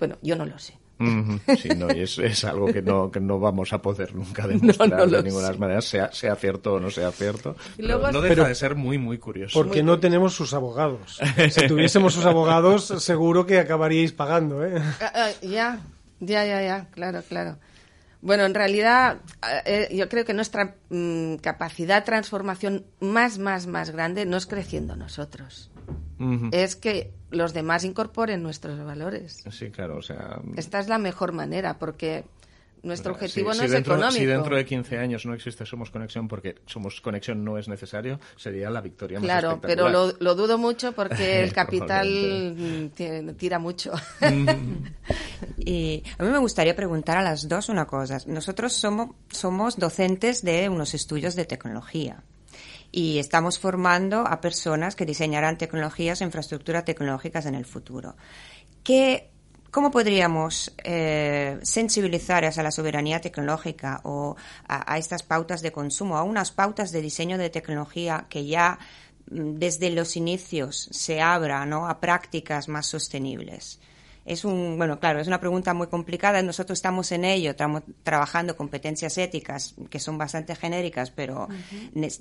bueno, 0.00 0.16
yo 0.22 0.34
no 0.34 0.44
lo 0.46 0.58
sé. 0.58 0.79
Sí, 1.60 1.68
no, 1.76 1.90
y 1.92 2.00
es, 2.00 2.18
es 2.18 2.44
algo 2.44 2.66
que 2.72 2.82
no, 2.82 3.10
que 3.10 3.20
no 3.20 3.38
vamos 3.40 3.72
a 3.72 3.80
poder 3.80 4.14
nunca 4.14 4.46
demostrar 4.46 4.90
no 4.90 5.06
de 5.06 5.22
ninguna 5.22 5.48
sé. 5.52 5.58
manera, 5.58 5.80
sea, 5.80 6.12
sea 6.12 6.36
cierto 6.36 6.74
o 6.74 6.80
no 6.80 6.90
sea 6.90 7.10
cierto. 7.10 7.56
Y 7.78 7.82
luego- 7.82 8.02
Pero 8.02 8.12
no 8.12 8.20
deja 8.20 8.34
Pero- 8.34 8.48
de 8.48 8.54
ser 8.54 8.74
muy, 8.74 8.98
muy 8.98 9.18
curioso. 9.18 9.58
Porque 9.58 9.82
no 9.82 9.98
tenemos 9.98 10.34
sus 10.34 10.54
abogados. 10.54 11.18
Si 11.50 11.66
tuviésemos 11.66 12.14
sus 12.14 12.26
abogados, 12.26 12.84
seguro 12.98 13.46
que 13.46 13.58
acabaríais 13.58 14.12
pagando, 14.12 14.64
¿eh? 14.64 14.74
Ah, 15.00 15.12
ah, 15.14 15.30
ya, 15.42 15.80
ya, 16.20 16.44
ya, 16.44 16.62
ya, 16.62 16.86
claro, 16.90 17.22
claro. 17.28 17.58
Bueno, 18.22 18.44
en 18.44 18.52
realidad 18.54 19.16
eh, 19.64 19.88
yo 19.92 20.06
creo 20.10 20.26
que 20.26 20.34
nuestra 20.34 20.74
mm, 20.90 21.36
capacidad 21.36 22.00
de 22.00 22.04
transformación 22.04 22.84
más, 23.00 23.38
más, 23.38 23.66
más 23.66 23.88
grande 23.90 24.26
no 24.26 24.36
es 24.36 24.44
creciendo 24.44 24.94
nosotros, 24.94 25.69
Es 26.52 26.76
que 26.76 27.12
los 27.30 27.54
demás 27.54 27.84
incorporen 27.84 28.42
nuestros 28.42 28.82
valores. 28.84 29.44
Sí, 29.50 29.70
claro, 29.70 29.96
o 29.96 30.02
sea... 30.02 30.40
Esta 30.56 30.80
es 30.80 30.88
la 30.88 30.98
mejor 30.98 31.32
manera, 31.32 31.78
porque 31.78 32.24
nuestro 32.82 33.12
objetivo 33.12 33.48
no 33.48 33.54
si 33.54 33.64
es 33.64 33.70
dentro, 33.70 33.94
económico. 33.94 34.18
Si 34.18 34.26
dentro 34.26 34.56
de 34.56 34.64
15 34.64 34.98
años 34.98 35.26
no 35.26 35.34
existe 35.34 35.66
Somos 35.66 35.90
Conexión 35.90 36.28
porque 36.28 36.56
Somos 36.66 37.00
Conexión 37.00 37.44
no 37.44 37.58
es 37.58 37.68
necesario, 37.68 38.18
sería 38.36 38.70
la 38.70 38.80
victoria 38.80 39.18
más 39.18 39.26
Claro, 39.26 39.60
pero 39.60 39.88
lo, 39.88 40.12
lo 40.18 40.34
dudo 40.34 40.58
mucho 40.58 40.92
porque 40.92 41.40
el 41.42 41.52
capital 41.52 42.90
tira 43.36 43.58
mucho. 43.58 43.92
Y 45.58 46.02
a 46.18 46.22
mí 46.22 46.30
me 46.30 46.38
gustaría 46.38 46.74
preguntar 46.74 47.18
a 47.18 47.22
las 47.22 47.48
dos 47.48 47.68
una 47.68 47.86
cosa. 47.86 48.18
Nosotros 48.26 48.72
somos, 48.72 49.10
somos 49.30 49.76
docentes 49.78 50.42
de 50.42 50.68
unos 50.68 50.94
estudios 50.94 51.34
de 51.34 51.44
tecnología 51.44 52.22
y 52.92 53.18
estamos 53.18 53.58
formando 53.58 54.26
a 54.26 54.40
personas 54.40 54.96
que 54.96 55.06
diseñarán 55.06 55.58
tecnologías 55.58 56.20
e 56.20 56.24
infraestructuras 56.24 56.84
tecnológicas 56.84 57.46
en 57.46 57.54
el 57.54 57.64
futuro. 57.64 58.16
¿Qué, 58.82 59.30
¿Cómo 59.70 59.90
podríamos 59.90 60.72
eh, 60.82 61.58
sensibilizar 61.62 62.44
hacia 62.44 62.62
la 62.62 62.72
soberanía 62.72 63.20
tecnológica 63.20 64.00
o 64.04 64.36
a, 64.66 64.92
a 64.92 64.98
estas 64.98 65.22
pautas 65.22 65.62
de 65.62 65.70
consumo, 65.70 66.16
a 66.16 66.24
unas 66.24 66.50
pautas 66.50 66.90
de 66.90 67.00
diseño 67.00 67.38
de 67.38 67.50
tecnología 67.50 68.26
que 68.28 68.46
ya 68.46 68.78
mm, 69.30 69.58
desde 69.58 69.90
los 69.90 70.16
inicios 70.16 70.88
se 70.90 71.20
abra 71.20 71.64
¿no? 71.66 71.88
a 71.88 72.00
prácticas 72.00 72.68
más 72.68 72.86
sostenibles? 72.86 73.78
Es 74.30 74.44
un, 74.44 74.78
bueno, 74.78 75.00
claro, 75.00 75.18
es 75.18 75.26
una 75.26 75.40
pregunta 75.40 75.74
muy 75.74 75.88
complicada. 75.88 76.40
Nosotros 76.40 76.78
estamos 76.78 77.10
en 77.10 77.24
ello, 77.24 77.50
estamos 77.50 77.82
trabajando 78.04 78.56
competencias 78.56 79.18
éticas 79.18 79.74
que 79.90 79.98
son 79.98 80.18
bastante 80.18 80.54
genéricas, 80.54 81.10
pero 81.10 81.48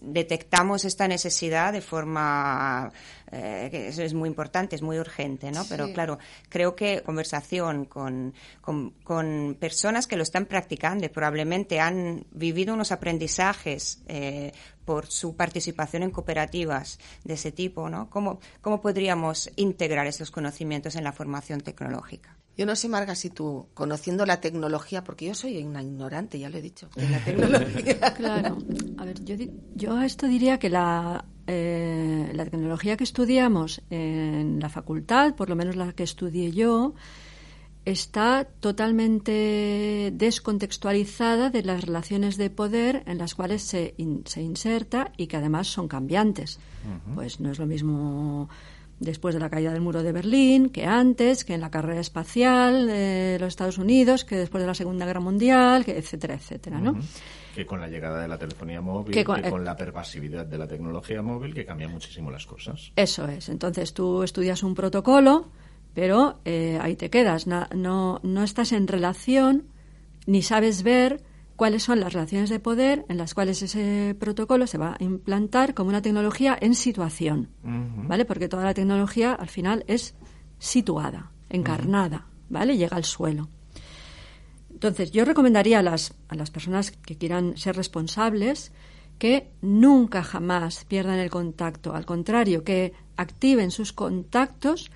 detectamos 0.02 0.86
esta 0.86 1.08
necesidad 1.08 1.72
de 1.72 1.82
forma 1.82 2.92
eh, 3.32 3.68
que 3.70 3.90
eso 3.90 4.02
es 4.02 4.16
muy 4.16 4.28
importante, 4.28 4.76
es 4.76 4.82
muy 4.82 4.98
urgente, 4.98 5.52
¿no? 5.52 5.64
Pero 5.70 5.94
claro, 5.94 6.18
creo 6.50 6.76
que 6.76 7.04
conversación 7.04 7.86
con, 7.86 8.34
con, 8.62 9.56
personas 9.60 10.08
que 10.08 10.16
lo 10.16 10.24
están 10.24 10.48
practicando 10.48 11.06
y 11.06 11.10
probablemente 11.10 11.80
han 11.80 12.26
vivido 12.32 12.74
unos 12.74 12.92
aprendizajes 12.92 14.02
eh, 14.08 14.52
por 14.90 15.06
su 15.06 15.36
participación 15.36 16.02
en 16.02 16.10
cooperativas 16.10 16.98
de 17.24 17.36
ese 17.36 17.52
tipo, 17.52 17.92
¿no? 17.92 18.10
¿Cómo, 18.10 18.40
¿Cómo 18.60 18.82
podríamos 18.82 19.52
integrar 19.56 20.08
esos 20.08 20.32
conocimientos 20.32 20.96
en 20.96 21.04
la 21.04 21.12
formación 21.12 21.62
tecnológica? 21.62 22.36
Yo 22.58 22.66
no 22.66 22.76
sé, 22.76 22.90
Marga, 22.90 23.14
si 23.14 23.30
tú, 23.30 23.68
conociendo 23.76 24.26
la 24.26 24.42
tecnología, 24.42 25.04
porque 25.04 25.28
yo 25.28 25.36
soy 25.36 25.64
una 25.64 25.84
ignorante, 25.84 26.40
ya 26.40 26.50
lo 26.50 26.58
he 26.58 26.64
dicho, 26.64 26.90
de 26.96 27.08
la 27.08 27.20
tecnología. 27.24 28.14
claro. 28.16 28.58
A 28.98 29.06
ver, 29.06 29.24
yo, 29.24 29.36
yo 29.76 29.96
a 29.96 30.08
esto 30.08 30.26
diría 30.26 30.58
que 30.58 30.72
la, 30.72 31.24
eh, 31.46 32.32
la 32.34 32.46
tecnología 32.46 32.98
que 32.98 33.04
estudiamos 33.04 33.84
en 33.92 34.60
la 34.60 34.70
facultad, 34.70 35.36
por 35.36 35.50
lo 35.50 35.56
menos 35.56 35.76
la 35.76 35.94
que 35.94 36.02
estudié 36.02 36.52
yo, 36.52 36.96
está 37.92 38.46
totalmente 38.60 40.12
descontextualizada 40.14 41.50
de 41.50 41.64
las 41.64 41.84
relaciones 41.84 42.38
de 42.38 42.50
poder 42.50 43.04
en 43.06 43.18
las 43.18 43.36
cuales 43.36 43.64
se, 43.64 43.96
se 44.26 44.42
inserta 44.42 45.12
y 45.18 45.28
que 45.28 45.38
además 45.38 45.68
son 45.68 45.88
cambiantes. 45.88 46.60
Pues 47.16 47.40
no 47.40 47.52
es 47.52 47.60
lo 47.60 47.66
mismo 47.66 48.50
después 49.00 49.34
de 49.34 49.40
la 49.40 49.50
caída 49.50 49.72
del 49.72 49.82
muro 49.82 50.04
de 50.04 50.12
Berlín 50.12 50.70
que 50.70 50.86
antes, 50.86 51.46
que 51.46 51.54
en 51.54 51.62
la 51.62 51.72
carrera 51.72 52.02
espacial 52.02 52.88
de 52.88 53.38
los 53.40 53.48
Estados 53.50 53.78
Unidos, 53.78 54.26
que 54.26 54.36
después 54.36 54.62
de 54.62 54.68
la 54.68 54.74
Segunda 54.74 55.06
Guerra 55.06 55.22
Mundial, 55.22 55.86
que 55.86 55.98
etcétera, 55.98 56.36
etcétera, 56.36 56.80
¿no? 56.80 57.00
Que 57.56 57.66
con 57.66 57.80
la 57.80 57.88
llegada 57.88 58.22
de 58.22 58.28
la 58.28 58.38
telefonía 58.38 58.82
móvil, 58.82 59.14
que 59.14 59.24
con, 59.24 59.44
eh, 59.44 59.52
la 59.60 59.76
pervasividad 59.76 60.46
de 60.46 60.58
la 60.58 60.68
tecnología 60.68 61.22
móvil, 61.22 61.54
que 61.54 61.66
cambia 61.66 61.88
muchísimo 61.88 62.30
las 62.30 62.46
cosas. 62.46 62.92
Eso 62.96 63.28
es. 63.28 63.50
Entonces 63.50 63.94
tú 63.94 64.24
estudias 64.24 64.64
un 64.64 64.76
protocolo 64.76 65.48
pero 65.94 66.40
eh, 66.46 66.78
ahí 66.82 66.96
te 66.96 67.10
quedas. 67.10 67.48
No, 67.48 68.20
no, 68.24 68.44
estás 68.44 68.72
en 68.72 68.88
relación 68.88 69.66
ni 70.26 70.42
sabes 70.42 70.84
ver 70.84 71.24
cuáles 71.56 71.84
son 71.84 72.00
las 72.00 72.14
relaciones 72.14 72.50
de 72.50 72.60
poder 72.60 73.06
en 73.10 73.18
las 73.18 73.34
cuales 73.34 73.62
ese 73.62 74.16
protocolo 74.20 74.68
se 74.68 74.78
va 74.78 74.96
a 75.00 75.04
implantar 75.04 75.74
como 75.74 75.90
una 75.90 76.02
tecnología 76.02 76.58
en 76.60 76.76
situación, 76.76 77.50
¿vale? 77.64 78.26
Porque 78.26 78.48
toda 78.48 78.64
la 78.64 78.74
tecnología 78.74 79.34
al 79.34 79.50
final 79.50 79.84
es 79.88 80.16
situada, 80.58 81.32
encarnada, 81.50 82.28
¿vale? 82.50 82.78
Llega 82.78 82.96
al 82.96 83.04
suelo. 83.04 83.50
Entonces, 84.72 85.12
yo 85.12 85.26
recomendaría 85.26 85.80
a 85.80 85.84
las, 85.84 86.14
a 86.30 86.36
las 86.36 86.52
personas 86.52 86.92
que 86.92 87.18
quieran 87.18 87.58
ser 87.58 87.76
responsables 87.76 88.72
que 89.18 89.52
nunca 89.62 90.24
jamás 90.24 90.86
pierdan 90.86 91.20
el 91.20 91.30
contacto, 91.30 91.94
al 91.94 92.06
contrario, 92.06 92.64
que 92.64 92.94
activen 93.18 93.70
sus 93.70 93.92
contactos 93.92 94.90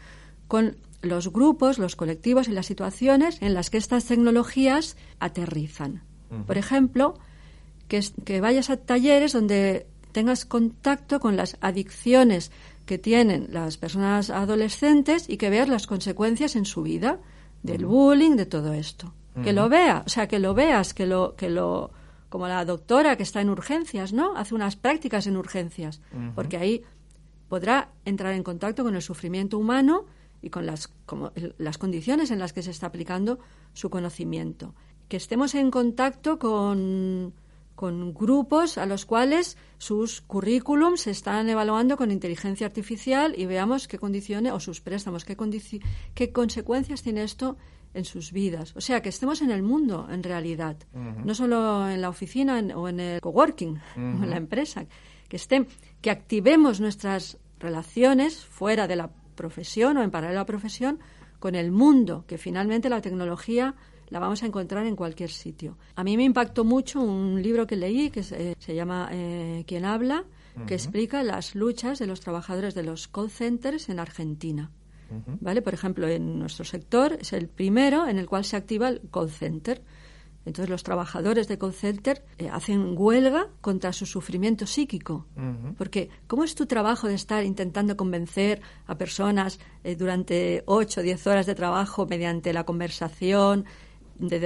con 0.54 0.76
los 1.02 1.34
grupos, 1.34 1.80
los 1.80 1.96
colectivos 1.96 2.48
y 2.48 2.52
las 2.52 2.68
situaciones 2.68 3.42
en 3.42 3.56
las 3.56 3.72
que 3.72 3.80
estas 3.80 4.06
tecnologías 4.06 4.98
aterrizan. 5.20 6.04
Por 6.46 6.60
ejemplo, 6.60 7.18
que, 7.88 8.00
que 8.24 8.40
vayas 8.40 8.70
a 8.70 8.78
talleres 8.78 9.34
donde 9.34 9.88
tengas 10.12 10.46
contacto 10.46 11.20
con 11.20 11.38
las 11.38 11.58
adicciones 11.60 12.52
que 12.86 13.00
tienen 13.00 13.48
las 13.50 13.78
personas 13.78 14.30
adolescentes 14.30 15.28
y 15.28 15.38
que 15.38 15.50
veas 15.50 15.70
las 15.70 15.88
consecuencias 15.88 16.56
en 16.56 16.66
su 16.66 16.84
vida 16.84 17.18
del 17.64 17.88
bullying, 17.88 18.36
de 18.36 18.46
todo 18.46 18.74
esto. 18.74 19.12
Que 19.44 19.54
lo 19.54 19.70
vea, 19.70 20.04
o 20.06 20.10
sea, 20.10 20.28
que 20.28 20.38
lo 20.38 20.54
veas, 20.54 20.94
que 20.94 21.08
lo, 21.08 21.36
que 21.36 21.50
lo, 21.50 21.90
como 22.30 22.48
la 22.48 22.64
doctora 22.64 23.18
que 23.18 23.24
está 23.24 23.42
en 23.42 23.50
urgencias, 23.50 24.14
¿no? 24.14 24.38
Hace 24.38 24.54
unas 24.54 24.76
prácticas 24.76 25.26
en 25.26 25.36
urgencias, 25.36 26.00
porque 26.36 26.58
ahí 26.58 26.84
podrá 27.50 27.90
entrar 28.06 28.34
en 28.34 28.44
contacto 28.44 28.84
con 28.84 28.94
el 28.94 29.02
sufrimiento 29.02 29.58
humano 29.58 30.06
y 30.44 30.50
con 30.50 30.66
las, 30.66 30.90
como, 31.06 31.32
las 31.58 31.78
condiciones 31.78 32.30
en 32.30 32.40
las 32.40 32.54
que 32.54 32.62
se 32.62 32.72
está 32.72 32.88
aplicando 32.88 33.40
su 33.74 33.90
conocimiento. 33.90 34.76
Que 35.08 35.18
estemos 35.18 35.56
en 35.56 35.72
contacto 35.72 36.38
con, 36.38 37.34
con 37.76 38.14
grupos 38.14 38.78
a 38.78 38.86
los 38.86 39.06
cuales 39.06 39.58
sus 39.78 40.22
currículums 40.22 41.02
se 41.02 41.12
están 41.12 41.50
evaluando 41.50 41.98
con 41.98 42.12
inteligencia 42.12 42.68
artificial 42.68 43.34
y 43.38 43.46
veamos 43.46 43.88
qué 43.88 43.98
condiciones, 43.98 44.52
o 44.52 44.60
sus 44.60 44.82
préstamos, 44.82 45.26
qué, 45.26 45.38
qué 46.14 46.32
consecuencias 46.32 47.02
tiene 47.02 47.24
esto 47.24 47.58
en 47.94 48.06
sus 48.06 48.32
vidas. 48.32 48.76
O 48.76 48.82
sea, 48.82 49.02
que 49.02 49.10
estemos 49.10 49.42
en 49.42 49.52
el 49.52 49.64
mundo, 49.64 50.08
en 50.12 50.24
realidad, 50.24 50.78
no 50.94 51.34
solo 51.36 51.90
en 51.90 52.02
la 52.02 52.10
oficina 52.10 52.60
o 52.76 52.90
en 52.90 53.00
el 53.00 53.22
coworking, 53.22 53.80
o 53.96 54.00
en 54.00 54.30
la 54.30 54.38
empresa, 54.38 54.86
que, 55.30 55.40
que 56.02 56.12
activemos 56.12 56.82
nuestras 56.82 57.38
relaciones 57.60 58.44
fuera 58.44 58.88
de 58.88 58.98
la 58.98 59.12
profesión 59.34 59.98
o 59.98 60.04
en 60.04 60.12
paralelo 60.12 60.40
a 60.40 60.44
la 60.44 60.46
profesión 60.46 61.00
con 61.40 61.56
el 61.56 61.72
mundo, 61.72 62.24
que 62.28 62.38
finalmente 62.38 62.90
la 62.90 63.02
tecnología 63.02 63.76
la 64.10 64.20
vamos 64.20 64.44
a 64.44 64.46
encontrar 64.46 64.86
en 64.86 64.96
cualquier 64.96 65.30
sitio. 65.30 65.78
A 65.96 66.04
mí 66.04 66.16
me 66.18 66.24
impactó 66.24 66.64
mucho 66.64 67.02
un 67.02 67.42
libro 67.42 67.66
que 67.66 67.76
leí 67.76 68.12
que 68.12 68.24
se, 68.24 68.56
llama 68.68 69.10
eh, 69.12 69.64
Quien 69.68 69.86
habla, 69.86 70.24
que 70.68 70.76
explica 70.76 71.24
las 71.24 71.56
luchas 71.56 71.98
de 72.00 72.06
los 72.06 72.20
trabajadores 72.20 72.76
de 72.76 72.84
los 72.84 73.08
call 73.08 73.32
centers 73.32 73.90
en 73.90 74.00
Argentina. 74.00 74.72
¿Vale? 75.42 75.62
Por 75.62 75.74
ejemplo, 75.74 76.08
en 76.08 76.40
nuestro 76.40 76.66
sector 76.66 77.18
es 77.20 77.34
el 77.34 77.48
primero 77.48 78.08
en 78.08 78.18
el 78.18 78.28
cual 78.28 78.46
se 78.46 78.56
activa 78.56 78.90
el 78.90 79.02
call 79.12 79.30
center. 79.30 79.84
Entonces 80.46 80.70
los 80.70 80.84
trabajadores 80.84 81.48
de 81.48 81.58
call 81.58 81.74
center 81.74 82.24
eh, 82.38 82.50
hacen 82.50 82.96
huelga 82.98 83.48
contra 83.62 83.94
su 83.94 84.06
sufrimiento 84.06 84.66
psíquico. 84.68 85.26
Porque 85.78 86.10
¿cómo 86.28 86.44
es 86.44 86.56
tu 86.56 86.66
trabajo 86.66 87.08
de 87.08 87.16
estar 87.16 87.44
intentando 87.44 87.96
convencer 87.96 88.62
a 88.86 88.98
personas 88.98 89.60
eh, 89.84 89.96
durante 89.96 90.64
8 90.66 91.00
o 91.00 91.04
10 91.04 91.28
horas 91.28 91.46
de 91.46 91.56
trabajo 91.56 92.06
mediante 92.06 92.52
la 92.52 92.66
conversación 92.66 93.66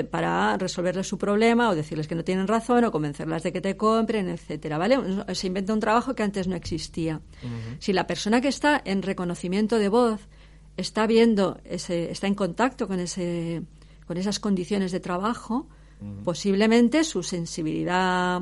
para 0.09 0.57
resolverles 0.57 1.07
su 1.07 1.17
problema 1.17 1.69
o 1.69 1.75
decirles 1.75 2.07
que 2.07 2.15
no 2.15 2.23
tienen 2.23 2.47
razón 2.47 2.85
o 2.85 2.91
convencerlas 2.91 3.43
de 3.43 3.51
que 3.51 3.61
te 3.61 3.75
compren, 3.75 4.29
etcétera, 4.29 4.77
¿vale? 4.77 4.97
Se 5.35 5.47
inventa 5.47 5.73
un 5.73 5.79
trabajo 5.79 6.15
que 6.15 6.23
antes 6.23 6.47
no 6.47 6.55
existía. 6.55 7.21
Si 7.79 7.91
la 7.91 8.07
persona 8.07 8.39
que 8.39 8.47
está 8.47 8.81
en 8.83 9.01
reconocimiento 9.01 9.77
de 9.77 9.89
voz 9.89 10.21
está 10.77 11.05
viendo 11.05 11.59
ese, 11.65 12.11
está 12.11 12.27
en 12.27 12.35
contacto 12.35 12.87
con 12.87 12.99
ese 12.99 13.63
con 14.07 14.15
esas 14.15 14.39
condiciones 14.39 14.93
de 14.93 15.01
trabajo, 15.01 15.67
posiblemente 16.23 17.03
su 17.03 17.23
sensibilidad 17.23 18.41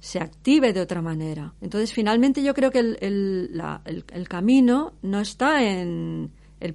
se 0.00 0.20
active 0.20 0.72
de 0.72 0.80
otra 0.80 1.00
manera. 1.00 1.54
Entonces, 1.60 1.92
finalmente 1.92 2.42
yo 2.42 2.52
creo 2.54 2.70
que 2.70 2.78
el, 2.78 2.98
el, 3.00 4.28
camino 4.28 4.92
no 5.02 5.20
está 5.20 5.62
en 5.62 6.30
el, 6.60 6.74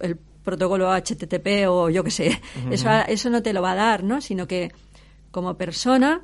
el 0.00 0.16
protocolo 0.42 0.92
HTTP 0.92 1.68
o 1.68 1.88
yo 1.90 2.04
qué 2.04 2.10
sé, 2.10 2.40
eso, 2.70 2.90
eso 3.08 3.30
no 3.30 3.42
te 3.42 3.52
lo 3.52 3.62
va 3.62 3.72
a 3.72 3.76
dar, 3.76 4.04
¿no? 4.04 4.20
Sino 4.20 4.46
que 4.46 4.72
como 5.30 5.56
persona 5.56 6.22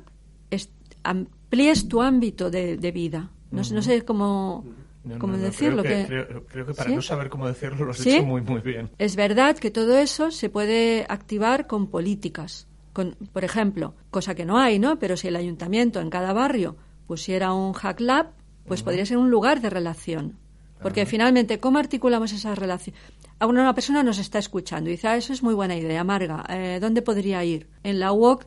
amplíes 1.03 1.87
tu 1.87 2.01
ámbito 2.01 2.49
de, 2.49 2.91
vida. 2.91 3.29
No, 3.51 3.63
sé 3.63 4.03
cómo... 4.03 4.63
decirlo. 5.03 5.83
Creo 5.83 6.07
que, 6.07 6.45
creo, 6.47 6.65
que 6.65 6.73
para 6.73 6.89
no 6.89 7.01
saber 7.01 7.29
cómo 7.29 7.47
decirlo 7.47 7.85
lo 7.85 7.91
has 7.91 8.03
dicho 8.03 8.23
muy, 8.23 8.41
muy 8.41 8.61
bien. 8.61 8.89
Es 8.97 9.15
verdad 9.15 9.57
que 9.57 9.69
todo 9.69 9.97
eso 9.97 10.31
se 10.31 10.49
puede 10.49 11.05
activar 11.09 11.67
con 11.67 11.87
políticas 11.87 12.67
por 12.93 13.43
ejemplo, 13.43 13.95
cosa 14.11 14.35
que 14.35 14.45
no 14.45 14.59
hay, 14.59 14.79
¿no? 14.79 14.99
Pero 14.99 15.17
si 15.17 15.27
el 15.27 15.35
ayuntamiento 15.35 15.99
en 15.99 16.09
cada 16.09 16.33
barrio 16.33 16.75
pusiera 17.07 17.53
un 17.53 17.73
hack 17.73 17.99
lab, 17.99 18.31
pues 18.67 18.83
podría 18.83 19.05
ser 19.05 19.17
un 19.17 19.29
lugar 19.29 19.61
de 19.61 19.69
relación. 19.69 20.37
Porque 20.81 21.05
finalmente, 21.05 21.59
¿cómo 21.59 21.79
articulamos 21.79 22.33
esa 22.33 22.55
relación? 22.55 22.95
Ahora 23.39 23.61
una 23.61 23.73
persona 23.75 24.03
nos 24.03 24.19
está 24.19 24.39
escuchando 24.39 24.89
y 24.89 24.93
dice, 24.93 25.07
ah, 25.07 25.17
eso 25.17 25.33
es 25.33 25.43
muy 25.43 25.53
buena 25.53 25.75
idea, 25.75 26.03
Marga, 26.03 26.45
eh, 26.49 26.79
¿dónde 26.79 27.01
podría 27.01 27.43
ir? 27.43 27.67
En 27.83 27.99
la 27.99 28.11
UOC 28.11 28.45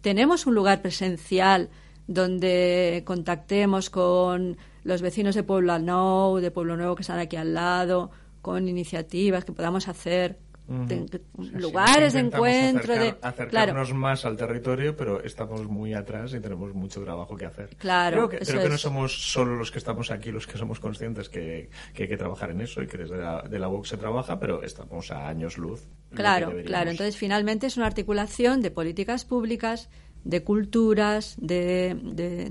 tenemos 0.00 0.46
un 0.46 0.54
lugar 0.54 0.80
presencial 0.82 1.70
donde 2.06 3.02
contactemos 3.04 3.90
con 3.90 4.56
los 4.84 5.02
vecinos 5.02 5.34
de 5.34 5.42
Pueblo 5.42 5.78
Nou, 5.78 6.40
de 6.40 6.50
Pueblo 6.50 6.76
Nuevo 6.76 6.96
que 6.96 7.02
están 7.02 7.18
aquí 7.18 7.36
al 7.36 7.54
lado, 7.54 8.10
con 8.40 8.68
iniciativas 8.68 9.44
que 9.44 9.52
podamos 9.52 9.86
hacer 9.88 10.38
lugares 10.68 12.12
de 12.12 12.20
encuentro 12.20 12.94
de 12.94 13.14
acercarnos 13.20 13.92
más 13.92 14.24
al 14.24 14.36
territorio 14.36 14.96
pero 14.96 15.22
estamos 15.22 15.66
muy 15.66 15.92
atrás 15.92 16.32
y 16.34 16.40
tenemos 16.40 16.72
mucho 16.74 17.02
trabajo 17.02 17.36
que 17.36 17.46
hacer. 17.46 17.76
Claro 17.76 18.28
creo 18.28 18.40
que, 18.40 18.46
creo 18.46 18.62
que 18.62 18.68
no 18.68 18.78
somos 18.78 19.32
solo 19.32 19.56
los 19.56 19.70
que 19.70 19.78
estamos 19.78 20.10
aquí 20.10 20.30
los 20.30 20.46
que 20.46 20.56
somos 20.56 20.80
conscientes 20.80 21.28
que, 21.28 21.68
hay 21.98 22.08
que 22.08 22.16
trabajar 22.16 22.50
en 22.50 22.60
eso 22.60 22.82
y 22.82 22.86
que 22.86 22.98
desde 22.98 23.18
la, 23.18 23.42
de 23.42 23.58
la 23.58 23.68
UOC 23.68 23.86
se 23.86 23.96
trabaja 23.96 24.38
pero 24.38 24.62
estamos 24.62 25.10
a 25.10 25.28
años 25.28 25.58
luz 25.58 25.88
claro 26.14 26.52
claro. 26.64 26.90
Entonces 26.90 27.16
finalmente 27.16 27.66
es 27.66 27.76
una 27.76 27.86
articulación 27.86 28.62
de 28.62 28.70
políticas 28.70 29.24
públicas 29.24 29.90
de 30.24 30.44
culturas 30.44 31.34
de, 31.38 31.98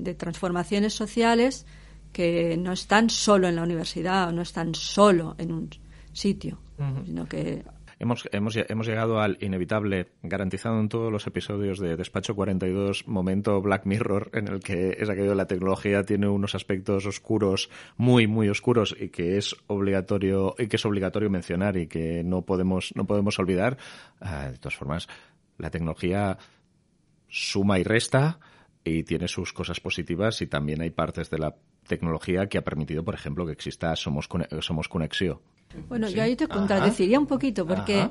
de 0.00 0.14
transformaciones 0.14 0.92
sociales 0.92 1.66
que 2.12 2.56
no 2.58 2.72
están 2.72 3.10
solo 3.10 3.48
en 3.48 3.56
la 3.56 3.62
universidad 3.62 4.28
o 4.28 4.32
no 4.32 4.42
están 4.42 4.74
solo 4.74 5.34
en 5.38 5.52
un 5.52 5.70
sitio, 6.12 6.58
sino 7.06 7.26
que 7.26 7.64
hemos, 8.02 8.86
llegado 8.86 9.20
al 9.20 9.38
inevitable, 9.40 10.08
garantizado 10.22 10.80
en 10.80 10.88
todos 10.88 11.12
los 11.12 11.26
episodios 11.28 11.78
de 11.78 11.96
Despacho 11.96 12.34
42, 12.34 13.06
momento 13.06 13.60
Black 13.62 13.86
Mirror, 13.86 14.30
en 14.34 14.48
el 14.48 14.60
que 14.60 14.96
es 14.98 15.08
aquello 15.08 15.30
de 15.30 15.36
la 15.36 15.46
tecnología 15.46 16.02
tiene 16.02 16.28
unos 16.28 16.56
aspectos 16.56 17.06
oscuros, 17.06 17.70
muy, 17.96 18.26
muy 18.26 18.48
oscuros, 18.48 18.96
y 18.98 19.10
que 19.10 19.38
es 19.38 19.54
obligatorio, 19.68 20.56
y 20.58 20.66
que 20.66 20.76
es 20.76 20.84
obligatorio 20.84 21.30
mencionar 21.30 21.76
y 21.76 21.86
que 21.86 22.24
no 22.24 22.42
podemos, 22.42 22.92
no 22.96 23.06
podemos 23.06 23.38
olvidar. 23.38 23.78
Ah, 24.20 24.50
de 24.50 24.58
todas 24.58 24.76
formas, 24.76 25.08
la 25.58 25.70
tecnología 25.70 26.38
suma 27.28 27.78
y 27.78 27.84
resta 27.84 28.40
y 28.84 29.04
tiene 29.04 29.28
sus 29.28 29.52
cosas 29.52 29.78
positivas 29.78 30.42
y 30.42 30.48
también 30.48 30.82
hay 30.82 30.90
partes 30.90 31.30
de 31.30 31.38
la 31.38 31.54
tecnología 31.86 32.48
que 32.48 32.58
ha 32.58 32.64
permitido, 32.64 33.04
por 33.04 33.14
ejemplo, 33.14 33.46
que 33.46 33.52
exista 33.52 33.94
Somos, 33.94 34.28
Somos 34.60 34.88
Conexio. 34.88 35.40
Bueno, 35.88 36.08
yo 36.08 36.22
ahí 36.22 36.36
te 36.36 36.48
contradeciría 36.48 37.18
un 37.18 37.26
poquito 37.26 37.66
porque 37.66 38.08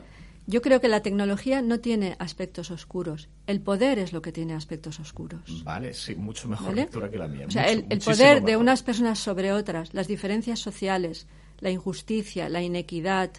yo 0.48 0.62
creo 0.62 0.82
que 0.82 0.88
la 0.88 1.02
tecnología 1.02 1.62
no 1.62 1.80
tiene 1.80 2.16
aspectos 2.20 2.72
oscuros. 2.72 3.30
El 3.48 3.62
poder 3.62 4.00
es 4.00 4.12
lo 4.14 4.22
que 4.22 4.32
tiene 4.32 4.54
aspectos 4.54 5.00
oscuros. 5.00 5.64
Vale, 5.64 5.94
sí, 5.94 6.16
mucho 6.16 6.48
mejor 6.48 6.74
lectura 6.74 7.10
que 7.10 7.18
la 7.18 7.28
mía. 7.28 7.46
O 7.48 7.52
sea, 7.52 7.70
el, 7.70 7.86
poder 8.00 8.44
de 8.44 8.58
unas 8.58 8.84
personas 8.84 9.20
sobre 9.20 9.54
otras, 9.54 9.94
las 9.94 10.08
diferencias 10.08 10.60
sociales, 10.60 11.28
la 11.60 11.70
injusticia, 11.70 12.50
la 12.50 12.62
inequidad, 12.62 13.32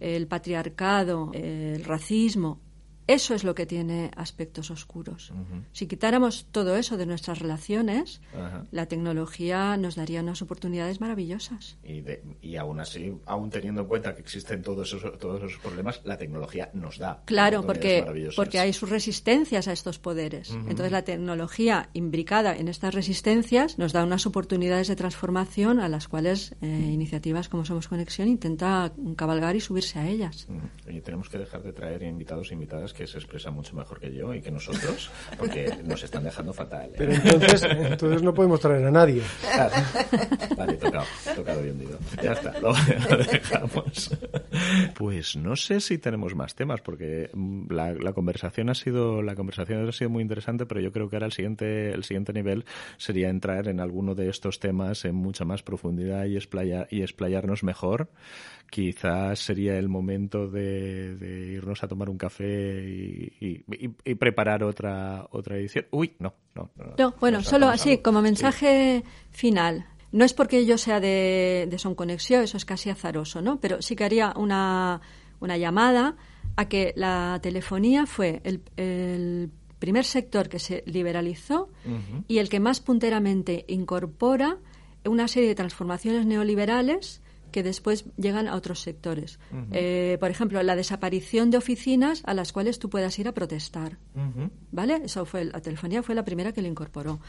el 0.00 0.26
patriarcado, 0.26 1.30
el 1.32 1.82
racismo, 1.84 2.60
eso 3.06 3.34
es 3.34 3.44
lo 3.44 3.54
que 3.54 3.66
tiene 3.66 4.10
aspectos 4.16 4.70
oscuros. 4.70 5.32
Si 5.72 5.86
quitáramos 5.86 6.46
todo 6.50 6.76
eso 6.76 6.96
de 6.96 7.06
nuestras 7.06 7.38
relaciones, 7.38 8.20
la 8.70 8.86
tecnología 8.86 9.76
nos 9.76 9.94
daría 9.94 10.20
unas 10.20 10.42
oportunidades 10.42 11.00
maravillosas. 11.00 11.76
Y, 11.84 12.02
y 12.40 12.56
aún 12.56 12.80
así, 12.80 13.14
aún 13.26 13.50
teniendo 13.50 13.82
en 13.82 13.88
cuenta 13.88 14.14
que 14.14 14.20
existen 14.20 14.62
todos 14.62 14.92
esos, 14.92 15.18
todos 15.18 15.42
esos 15.42 15.60
problemas, 15.60 16.00
la 16.04 16.16
tecnología 16.16 16.70
nos 16.72 16.98
da. 16.98 17.22
Claro, 17.26 17.64
porque, 17.64 18.32
porque 18.36 18.58
hay 18.58 18.72
sus 18.72 18.88
resistencias 18.88 19.68
a 19.68 19.72
estos 19.72 19.98
poderes. 19.98 20.50
Entonces, 20.50 20.92
la 20.92 21.02
tecnología 21.02 21.90
imbricada 21.92 22.56
en 22.56 22.68
estas 22.68 22.94
resistencias 22.94 23.78
nos 23.78 23.92
da 23.92 24.04
unas 24.04 24.26
oportunidades 24.26 24.88
de 24.88 24.96
transformación 24.96 25.80
a 25.80 25.88
las 25.88 26.08
cuales 26.08 26.54
eh, 26.62 26.66
iniciativas 26.66 27.48
como 27.48 27.64
Somos 27.64 27.88
Conexión 27.88 28.28
intenta 28.28 28.92
cabalgar 29.16 29.56
y 29.56 29.60
subirse 29.60 29.98
a 29.98 30.08
ellas. 30.08 30.48
Y 30.88 31.00
tenemos 31.00 31.28
que 31.28 31.38
dejar 31.38 31.62
de 31.62 31.72
traer 31.72 32.02
invitados 32.02 32.50
e 32.50 32.54
invitadas 32.54 32.93
que 32.96 33.06
se 33.06 33.18
expresa 33.18 33.50
mucho 33.50 33.74
mejor 33.74 34.00
que 34.00 34.12
yo 34.12 34.32
y 34.34 34.40
que 34.40 34.50
nosotros, 34.50 35.10
porque 35.38 35.70
nos 35.84 36.02
están 36.02 36.24
dejando 36.24 36.52
fatal. 36.52 36.90
¿eh? 36.90 36.94
Pero 36.96 37.12
entonces, 37.12 37.62
entonces 37.64 38.22
no 38.22 38.32
podemos 38.32 38.60
traer 38.60 38.84
a 38.86 38.90
nadie. 38.90 39.22
Vale, 40.56 40.74
tocado, 40.74 41.04
tocado 41.34 41.66
y 41.66 41.70
hundido. 41.70 41.98
Ya 42.22 42.32
está, 42.32 42.58
lo, 42.60 42.72
dejamos. 43.32 44.16
Pues 44.94 45.36
no 45.36 45.56
sé 45.56 45.80
si 45.80 45.98
tenemos 45.98 46.34
más 46.34 46.54
temas, 46.54 46.80
porque 46.80 47.30
mm, 47.32 47.72
la, 47.72 47.92
la, 47.92 48.12
conversación 48.12 48.70
ha 48.70 48.74
sido 48.74 49.22
la 49.22 49.34
conversación 49.34 49.88
ha 49.88 49.92
sido 49.92 50.10
muy 50.10 50.22
interesante, 50.22 50.66
pero 50.66 50.80
yo 50.80 50.92
creo 50.92 51.08
que 51.08 51.16
ahora 51.16 51.26
el 51.26 51.32
siguiente 51.32 51.90
el 51.90 52.04
siguiente 52.04 52.32
nivel 52.32 52.64
sería 52.96 53.28
entrar 53.28 53.68
en 53.68 53.80
alguno 53.80 54.14
de 54.14 54.28
estos 54.28 54.60
temas 54.60 55.04
en 55.04 55.14
mucha 55.14 55.44
más 55.44 55.62
profundidad 55.62 56.26
y 56.26 56.36
explayar 56.36 56.86
y 56.90 57.02
explayarnos 57.02 57.62
mejor 57.62 58.08
quizás 58.74 59.38
sería 59.38 59.78
el 59.78 59.88
momento 59.88 60.48
de, 60.48 61.52
irnos 61.54 61.84
a 61.84 61.86
tomar 61.86 62.10
un 62.10 62.18
café 62.18 62.83
y, 62.84 64.14
preparar 64.14 64.62
otra 64.62 65.26
otra 65.30 65.56
edición. 65.56 65.86
Uy, 65.90 66.14
no, 66.18 66.34
no. 66.54 66.70
No, 66.98 67.14
bueno, 67.20 67.42
solo 67.42 67.68
así, 67.68 67.98
como 67.98 68.22
mensaje 68.22 69.04
final. 69.30 69.86
No 70.12 70.24
es 70.24 70.32
porque 70.32 70.64
yo 70.64 70.78
sea 70.78 71.00
de, 71.00 71.66
de 71.68 71.78
Son 71.78 71.94
Conexión, 71.96 72.42
eso 72.44 72.56
es 72.56 72.64
casi 72.64 72.88
azaroso, 72.88 73.42
¿no? 73.42 73.60
Pero 73.60 73.82
sí 73.82 73.96
que 73.96 74.04
haría 74.04 74.32
una, 74.36 75.00
una 75.40 75.56
llamada 75.56 76.16
a 76.56 76.68
que 76.68 76.92
la 76.96 77.40
telefonía 77.42 78.06
fue 78.06 78.40
el, 78.44 78.62
el 78.76 79.50
primer 79.84 80.04
sector 80.04 80.48
que 80.48 80.58
se 80.58 80.82
liberalizó 80.86 81.68
y 82.28 82.38
el 82.38 82.48
que 82.48 82.60
más 82.60 82.80
punteramente 82.80 83.64
incorpora 83.68 84.58
una 85.04 85.28
serie 85.28 85.48
de 85.48 85.54
transformaciones 85.54 86.24
neoliberales 86.26 87.20
que 87.54 87.62
después 87.62 88.04
llegan 88.16 88.48
a 88.48 88.56
otros 88.56 88.80
sectores. 88.80 89.38
Eh, 89.70 90.16
por 90.18 90.28
ejemplo, 90.28 90.60
la 90.64 90.74
desaparición 90.74 91.52
de 91.52 91.58
oficinas 91.58 92.20
a 92.26 92.34
las 92.34 92.52
cuales 92.52 92.80
tú 92.80 92.90
puedas 92.90 93.16
ir 93.20 93.28
a 93.28 93.32
protestar. 93.32 93.96
¿Vale? 94.72 95.02
Eso 95.04 95.24
fue, 95.24 95.44
la 95.44 95.60
telefonía 95.60 96.02
fue 96.02 96.16
la 96.16 96.24
primera 96.24 96.50
que 96.50 96.62
lo 96.62 96.66
incorporó. 96.66 97.20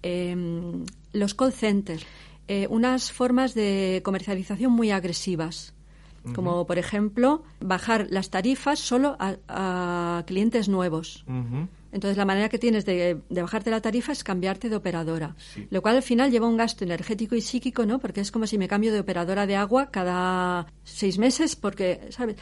Em, 0.00 0.84
los 1.12 1.34
call 1.34 1.52
centers, 1.52 2.06
eh, 2.46 2.68
unas 2.70 3.10
formas 3.10 3.54
de 3.54 4.00
comercialización 4.04 4.70
muy 4.70 4.92
agresivas 4.92 5.74
como 6.32 6.66
por 6.66 6.78
ejemplo 6.78 7.42
bajar 7.60 8.06
las 8.08 8.30
tarifas 8.30 8.78
solo 8.78 9.14
a, 9.18 10.22
clientes 10.26 10.70
nuevos. 10.70 11.22
Entonces, 11.94 12.16
la 12.16 12.24
manera 12.24 12.48
que 12.48 12.58
tienes 12.58 12.84
de, 12.84 13.20
bajarte 13.30 13.70
la 13.70 13.80
tarifa 13.80 14.10
es 14.10 14.24
cambiarte 14.24 14.68
de 14.68 14.74
operadora, 14.74 15.36
lo 15.70 15.80
cual 15.80 15.94
al 15.94 16.02
final 16.02 16.32
lleva 16.32 16.48
un 16.48 16.56
gasto 16.56 16.82
energético 16.82 17.36
y 17.36 17.40
psíquico, 17.40 17.86
¿no? 17.86 18.00
Porque 18.00 18.20
es 18.20 18.32
como 18.32 18.48
si 18.48 18.58
me 18.58 18.66
cambio 18.66 18.92
de 18.92 18.98
operadora 18.98 19.46
de 19.46 19.54
agua 19.54 19.92
cada 19.92 20.66
seis 20.82 21.18
meses, 21.18 21.54
porque, 21.54 22.00
¿sabes? 22.10 22.34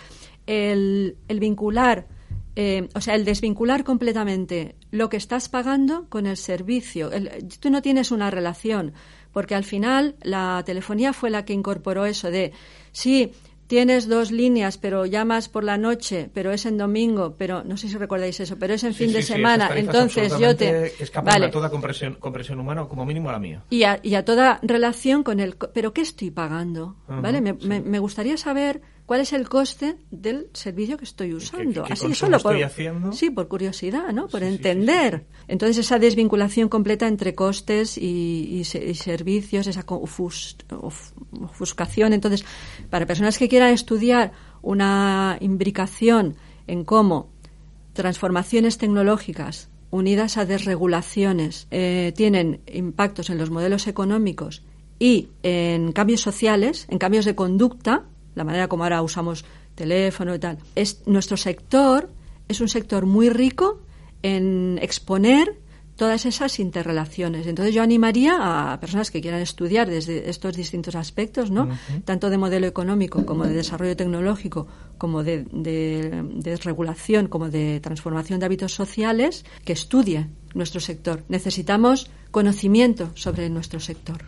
El, 0.46 1.18
vincular, 1.28 2.07
eh, 2.57 2.88
o 2.94 3.03
sea, 3.03 3.14
el 3.14 3.26
desvincular 3.26 3.84
completamente 3.84 4.74
lo 4.90 5.11
que 5.11 5.18
estás 5.18 5.50
pagando 5.50 6.09
con 6.09 6.26
el 6.26 6.38
servicio. 6.38 7.11
tú 7.61 7.68
no 7.68 7.82
tienes 7.82 8.11
una 8.11 8.30
relación, 8.30 8.94
porque 9.32 9.55
al 9.55 9.64
final 9.64 10.16
la 10.22 10.62
telefonía 10.64 11.12
fue 11.12 11.28
la 11.28 11.44
que 11.44 11.53
incorporó 11.53 12.07
eso 12.07 12.30
de, 12.30 12.53
sí, 12.90 13.32
tienes 13.73 14.07
dos 14.07 14.31
líneas, 14.31 14.77
pero 14.77 15.07
llamas 15.07 15.49
por 15.49 15.64
la 15.64 15.79
noche, 15.79 16.29
pero 16.35 16.53
es 16.53 16.66
en 16.66 16.77
domingo, 16.77 17.37
pero 17.39 17.64
no 17.64 17.79
sé 17.79 17.89
si 17.89 17.97
recordáis 17.97 18.39
eso, 18.39 18.59
pero 18.59 18.75
es 18.75 18.85
en 18.85 18.93
fin 18.93 19.14
de 19.14 19.23
semana, 19.23 19.70
entonces 19.75 20.39
yo 20.39 20.55
te 20.55 20.93
vale. 21.25 21.47
a 21.47 21.51
toda 21.51 21.70
compresión, 21.70 22.16
compresión 22.20 22.61
humana, 22.61 22.85
como 22.85 23.07
mínimo 23.07 23.31
a 23.31 23.33
la 23.33 23.39
mía. 23.39 23.62
Y 23.70 23.85
a, 23.85 23.99
y 24.03 24.14
a 24.14 24.27
toda 24.27 24.61
relación 24.61 25.23
con 25.23 25.41
el, 25.41 25.57
pero 25.73 25.95
¿qué 25.95 26.03
estoy 26.03 26.31
pagando? 26.31 26.97
¿Vale? 27.09 27.41
Me, 27.41 27.55
me, 27.55 27.99
gustaría 27.99 28.37
saber 28.37 28.83
cuál 29.13 29.21
es 29.21 29.35
el 29.35 29.47
coste 29.47 29.97
del 30.11 30.49
servicio 30.55 30.97
que 30.97 31.05
estoy 31.05 31.35
usando. 31.35 31.85
Así 31.85 32.15
solo 32.15 32.39
por 32.39 32.57
sí, 33.13 33.29
por 33.29 33.47
curiosidad, 33.47 34.11
¿no? 34.11 34.27
Por 34.27 34.43
entender. 34.43 35.27
Entonces 35.49 35.77
esa 35.77 35.99
desvinculación 35.99 36.71
completa 36.71 37.07
entre 37.07 37.35
costes 37.35 37.99
y, 37.99 38.65
servicios, 38.65 39.67
esa 39.67 39.85
ofuscación. 39.87 42.15
Entonces, 42.15 42.47
para 42.89 43.05
personas 43.05 43.37
que 43.37 43.51
quieran 43.51 43.75
estudiar 43.75 44.33
una 44.63 45.37
imbricación 45.41 46.37
en 46.67 46.83
cómo 46.83 47.29
transformaciones 47.93 48.79
tecnológicas 48.79 49.69
unidas 49.91 50.39
a 50.39 50.47
desregulaciones 50.47 51.67
eh, 51.71 52.15
tienen 52.17 52.63
impactos 52.67 53.29
en 53.29 53.37
los 53.37 53.51
modelos 53.51 53.89
económicos 53.89 54.63
y 54.99 55.29
en 55.43 55.93
cambios 55.93 56.23
sociales, 56.23 56.87
en 56.89 56.97
cambios 56.97 57.27
de 57.27 57.35
conducta, 57.35 58.07
la 58.35 58.45
manera 58.45 58.68
como 58.68 58.85
ahora 58.85 59.03
usamos 59.03 59.45
teléfono 59.74 60.35
y 60.35 60.39
tal. 60.39 60.59
Es, 60.74 61.03
nuestro 61.07 61.37
sector 61.37 62.11
es 62.49 62.61
un 62.61 62.68
sector 62.68 63.07
muy 63.07 63.30
rico 63.30 63.80
en 64.22 64.78
exponer 64.83 65.59
todas 65.97 66.26
esas 66.26 66.59
interrelaciones. 66.59 67.47
Entonces 67.47 67.74
yo 67.74 67.83
animaría 67.83 68.72
a 68.72 68.80
personas 68.80 69.11
que 69.11 69.20
quieran 69.20 69.41
estudiar 69.41 69.89
desde 69.89 70.30
estos 70.30 70.57
distintos 70.57 70.95
aspectos, 70.95 71.51
¿no? 71.51 71.68
Tanto 72.05 72.30
de 72.30 72.39
modelo 72.39 72.66
económico 72.66 73.24
como 73.26 73.45
de 73.45 73.55
desarrollo 73.55 73.97
tecnológico, 73.97 74.66
como 74.99 75.22
de, 75.22 75.45
de, 75.53 76.57
regulación, 76.57 77.28
como 77.28 77.51
de 77.51 77.80
transformación 77.80 78.41
de 78.41 78.47
hábitos 78.47 78.74
sociales, 78.74 79.45
que 79.64 79.74
estudie 79.74 80.28
nuestro 80.55 80.80
sector. 80.80 81.24
Necesitamos 81.28 82.11
conocimiento 82.30 83.11
sobre 83.14 83.49
nuestro 83.51 83.78
sector 83.78 84.24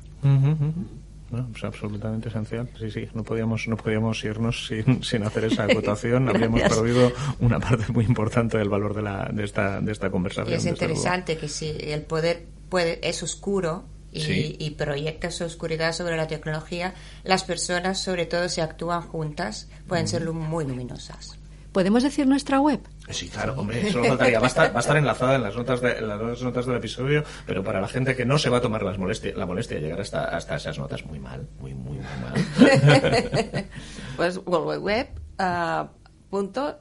es 1.54 1.64
absolutamente 1.64 2.28
esencial. 2.28 2.68
Sí, 2.78 2.90
sí, 2.90 3.08
no 3.14 3.22
podíamos, 3.22 3.66
no 3.68 3.76
podíamos 3.76 4.22
irnos 4.24 4.66
sin, 4.66 5.02
sin 5.02 5.22
hacer 5.22 5.44
esa 5.44 5.64
acotación. 5.64 6.28
Habríamos 6.30 6.62
perdido 6.62 7.12
una 7.40 7.60
parte 7.60 7.92
muy 7.92 8.04
importante 8.04 8.58
del 8.58 8.68
valor 8.68 8.94
de, 8.94 9.02
la, 9.02 9.30
de, 9.32 9.44
esta, 9.44 9.80
de 9.80 9.92
esta 9.92 10.10
conversación. 10.10 10.52
Y 10.52 10.56
es 10.56 10.66
interesante 10.66 11.36
que 11.36 11.48
si 11.48 11.68
el 11.68 12.02
poder 12.02 12.46
puede, 12.68 13.06
es 13.08 13.22
oscuro, 13.22 13.84
y, 14.14 14.70
proyecta 14.70 15.30
su 15.30 15.44
oscuridad 15.44 15.92
sobre 15.92 16.16
la 16.16 16.28
tecnología, 16.28 16.94
las 17.24 17.42
personas, 17.42 18.00
sobre 18.00 18.26
todo 18.26 18.48
si 18.48 18.60
actúan 18.60 19.02
juntas, 19.02 19.68
pueden 19.88 20.06
ser 20.06 20.24
muy 20.30 20.64
luminosas. 20.64 21.38
¿Podemos 21.74 22.04
decir 22.04 22.26
nuestra 22.28 22.60
web? 22.60 22.80
Sí, 23.10 23.28
claro, 23.28 23.54
hombre, 23.56 23.88
eso 23.88 24.02
faltaría. 24.04 24.38
Va 24.38 24.46
a, 24.46 24.48
estar, 24.48 24.72
va 24.72 24.76
a 24.76 24.80
estar 24.80 24.96
enlazada 24.96 25.34
en 25.34 25.42
las 25.42 25.56
notas 25.56 25.80
de, 25.80 26.00
las 26.00 26.40
notas 26.40 26.66
del 26.66 26.76
episodio, 26.76 27.24
pero 27.46 27.64
para 27.64 27.80
la 27.80 27.88
gente 27.88 28.14
que 28.14 28.24
no 28.24 28.38
se 28.38 28.48
va 28.48 28.58
a 28.58 28.60
tomar 28.60 28.84
las 28.84 28.96
molestia, 28.96 29.32
la 29.34 29.44
molestia 29.44 29.78
de 29.78 29.82
llegar 29.82 30.00
hasta, 30.00 30.24
hasta 30.24 30.54
esas 30.54 30.78
notas, 30.78 31.04
muy 31.04 31.18
mal, 31.18 31.48
muy, 31.58 31.74
muy, 31.74 31.98
muy 31.98 32.06
mal. 32.22 33.66
pues 34.16 34.38
www 34.44 35.24
uh, 35.38 35.88
punto 36.30 36.78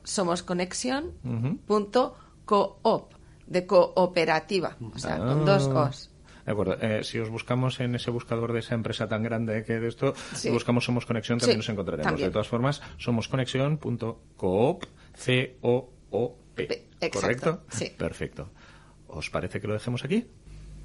de 3.48 3.66
cooperativa, 3.66 4.78
o 4.94 5.00
sea, 5.00 5.18
con 5.18 5.46
dos 5.46 5.70
ah. 5.74 5.90
O's. 5.90 6.13
De 6.46 6.52
acuerdo. 6.52 6.78
Eh, 6.82 7.04
si 7.04 7.20
os 7.20 7.30
buscamos 7.30 7.80
en 7.80 7.96
ese 7.96 8.12
buscador 8.12 8.52
de 8.54 8.60
esa 8.60 8.76
empresa 8.76 9.08
tan 9.08 9.24
grande 9.24 9.64
que 9.64 9.80
de 9.80 9.88
esto, 9.88 10.14
si 10.34 10.50
buscamos 10.50 10.84
Somos 10.84 11.06
Conexión, 11.06 11.40
también 11.40 11.60
nos 11.60 11.70
encontraremos. 11.70 12.20
De 12.20 12.30
todas 12.30 12.48
formas, 12.48 12.82
somosconexión.coop, 12.98 14.84
C-O-O-P. 15.16 16.88
¿Correcto? 17.12 17.64
Sí. 17.70 17.94
Perfecto. 17.98 18.50
¿Os 19.08 19.30
parece 19.30 19.62
que 19.62 19.68
lo 19.68 19.74
dejemos 19.74 20.04
aquí? 20.04 20.26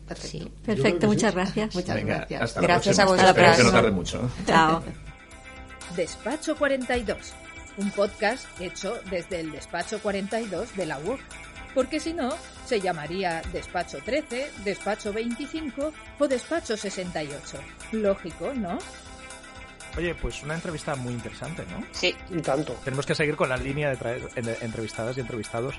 Perfecto. 0.07 0.51
Perfecto, 0.65 1.07
muchas 1.07 1.35
gracias. 1.35 1.75
Muchas 1.75 2.05
gracias. 2.05 2.43
Hasta 2.43 2.61
gracias 2.61 2.99
a 2.99 3.05
vosotros. 3.05 3.31
Espero 3.31 3.57
que 3.57 3.63
no 3.65 3.71
tarde 3.71 3.91
mucho. 3.91 4.31
Chao. 4.47 4.83
Despacho 5.97 6.57
42, 6.57 7.35
un 7.79 7.91
podcast 7.91 8.47
hecho 8.61 8.95
desde 9.11 9.41
el 9.41 9.53
Despacho 9.53 9.99
42 10.01 10.77
de 10.77 10.87
la 10.87 10.99
UOC. 10.99 11.21
Porque 11.75 12.01
si 12.01 12.13
no, 12.13 12.31
se 12.65 12.81
llamaría 12.81 13.43
Despacho 13.53 13.99
13, 14.05 14.51
Despacho 14.65 15.13
25 15.13 15.93
o 16.19 16.29
Despacho 16.29 16.77
68. 16.77 17.59
Lógico, 17.93 18.53
¿no? 18.55 18.79
Oye, 19.97 20.15
pues 20.15 20.43
una 20.43 20.55
entrevista 20.55 20.95
muy 20.95 21.13
interesante, 21.13 21.65
¿no? 21.71 21.85
Sí. 21.91 22.15
Y 22.31 22.41
tanto. 22.41 22.75
Tenemos 22.85 23.05
que 23.05 23.15
seguir 23.15 23.37
con 23.37 23.49
la 23.49 23.57
línea 23.57 23.91
de 23.91 23.97
traer 23.97 24.29
entrevistadas 24.37 25.17
y 25.17 25.21
entrevistados 25.21 25.75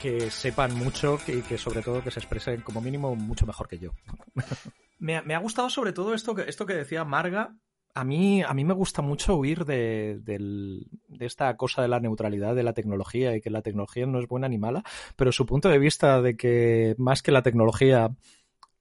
que 0.00 0.30
sepan 0.30 0.74
mucho 0.74 1.18
y 1.26 1.40
que 1.42 1.58
sobre 1.58 1.82
todo 1.82 2.02
que 2.02 2.10
se 2.10 2.20
expresen 2.20 2.60
como 2.60 2.80
mínimo 2.80 3.16
mucho 3.16 3.46
mejor 3.46 3.68
que 3.68 3.78
yo. 3.78 3.90
me, 4.98 5.16
ha, 5.16 5.38
gustado 5.38 5.70
sobre 5.70 5.92
todo 5.92 6.14
esto 6.14 6.34
que, 6.34 6.42
esto 6.42 6.66
que 6.66 6.74
decía 6.74 7.04
Marga. 7.04 7.56
A 7.94 8.04
mí, 8.04 8.42
a 8.42 8.52
mí 8.54 8.64
me 8.64 8.74
gusta 8.74 9.02
mucho 9.02 9.36
huir 9.36 9.64
de, 9.64 10.18
de 10.18 11.26
esta 11.26 11.56
cosa 11.56 11.80
de 11.80 11.88
la 11.88 12.00
neutralidad 12.00 12.54
de 12.54 12.64
la 12.64 12.72
tecnología 12.72 13.36
y 13.36 13.40
que 13.40 13.50
la 13.50 13.62
tecnología 13.62 14.04
no 14.06 14.18
es 14.18 14.26
buena 14.26 14.48
ni 14.48 14.58
mala, 14.58 14.82
pero 15.16 15.30
su 15.30 15.46
punto 15.46 15.68
de 15.68 15.78
vista 15.78 16.20
de 16.20 16.36
que 16.36 16.96
más 16.98 17.22
que 17.22 17.30
la 17.30 17.42
tecnología 17.42 18.10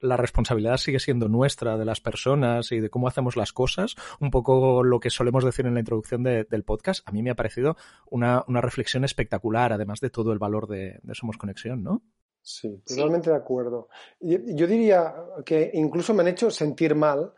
la 0.03 0.18
responsabilidad 0.18 0.78
sigue 0.78 0.99
siendo 0.99 1.30
nuestra, 1.30 1.78
de 1.78 1.86
las 1.86 2.01
personas 2.01 2.72
y 2.72 2.82
de 2.82 2.89
cómo 2.89 3.07
hacemos 3.07 3.38
las 3.38 3.53
cosas, 3.53 3.95
un 4.20 4.32
poco 4.32 4.84
lo 4.84 4.99
que 4.99 5.09
solemos 5.09 5.45
decir 5.45 5.66
en 5.66 5.74
la 5.74 5.80
introducción 5.80 6.24
del 6.24 6.64
podcast, 6.64 7.07
a 7.07 7.11
mí 7.11 7.24
me 7.24 7.32
ha 7.32 7.36
parecido 7.36 7.78
una, 8.11 8.43
reflexión 8.47 9.05
espectacular, 9.05 9.72
además 9.72 10.01
de 10.01 10.09
todo 10.09 10.34
el 10.34 10.39
valor 10.39 10.68
de, 10.68 10.99
Somos 11.14 11.38
Conexión, 11.38 11.84
¿no? 11.84 12.03
Sí, 12.41 12.84
totalmente 12.86 13.30
de 13.30 13.38
acuerdo. 13.38 13.88
yo 14.20 14.68
diría 14.68 15.16
que 15.45 15.72
incluso 15.74 16.14
me 16.14 16.24
han 16.24 16.28
hecho 16.28 16.51
sentir 16.51 16.93
mal 16.93 17.32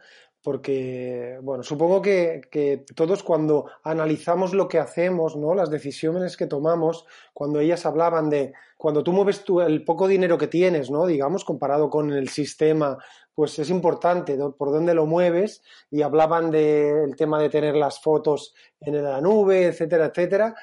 porque, 0.46 1.40
bueno, 1.42 1.64
supongo 1.64 2.04
que, 2.04 2.86
todos 2.94 3.24
cuando 3.24 3.66
analizamos 3.84 4.54
lo 4.54 4.68
que 4.68 4.78
hacemos, 4.78 5.36
¿no? 5.36 5.56
Las 5.56 5.72
decisiones 5.72 6.38
que 6.38 6.46
tomamos, 6.46 7.08
cuando 7.34 7.60
ellas 7.60 7.88
hablaban 7.88 8.30
de 8.30 8.54
cuando 8.78 9.04
tú 9.04 9.12
mueves 9.12 9.44
tú 9.44 9.62
el 9.62 9.84
poco 9.84 10.08
dinero 10.08 10.38
que 10.38 10.46
tienes, 10.46 10.92
¿no? 10.92 11.08
Digamos, 11.08 11.44
comparado 11.44 11.90
con 11.90 12.14
el 12.14 12.30
sistema, 12.30 13.00
pues 13.34 13.58
es 13.58 13.72
importante 13.72 14.38
por 14.56 14.72
dónde 14.72 14.94
lo 14.94 15.08
mueves 15.08 15.64
y 15.90 16.04
hablaban 16.04 16.52
del 16.52 17.16
tema 17.16 17.42
de 17.42 17.50
tener 17.50 17.76
las 17.76 18.00
fotos 18.00 18.54
en 18.80 19.04
la 19.04 19.20
nube, 19.22 19.66
etcétera, 19.66 20.06
etcétera. 20.06 20.54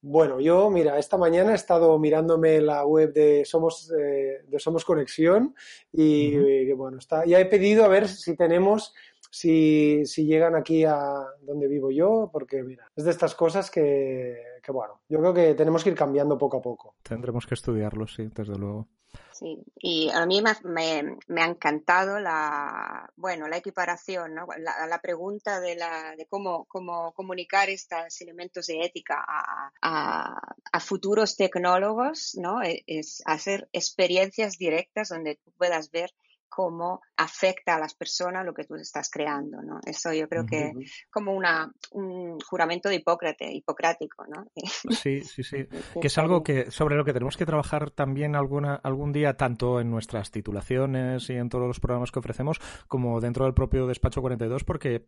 Bueno, 0.00 0.38
yo, 0.38 0.70
mira, 0.70 0.96
esta 0.96 1.16
mañana 1.16 1.50
he 1.50 1.54
estado 1.56 1.98
mirándome 1.98 2.60
la 2.60 2.86
web 2.86 3.12
de 3.12 3.44
Somos, 3.44 3.90
eh, 3.90 4.44
de 4.46 4.60
Somos 4.60 4.84
Conexión 4.84 5.56
y, 5.92 6.70
bueno, 6.74 6.98
está, 6.98 7.24
ya 7.24 7.40
he 7.40 7.46
pedido 7.46 7.84
a 7.84 7.88
ver 7.88 8.06
si 8.06 8.36
tenemos 8.36 8.94
si, 9.30 10.04
si 10.06 10.24
llegan 10.26 10.54
aquí 10.54 10.84
a 10.84 11.26
donde 11.42 11.68
vivo 11.68 11.90
yo, 11.90 12.30
porque 12.32 12.62
mira, 12.62 12.90
es 12.96 13.04
de 13.04 13.10
estas 13.10 13.34
cosas 13.34 13.70
que, 13.70 14.42
que, 14.62 14.72
bueno, 14.72 15.00
yo 15.08 15.18
creo 15.18 15.34
que 15.34 15.54
tenemos 15.54 15.84
que 15.84 15.90
ir 15.90 15.96
cambiando 15.96 16.38
poco 16.38 16.58
a 16.58 16.62
poco. 16.62 16.94
Tendremos 17.02 17.46
que 17.46 17.54
estudiarlo, 17.54 18.06
sí, 18.06 18.28
desde 18.34 18.56
luego. 18.56 18.88
Sí, 19.32 19.56
y 19.76 20.10
a 20.10 20.26
mí 20.26 20.42
me, 20.42 21.18
me, 21.28 21.42
ha 21.42 21.46
encantado 21.46 22.18
la, 22.18 23.08
bueno, 23.14 23.46
la 23.46 23.58
equiparación, 23.58 24.34
¿no? 24.34 24.46
la, 24.58 24.86
la, 24.86 25.00
pregunta 25.00 25.60
de, 25.60 25.76
la, 25.76 26.16
de 26.16 26.26
cómo, 26.26 26.64
cómo 26.64 27.12
comunicar 27.12 27.70
estos 27.70 28.20
elementos 28.20 28.66
de 28.66 28.84
ética 28.84 29.24
a, 29.26 29.70
a, 29.80 30.54
a 30.72 30.80
futuros 30.80 31.36
tecnólogos, 31.36 32.34
¿no? 32.36 32.62
E, 32.62 32.82
es 32.88 33.22
hacer 33.26 33.68
experiencias 33.72 34.58
directas 34.58 35.10
donde 35.10 35.36
tú 35.36 35.52
puedas 35.56 35.92
ver 35.92 36.10
cómo 36.48 37.00
afecta 37.16 37.76
a 37.76 37.78
las 37.78 37.94
personas 37.94 38.44
lo 38.44 38.54
que 38.54 38.64
tú 38.64 38.74
estás 38.74 39.10
creando, 39.10 39.62
¿no? 39.62 39.80
Eso 39.84 40.12
yo 40.12 40.28
creo 40.28 40.46
que 40.46 40.72
como 41.10 41.32
una, 41.32 41.72
un 41.92 42.38
juramento 42.40 42.88
de 42.88 42.96
Hipócrates, 42.96 43.54
hipocrático, 43.54 44.24
¿no? 44.26 44.46
Sí, 44.98 45.20
sí, 45.22 45.42
sí. 45.42 45.66
que 46.00 46.06
es 46.06 46.18
algo 46.18 46.42
que 46.42 46.70
sobre 46.70 46.96
lo 46.96 47.04
que 47.04 47.12
tenemos 47.12 47.36
que 47.36 47.46
trabajar 47.46 47.90
también 47.90 48.36
alguna, 48.36 48.74
algún 48.74 49.12
día, 49.12 49.36
tanto 49.36 49.80
en 49.80 49.90
nuestras 49.90 50.30
titulaciones 50.30 51.28
y 51.30 51.34
en 51.34 51.48
todos 51.48 51.66
los 51.66 51.80
programas 51.80 52.10
que 52.10 52.18
ofrecemos, 52.18 52.60
como 52.86 53.20
dentro 53.20 53.44
del 53.44 53.54
propio 53.54 53.86
Despacho 53.86 54.20
42, 54.20 54.64
porque 54.64 55.06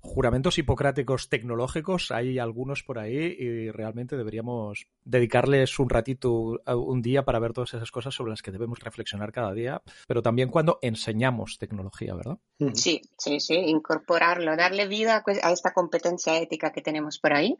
juramentos 0.00 0.58
hipocráticos 0.58 1.28
tecnológicos 1.28 2.10
hay 2.12 2.38
algunos 2.38 2.84
por 2.84 2.98
ahí 2.98 3.36
y 3.38 3.70
realmente 3.70 4.16
deberíamos 4.16 4.86
dedicarles 5.04 5.78
un 5.78 5.90
ratito, 5.90 6.60
un 6.66 7.02
día 7.02 7.24
para 7.24 7.40
ver 7.40 7.52
todas 7.52 7.74
esas 7.74 7.90
cosas 7.90 8.14
sobre 8.14 8.30
las 8.30 8.42
que 8.42 8.52
debemos 8.52 8.78
reflexionar 8.78 9.32
cada 9.32 9.52
día, 9.52 9.82
pero 10.06 10.22
también 10.22 10.50
cuando 10.50 10.77
enseñamos 10.82 11.58
tecnología, 11.58 12.14
¿verdad? 12.14 12.38
Sí, 12.74 13.02
sí, 13.16 13.38
sí, 13.38 13.54
incorporarlo, 13.54 14.56
darle 14.56 14.88
vida 14.88 15.22
a 15.42 15.52
esta 15.52 15.72
competencia 15.72 16.36
ética 16.38 16.72
que 16.72 16.82
tenemos 16.82 17.18
por 17.18 17.32
ahí. 17.32 17.56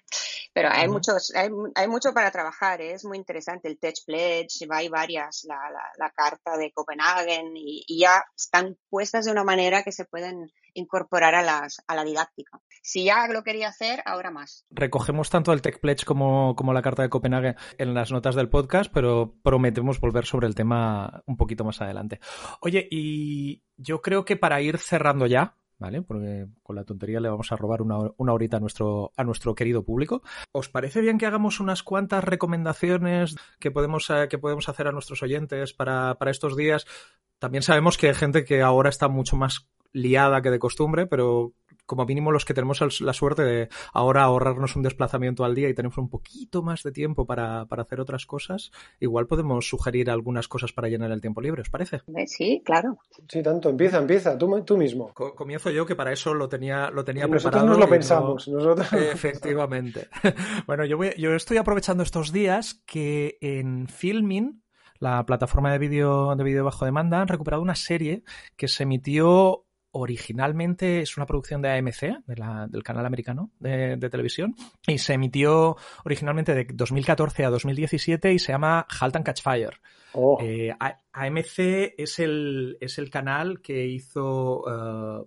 Pero 0.53 0.71
hay 0.73 0.89
muchos, 0.89 1.33
hay, 1.35 1.51
hay, 1.75 1.89
mucho 1.89 2.13
para 2.13 2.31
trabajar, 2.31 2.81
¿eh? 2.81 2.93
es 2.93 3.05
muy 3.05 3.17
interesante 3.17 3.69
el 3.69 3.79
Tech 3.79 3.95
Pledge, 4.05 4.67
hay 4.71 4.89
varias, 4.89 5.45
la, 5.45 5.59
la, 5.99 6.11
carta 6.11 6.57
de 6.57 6.73
Copenhagen 6.73 7.57
y, 7.57 7.85
y 7.87 8.01
ya 8.01 8.25
están 8.37 8.77
puestas 8.91 9.27
de 9.27 9.31
una 9.31 9.45
manera 9.45 9.83
que 9.85 9.93
se 9.93 10.05
pueden 10.05 10.51
incorporar 10.79 11.35
a, 11.35 11.43
las, 11.43 11.83
a 11.87 11.95
la 11.95 12.05
didáctica. 12.05 12.61
Si 12.83 13.05
ya 13.05 13.27
lo 13.29 13.43
quería 13.43 13.69
hacer, 13.69 14.03
ahora 14.07 14.31
más. 14.31 14.65
Recogemos 14.71 15.31
tanto 15.31 15.53
el 15.53 15.63
Tech 15.63 15.81
Pledge 15.81 16.05
como, 16.05 16.55
como 16.57 16.73
la 16.73 16.83
Carta 16.83 17.03
de 17.03 17.11
Copenhague 17.11 17.57
en 17.77 17.95
las 17.95 18.11
notas 18.11 18.35
del 18.35 18.49
podcast, 18.49 18.91
pero 18.93 19.35
prometemos 19.43 20.01
volver 20.01 20.25
sobre 20.25 20.47
el 20.47 20.55
tema 20.55 21.23
un 21.27 21.37
poquito 21.37 21.65
más 21.65 21.81
adelante. 21.81 22.21
Oye, 22.61 22.89
y 22.91 23.63
yo 23.77 24.01
creo 24.01 24.25
que 24.25 24.37
para 24.37 24.61
ir 24.61 24.79
cerrando 24.79 25.27
ya, 25.27 25.57
¿vale? 25.79 26.03
Porque 26.03 26.47
con 26.63 26.77
la 26.77 26.85
tontería 26.85 27.21
le 27.21 27.29
vamos 27.29 27.53
a 27.53 27.57
robar 27.57 27.83
una, 27.83 27.99
una, 28.17 28.33
horita 28.33 28.57
a 28.57 28.61
nuestro, 28.61 29.13
a 29.17 29.25
nuestro 29.25 29.55
querido 29.55 29.85
público. 29.85 30.23
¿Os 30.53 30.69
parece 30.69 31.01
bien 31.01 31.19
que 31.19 31.27
hagamos 31.27 31.61
unas 31.61 31.83
cuantas 31.83 32.25
recomendaciones 32.25 33.37
que 33.59 33.71
podemos, 33.71 34.11
eh, 34.11 34.29
que 34.29 34.39
podemos 34.39 34.69
hacer 34.69 34.89
a 34.89 34.93
nuestros 34.93 35.23
oyentes 35.23 35.73
para, 35.73 36.17
para 36.17 36.31
estos 36.31 36.57
días? 36.57 36.87
También 37.39 37.63
sabemos 37.63 37.97
que 37.97 38.09
hay 38.09 38.15
gente 38.15 38.45
que 38.45 38.63
ahora 38.63 38.91
está 38.91 39.09
mucho 39.09 39.37
más 39.37 39.69
liada 39.93 40.43
que 40.43 40.51
de 40.51 40.59
costumbre, 40.59 41.07
pero 41.07 41.53
como 41.89 42.05
mínimo 42.05 42.31
los 42.31 42.45
que 42.45 42.53
tenemos 42.53 43.01
la 43.01 43.13
suerte 43.15 43.43
de 43.43 43.69
ahora 43.95 44.23
ahorrarnos 44.25 44.77
un 44.77 44.83
desplazamiento 44.83 45.45
al 45.45 45.55
día 45.55 45.71
y 45.71 45.75
tenemos 45.75 45.97
un 45.97 46.11
poquito 46.11 46.63
más 46.63 46.83
de 46.83 46.93
tiempo 46.93 47.27
para, 47.27 47.63
hacer 47.63 47.99
otras 47.99 48.27
cosas, 48.27 48.71
igual 49.01 49.27
podemos 49.27 49.67
sugerir 49.67 50.11
algunas 50.11 50.49
cosas 50.49 50.73
para 50.73 50.89
llenar 50.89 51.11
el 51.11 51.23
tiempo 51.23 51.41
libre, 51.41 51.63
¿os 51.63 51.71
parece? 51.71 52.03
Sí, 52.27 52.63
claro. 52.63 52.99
Sí, 53.27 53.43
tanto. 53.43 53.71
Empieza, 53.71 53.99
empieza, 53.99 54.37
tú, 54.37 54.63
tú 54.65 54.77
mismo. 54.77 55.15
comienzo 55.15 55.71
yo, 55.71 55.87
que 55.87 55.97
para 55.97 56.13
eso 56.13 56.35
lo 56.35 56.49
tenía, 56.49 56.91
lo 56.91 57.05
tenía 57.05 57.27
preparado. 57.27 57.65
Nosotros 57.65 57.79
nos 57.79 57.79
lo 57.79 57.89
pensamos. 57.89 58.49
Nosotros... 58.49 58.93
Efectivamente. 58.93 60.09
bueno, 60.67 60.85
yo, 60.85 60.99
yo 61.17 61.35
estoy 61.35 61.57
aprovechando 61.57 62.03
estos 62.03 62.33
días 62.33 62.83
que 62.87 63.39
en 63.41 63.89
Filmin 63.89 64.63
la 64.99 65.25
plataforma 65.25 65.73
de 65.73 65.79
vídeo 65.79 66.35
de 66.35 66.45
vídeo 66.45 66.65
bajo 66.65 66.85
demanda 66.85 67.21
han 67.21 67.29
recuperado 67.29 67.63
una 67.63 67.77
serie 67.77 68.25
que 68.57 68.69
se 68.69 68.83
emitió 68.83 69.65
originalmente 69.93 71.01
es 71.01 71.17
una 71.17 71.27
producción 71.27 71.63
de 71.63 71.71
AMC, 71.71 72.25
del 72.27 72.83
canal 72.83 73.07
americano 73.07 73.51
de, 73.59 73.97
televisión, 74.11 74.55
y 74.87 74.99
se 74.99 75.15
emitió 75.15 75.77
originalmente 76.05 76.55
de 76.55 76.67
2014 76.73 77.45
a 77.45 77.51
2017 77.51 78.33
y 78.33 78.39
se 78.39 78.53
llama 78.53 78.87
Halt 79.01 79.17
and 79.17 79.25
Catch 79.25 79.43
Fire. 79.43 79.81
Oh. 80.13 80.39
Eh, 80.41 80.75
AMC 81.13 81.95
es 81.99 82.19
el, 82.19 82.77
es 82.81 82.99
el 82.99 83.11
canal 83.11 83.61
que 83.61 83.87
hizo... 83.87 84.63
Uh, 84.63 85.25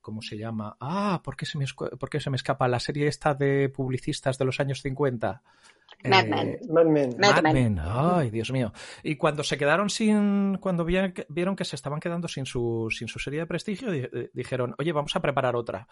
¿Cómo 0.00 0.20
se 0.20 0.36
llama? 0.36 0.76
Ah, 0.80 1.20
¿por 1.22 1.36
qué, 1.36 1.46
se 1.46 1.58
me, 1.58 1.64
¿por 1.74 2.10
qué 2.10 2.18
se 2.18 2.28
me 2.28 2.34
escapa? 2.34 2.66
La 2.66 2.80
serie 2.80 3.06
esta 3.06 3.34
de 3.34 3.68
publicistas 3.68 4.36
de 4.36 4.44
los 4.44 4.58
años 4.58 4.82
50. 4.82 5.40
Mad 6.04 6.26
Men. 6.26 6.48
Eh, 6.48 6.60
Mad 6.68 6.86
Men. 6.86 7.16
Mad 7.18 7.42
Men. 7.42 7.80
Ay, 7.82 8.30
Dios 8.30 8.50
mío. 8.50 8.72
Y 9.02 9.16
cuando 9.16 9.42
se 9.42 9.56
quedaron 9.56 9.90
sin, 9.90 10.58
cuando 10.58 10.84
vieron 10.84 11.56
que 11.56 11.64
se 11.64 11.76
estaban 11.76 12.00
quedando 12.00 12.28
sin 12.28 12.46
su, 12.46 12.88
sin 12.90 13.08
su 13.08 13.18
serie 13.18 13.40
de 13.40 13.46
prestigio, 13.46 13.90
dijeron, 14.32 14.74
oye, 14.78 14.92
vamos 14.92 15.14
a 15.16 15.20
preparar 15.20 15.56
otra. 15.56 15.88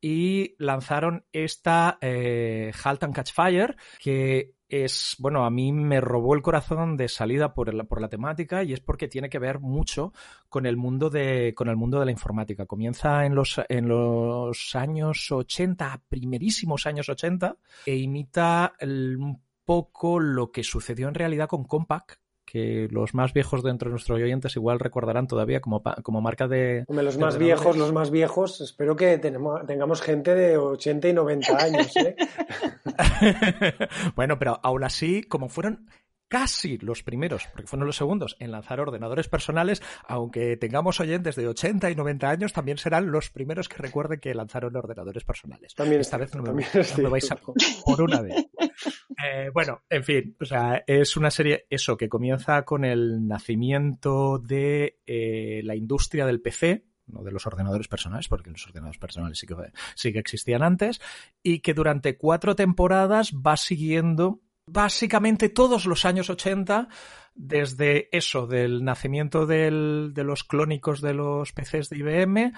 Y 0.00 0.54
lanzaron 0.58 1.24
esta 1.32 1.98
eh, 2.00 2.72
Halt 2.84 3.04
and 3.04 3.14
Catch 3.14 3.32
Fire, 3.32 3.76
que 3.98 4.54
es, 4.68 5.16
bueno, 5.18 5.44
a 5.44 5.50
mí 5.50 5.72
me 5.72 6.00
robó 6.00 6.34
el 6.34 6.42
corazón 6.42 6.96
de 6.96 7.08
salida 7.08 7.54
por, 7.54 7.86
por 7.88 8.00
la 8.00 8.08
temática 8.08 8.62
y 8.62 8.74
es 8.74 8.80
porque 8.80 9.08
tiene 9.08 9.30
que 9.30 9.38
ver 9.38 9.60
mucho 9.60 10.12
con 10.48 10.66
el 10.66 10.76
mundo 10.76 11.08
de, 11.08 11.54
con 11.54 11.68
el 11.68 11.76
mundo 11.76 11.98
de 11.98 12.04
la 12.04 12.10
informática. 12.10 12.66
Comienza 12.66 13.24
en 13.24 13.34
los, 13.34 13.60
en 13.68 13.88
los 13.88 14.74
años 14.74 15.32
80, 15.32 16.02
primerísimos 16.08 16.86
años 16.86 17.08
80, 17.08 17.56
e 17.86 17.96
imita 17.96 18.74
el, 18.78 19.18
poco 19.68 20.18
lo 20.18 20.50
que 20.50 20.64
sucedió 20.64 21.08
en 21.08 21.14
realidad 21.14 21.46
con 21.46 21.64
Compaq, 21.64 22.20
que 22.46 22.88
los 22.90 23.12
más 23.12 23.34
viejos 23.34 23.62
dentro 23.62 23.90
de 23.90 23.92
nuestros 23.92 24.18
oyentes 24.18 24.56
igual 24.56 24.80
recordarán 24.80 25.26
todavía 25.26 25.60
como, 25.60 25.82
como 26.02 26.22
marca 26.22 26.48
de... 26.48 26.86
los 26.88 27.18
más 27.18 27.36
viejos, 27.36 27.76
los 27.76 27.92
más 27.92 28.10
viejos, 28.10 28.62
espero 28.62 28.96
que 28.96 29.18
tenemos, 29.18 29.66
tengamos 29.66 30.00
gente 30.00 30.34
de 30.34 30.56
80 30.56 31.08
y 31.08 31.12
90 31.12 31.62
años. 31.62 31.96
¿eh? 31.96 32.16
bueno, 34.16 34.38
pero 34.38 34.58
aún 34.62 34.84
así, 34.84 35.22
como 35.22 35.50
fueron 35.50 35.86
casi 36.28 36.78
los 36.78 37.02
primeros, 37.02 37.46
porque 37.52 37.66
fueron 37.66 37.86
los 37.86 37.96
segundos, 37.96 38.36
en 38.38 38.50
lanzar 38.50 38.80
ordenadores 38.80 39.28
personales, 39.28 39.82
aunque 40.06 40.56
tengamos 40.56 41.00
oyentes 41.00 41.36
de 41.36 41.48
80 41.48 41.90
y 41.90 41.94
90 41.94 42.28
años, 42.28 42.52
también 42.52 42.78
serán 42.78 43.10
los 43.10 43.30
primeros 43.30 43.68
que 43.68 43.78
recuerden 43.78 44.20
que 44.20 44.34
lanzaron 44.34 44.76
ordenadores 44.76 45.24
personales. 45.24 45.74
También 45.74 46.00
Esta 46.00 46.18
vez 46.18 46.34
no 46.34 46.42
me, 46.42 46.52
vais 47.08 47.32
a 47.32 47.36
por 47.84 48.02
una 48.02 48.20
vez. 48.20 48.46
Eh, 49.24 49.50
bueno, 49.52 49.82
en 49.88 50.04
fin, 50.04 50.36
o 50.40 50.44
sea, 50.44 50.84
es 50.86 51.16
una 51.16 51.30
serie, 51.30 51.66
eso, 51.70 51.96
que 51.96 52.08
comienza 52.08 52.64
con 52.64 52.84
el 52.84 53.26
nacimiento 53.26 54.38
de 54.38 55.00
eh, 55.06 55.62
la 55.64 55.74
industria 55.74 56.26
del 56.26 56.40
PC, 56.40 56.84
no 57.06 57.22
de 57.22 57.32
los 57.32 57.46
ordenadores 57.46 57.88
personales, 57.88 58.28
porque 58.28 58.50
los 58.50 58.66
ordenadores 58.66 58.98
personales 58.98 59.38
sí 59.38 59.46
que, 59.46 59.56
sí 59.94 60.12
que 60.12 60.18
existían 60.18 60.62
antes, 60.62 61.00
y 61.42 61.60
que 61.60 61.74
durante 61.74 62.16
cuatro 62.16 62.54
temporadas 62.54 63.32
va 63.34 63.56
siguiendo 63.56 64.42
básicamente 64.70 65.48
todos 65.48 65.86
los 65.86 66.04
años 66.04 66.30
80, 66.30 66.88
desde 67.34 68.08
eso, 68.16 68.46
del 68.46 68.84
nacimiento 68.84 69.46
del, 69.46 70.12
de 70.14 70.24
los 70.24 70.44
clónicos 70.44 71.00
de 71.00 71.14
los 71.14 71.52
PCs 71.52 71.88
de 71.88 71.98
IBM, 71.98 72.52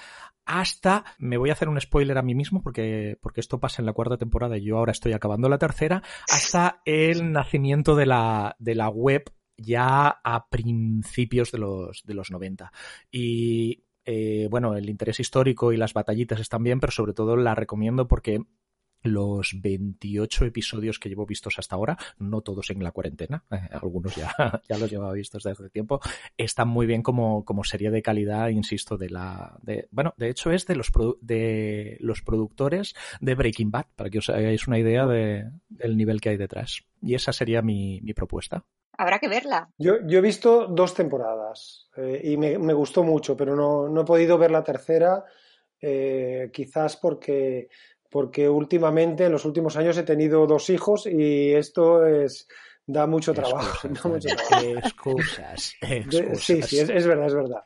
hasta, 0.46 1.04
me 1.18 1.36
voy 1.36 1.50
a 1.50 1.52
hacer 1.52 1.68
un 1.68 1.80
spoiler 1.80 2.18
a 2.18 2.22
mí 2.22 2.34
mismo 2.34 2.62
porque, 2.62 3.18
porque 3.20 3.40
esto 3.40 3.60
pasa 3.60 3.82
en 3.82 3.86
la 3.86 3.92
cuarta 3.92 4.16
temporada 4.16 4.56
y 4.56 4.64
yo 4.64 4.78
ahora 4.78 4.92
estoy 4.92 5.12
acabando 5.12 5.48
la 5.48 5.58
tercera, 5.58 6.02
hasta 6.28 6.82
el 6.84 7.30
nacimiento 7.30 7.94
de 7.94 8.06
la, 8.06 8.56
de 8.58 8.74
la 8.74 8.88
web 8.88 9.30
ya 9.56 10.08
a 10.08 10.48
principios 10.48 11.52
de 11.52 11.58
los, 11.58 12.02
de 12.04 12.14
los 12.14 12.30
90. 12.30 12.72
Y 13.10 13.84
eh, 14.04 14.48
bueno, 14.50 14.74
el 14.74 14.88
interés 14.88 15.20
histórico 15.20 15.72
y 15.72 15.76
las 15.76 15.92
batallitas 15.92 16.40
están 16.40 16.62
bien, 16.62 16.80
pero 16.80 16.90
sobre 16.90 17.12
todo 17.12 17.36
la 17.36 17.54
recomiendo 17.54 18.08
porque 18.08 18.40
los 19.02 19.56
28 19.60 20.44
episodios 20.46 20.98
que 20.98 21.08
llevo 21.08 21.26
vistos 21.26 21.58
hasta 21.58 21.76
ahora, 21.76 21.96
no 22.18 22.40
todos 22.40 22.70
en 22.70 22.82
la 22.82 22.92
cuarentena, 22.92 23.44
eh, 23.50 23.68
algunos 23.72 24.14
ya, 24.16 24.34
ya 24.68 24.78
los 24.78 24.90
llevaba 24.90 25.12
vistos 25.12 25.42
desde 25.42 25.62
hace 25.62 25.70
tiempo, 25.70 26.00
están 26.36 26.68
muy 26.68 26.86
bien 26.86 27.02
como, 27.02 27.44
como 27.44 27.64
serie 27.64 27.90
de 27.90 28.02
calidad, 28.02 28.48
insisto, 28.48 28.96
de 28.96 29.10
la, 29.10 29.58
de, 29.62 29.88
bueno, 29.90 30.14
de 30.16 30.30
hecho 30.30 30.50
es 30.50 30.66
de 30.66 30.76
los, 30.76 30.90
de 31.20 31.96
los 32.00 32.22
productores 32.22 32.94
de 33.20 33.34
Breaking 33.34 33.70
Bad, 33.70 33.86
para 33.96 34.10
que 34.10 34.18
os 34.18 34.28
hagáis 34.28 34.66
una 34.66 34.78
idea 34.78 35.06
de, 35.06 35.50
del 35.68 35.96
nivel 35.96 36.20
que 36.20 36.30
hay 36.30 36.36
detrás. 36.36 36.82
Y 37.02 37.14
esa 37.14 37.32
sería 37.32 37.62
mi, 37.62 38.00
mi 38.02 38.12
propuesta. 38.12 38.64
Habrá 38.96 39.18
que 39.18 39.28
verla. 39.28 39.70
Yo, 39.78 40.06
yo 40.06 40.18
he 40.18 40.22
visto 40.22 40.66
dos 40.66 40.94
temporadas 40.94 41.88
eh, 41.96 42.20
y 42.22 42.36
me, 42.36 42.58
me, 42.58 42.74
gustó 42.74 43.02
mucho, 43.02 43.36
pero 43.36 43.56
no, 43.56 43.88
no, 43.88 44.02
he 44.02 44.04
podido 44.04 44.36
ver 44.36 44.50
la 44.50 44.62
tercera, 44.62 45.24
eh, 45.80 46.50
quizás 46.52 46.98
porque 46.98 47.68
porque 48.10 48.48
últimamente, 48.48 49.24
en 49.24 49.32
los 49.32 49.44
últimos 49.44 49.76
años, 49.76 49.96
he 49.96 50.02
tenido 50.02 50.46
dos 50.46 50.68
hijos 50.68 51.06
y 51.06 51.52
esto 51.52 52.04
es 52.04 52.48
da 52.86 53.06
mucho 53.06 53.32
trabajo. 53.34 53.88
Excusas, 54.76 55.74
Sí, 56.40 56.62
sí, 56.62 56.78
es, 56.78 57.06
verdad, 57.06 57.26
es 57.26 57.34
verdad. 57.34 57.64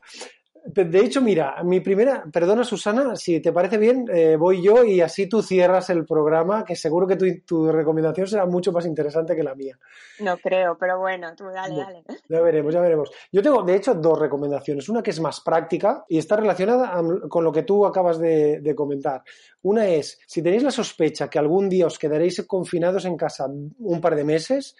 De 0.66 0.98
hecho, 1.00 1.20
mira, 1.20 1.62
mi 1.62 1.80
primera, 1.80 2.24
perdona 2.32 2.64
Susana, 2.64 3.16
si 3.16 3.40
te 3.40 3.52
parece 3.52 3.76
bien, 3.76 4.06
eh, 4.10 4.36
voy 4.36 4.62
yo 4.62 4.82
y 4.82 5.02
así 5.02 5.28
tú 5.28 5.42
cierras 5.42 5.90
el 5.90 6.06
programa, 6.06 6.64
que 6.64 6.74
seguro 6.74 7.06
que 7.06 7.16
tu, 7.16 7.26
tu, 7.44 7.70
recomendación 7.70 8.26
será 8.26 8.46
mucho 8.46 8.72
más 8.72 8.86
interesante 8.86 9.36
que 9.36 9.42
la 9.42 9.54
mía. 9.54 9.78
No 10.20 10.38
creo, 10.38 10.78
pero 10.78 10.98
bueno, 10.98 11.34
tú 11.36 11.44
dale, 11.48 11.76
dale. 11.76 12.04
Ya 12.30 12.40
veremos, 12.40 12.72
ya 12.72 12.80
veremos. 12.80 13.10
Yo 13.30 13.42
tengo, 13.42 13.62
de 13.62 13.76
hecho, 13.76 13.92
dos 13.92 14.18
recomendaciones. 14.18 14.88
Una 14.88 15.02
que 15.02 15.10
es 15.10 15.20
más 15.20 15.42
práctica 15.42 16.06
y 16.08 16.16
está 16.16 16.36
relacionada 16.36 16.98
con 17.28 17.44
lo 17.44 17.52
que 17.52 17.64
tú 17.64 17.84
acabas 17.84 18.18
de, 18.18 18.60
de 18.60 18.74
comentar. 18.74 19.22
Una 19.62 19.86
es, 19.86 20.18
si 20.26 20.42
tenéis 20.42 20.62
la 20.62 20.70
sospecha 20.70 21.28
que 21.28 21.38
algún 21.38 21.68
día 21.68 21.86
os 21.86 21.98
quedaréis 21.98 22.42
confinados 22.46 23.04
en 23.04 23.18
casa 23.18 23.46
un 23.46 24.00
par 24.00 24.16
de 24.16 24.24
meses, 24.24 24.76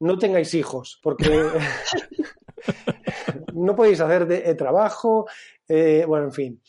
no 0.00 0.18
tengáis 0.18 0.54
hijos, 0.54 0.98
porque 1.02 1.28
no 3.54 3.74
podéis 3.76 4.00
hacer 4.00 4.26
de, 4.26 4.54
trabajo, 4.54 5.26
eh, 5.68 6.04
bueno, 6.06 6.26
en 6.26 6.32
fin. 6.32 6.60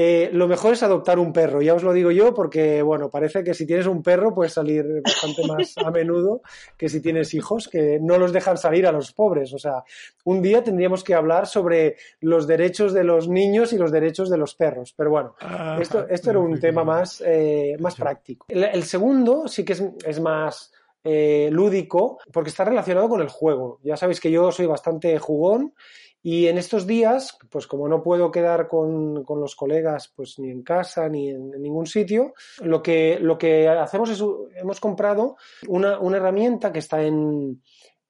Eh, 0.00 0.30
lo 0.32 0.46
mejor 0.46 0.74
es 0.74 0.84
adoptar 0.84 1.18
un 1.18 1.32
perro, 1.32 1.60
ya 1.60 1.74
os 1.74 1.82
lo 1.82 1.92
digo 1.92 2.12
yo, 2.12 2.32
porque 2.32 2.82
bueno, 2.82 3.10
parece 3.10 3.42
que 3.42 3.52
si 3.52 3.66
tienes 3.66 3.88
un 3.88 4.00
perro 4.00 4.32
puedes 4.32 4.52
salir 4.52 4.84
bastante 5.02 5.44
más 5.44 5.76
a 5.76 5.90
menudo 5.90 6.40
que 6.76 6.88
si 6.88 7.00
tienes 7.00 7.34
hijos, 7.34 7.66
que 7.66 7.98
no 8.00 8.16
los 8.16 8.32
dejan 8.32 8.56
salir 8.58 8.86
a 8.86 8.92
los 8.92 9.10
pobres. 9.10 9.52
O 9.54 9.58
sea, 9.58 9.82
un 10.24 10.40
día 10.40 10.62
tendríamos 10.62 11.02
que 11.02 11.14
hablar 11.14 11.48
sobre 11.48 11.96
los 12.20 12.46
derechos 12.46 12.92
de 12.92 13.02
los 13.02 13.28
niños 13.28 13.72
y 13.72 13.76
los 13.76 13.90
derechos 13.90 14.30
de 14.30 14.38
los 14.38 14.54
perros. 14.54 14.94
Pero 14.96 15.10
bueno, 15.10 15.34
ah, 15.40 15.78
esto, 15.80 16.06
esto 16.08 16.30
era 16.30 16.38
un 16.38 16.60
tema 16.60 16.84
más, 16.84 17.20
eh, 17.26 17.76
más 17.80 17.96
práctico. 17.96 18.46
El, 18.50 18.62
el, 18.62 18.84
segundo 18.84 19.48
sí 19.48 19.64
que 19.64 19.72
es, 19.72 19.82
es 20.04 20.20
más 20.20 20.70
eh, 21.04 21.48
lúdico 21.50 22.18
porque 22.32 22.50
está 22.50 22.64
relacionado 22.64 23.08
con 23.08 23.20
el 23.20 23.28
juego. 23.28 23.80
Ya 23.82 23.96
sabéis 23.96 24.20
que 24.20 24.30
yo 24.30 24.52
soy 24.52 24.66
bastante 24.66 25.18
jugón 25.18 25.74
y 26.22 26.48
en 26.48 26.58
estos 26.58 26.86
días, 26.86 27.38
pues 27.48 27.66
como 27.66 27.88
no 27.88 28.02
puedo 28.02 28.30
quedar 28.30 28.66
con, 28.66 29.24
con 29.24 29.40
los 29.40 29.54
colegas 29.54 30.12
pues 30.14 30.38
ni 30.38 30.50
en 30.50 30.62
casa 30.62 31.08
ni 31.08 31.30
en, 31.30 31.54
en, 31.54 31.62
ningún 31.62 31.86
sitio, 31.86 32.34
lo 32.60 32.82
que, 32.82 33.18
lo 33.20 33.38
que 33.38 33.68
hacemos 33.68 34.10
es, 34.10 34.22
hemos 34.56 34.80
comprado 34.80 35.36
una, 35.68 35.98
una 36.00 36.16
herramienta 36.16 36.72
que 36.72 36.80
está 36.80 37.02
en, 37.02 37.62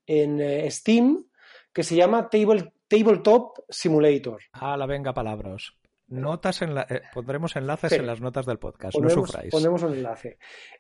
en 0.07 0.41
eh, 0.41 0.71
Steam 0.71 1.27
que 1.73 1.83
se 1.83 1.95
llama 1.95 2.29
Table, 2.29 2.73
Tabletop 2.89 3.59
Simulator. 3.69 4.41
Ah, 4.53 4.77
la 4.77 4.87
venga 4.87 5.13
palabras. 5.13 5.75
Notas 6.09 6.63
en 6.63 6.75
la, 6.75 6.87
eh, 6.89 7.03
pondremos 7.13 7.55
enlaces 7.57 7.93
en 7.93 8.07
las 8.07 8.21
notas 8.23 8.47
del 8.47 8.59
podcast, 8.59 8.95
ponemos, 8.95 9.15
no 9.15 9.27
sufráis. 9.27 9.53
Ponemos 9.53 9.83
un 9.83 9.93
enlace. 9.93 10.39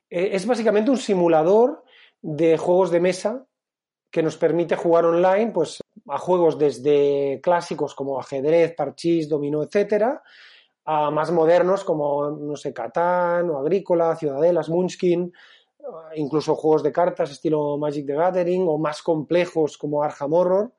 Eh, 0.08 0.30
es 0.32 0.46
básicamente 0.46 0.90
un 0.90 0.96
simulador 0.96 1.84
de 2.20 2.58
juegos 2.58 2.90
de 2.90 3.00
mesa 3.00 3.46
que 4.10 4.22
nos 4.22 4.36
permite 4.36 4.76
jugar 4.76 5.04
online 5.04 5.50
pues 5.52 5.80
a 6.08 6.18
juegos 6.18 6.58
desde 6.58 7.40
clásicos 7.42 7.94
como 7.94 8.18
ajedrez, 8.18 8.74
parchís, 8.74 9.28
dominó, 9.28 9.62
etcétera, 9.62 10.22
a 10.84 11.10
más 11.10 11.30
modernos 11.30 11.84
como 11.84 12.30
no 12.30 12.56
sé, 12.56 12.72
Catán 12.72 13.50
o 13.50 13.58
Agrícola, 13.58 14.16
Ciudadelas, 14.16 14.70
Munchkin, 14.70 15.32
incluso 16.14 16.56
juegos 16.56 16.82
de 16.82 16.92
cartas 16.92 17.30
estilo 17.30 17.76
Magic 17.76 18.06
the 18.06 18.14
Gathering 18.14 18.66
o 18.66 18.78
más 18.78 19.02
complejos 19.02 19.76
como 19.76 20.02
Arkham 20.02 20.32
Horror 20.32 20.72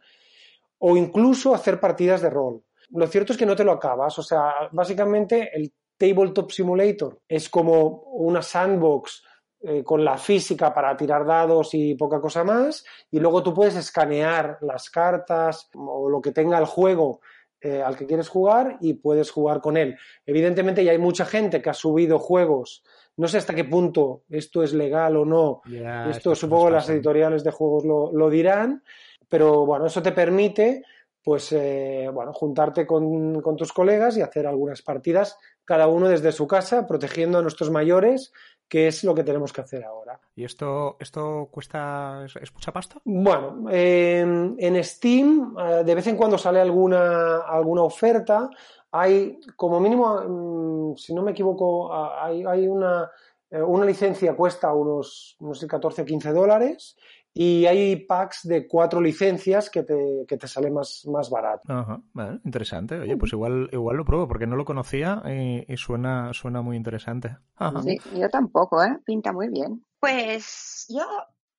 o 0.79 0.97
incluso 0.97 1.53
hacer 1.53 1.79
partidas 1.79 2.21
de 2.21 2.29
rol. 2.29 2.63
Lo 2.91 3.05
cierto 3.07 3.33
es 3.33 3.37
que 3.37 3.45
no 3.45 3.55
te 3.55 3.63
lo 3.63 3.71
acabas, 3.71 4.17
o 4.17 4.23
sea, 4.23 4.69
básicamente 4.71 5.51
el 5.53 5.73
Tabletop 5.97 6.49
Simulator 6.49 7.21
es 7.27 7.49
como 7.49 8.01
una 8.13 8.41
sandbox 8.41 9.23
eh, 9.61 9.83
con 9.83 10.05
la 10.05 10.17
física 10.17 10.73
para 10.73 10.95
tirar 10.95 11.25
dados 11.25 11.73
y 11.73 11.93
poca 11.95 12.21
cosa 12.21 12.45
más, 12.45 12.85
y 13.11 13.19
luego 13.19 13.43
tú 13.43 13.53
puedes 13.53 13.75
escanear 13.75 14.57
las 14.61 14.89
cartas 14.89 15.69
o 15.73 16.09
lo 16.09 16.21
que 16.21 16.31
tenga 16.31 16.57
el 16.57 16.65
juego 16.65 17.19
eh, 17.59 17.81
al 17.81 17.97
que 17.97 18.05
quieres 18.05 18.29
jugar 18.29 18.77
y 18.79 18.93
puedes 18.93 19.31
jugar 19.31 19.59
con 19.59 19.75
él. 19.75 19.97
Evidentemente 20.25 20.81
ya 20.85 20.93
hay 20.93 20.97
mucha 20.97 21.25
gente 21.25 21.61
que 21.61 21.69
ha 21.69 21.73
subido 21.73 22.17
juegos, 22.19 22.83
no 23.17 23.27
sé 23.27 23.37
hasta 23.37 23.53
qué 23.53 23.65
punto 23.65 24.23
esto 24.29 24.63
es 24.63 24.71
legal 24.71 25.17
o 25.17 25.25
no, 25.25 25.61
yeah, 25.65 26.09
esto 26.09 26.35
supongo 26.35 26.69
las 26.69 26.87
editoriales 26.89 27.43
de 27.43 27.51
juegos 27.51 27.83
lo, 27.83 28.13
lo, 28.13 28.29
dirán, 28.29 28.81
pero 29.27 29.65
bueno, 29.65 29.87
eso 29.87 30.01
te 30.01 30.13
permite 30.13 30.83
pues 31.21 31.51
eh, 31.51 32.09
bueno, 32.13 32.31
juntarte 32.31 32.87
con, 32.87 33.41
con 33.41 33.57
tus 33.57 33.73
colegas 33.73 34.15
y 34.15 34.21
hacer 34.21 34.47
algunas 34.47 34.81
partidas, 34.81 35.37
cada 35.65 35.87
uno 35.87 36.07
desde 36.07 36.31
su 36.31 36.47
casa, 36.47 36.87
protegiendo 36.87 37.37
a 37.37 37.41
nuestros 37.41 37.69
mayores 37.69 38.31
que 38.69 38.87
es 38.87 39.03
lo 39.03 39.15
que 39.15 39.23
tenemos 39.23 39.51
que 39.51 39.61
hacer 39.61 39.83
ahora. 39.83 40.19
¿Y 40.35 40.45
esto, 40.45 40.95
esto 40.99 41.49
cuesta, 41.51 42.23
es, 42.25 42.35
es 42.35 42.53
mucha 42.53 42.71
pasta? 42.71 43.01
Bueno, 43.03 43.65
eh, 43.71 44.19
en 44.57 44.83
Steam 44.83 45.55
eh, 45.59 45.83
de 45.83 45.95
vez 45.95 46.05
en 46.05 46.15
cuando 46.15 46.37
sale 46.37 46.61
alguna, 46.61 47.39
alguna 47.39 47.81
oferta. 47.81 48.49
Hay, 48.91 49.39
como 49.55 49.79
mínimo, 49.79 50.93
mm, 50.93 50.97
si 50.97 51.13
no 51.15 51.23
me 51.23 51.31
equivoco, 51.31 51.91
hay, 51.93 52.45
hay 52.45 52.67
una, 52.67 53.09
eh, 53.49 53.61
una 53.61 53.85
licencia 53.85 54.35
cuesta 54.35 54.71
unos, 54.71 55.35
no 55.39 55.55
sé, 55.55 55.67
14 55.67 56.03
o 56.03 56.05
15 56.05 56.31
dólares 56.31 56.95
y 57.41 57.65
hay 57.67 57.95
packs 57.95 58.45
de 58.45 58.67
cuatro 58.67 58.99
licencias 58.99 59.69
que 59.69 59.83
te, 59.83 60.25
que 60.27 60.35
te 60.35 60.45
sale 60.45 60.69
más, 60.69 61.05
más 61.07 61.29
barato. 61.29 61.71
Ajá, 61.71 62.01
vale, 62.11 62.41
interesante. 62.43 62.99
Oye, 62.99 63.15
pues 63.15 63.31
igual, 63.31 63.69
igual 63.71 63.95
lo 63.95 64.03
pruebo 64.03 64.27
porque 64.27 64.45
no 64.45 64.57
lo 64.57 64.65
conocía 64.65 65.23
y, 65.25 65.63
y 65.71 65.77
suena, 65.77 66.33
suena 66.33 66.61
muy 66.61 66.75
interesante. 66.75 67.37
Ajá. 67.55 67.81
Sí, 67.81 67.97
yo 68.11 68.27
tampoco, 68.29 68.83
¿eh? 68.83 68.99
Pinta 69.05 69.31
muy 69.31 69.47
bien. 69.47 69.85
Pues 70.01 70.85
yo, 70.89 71.05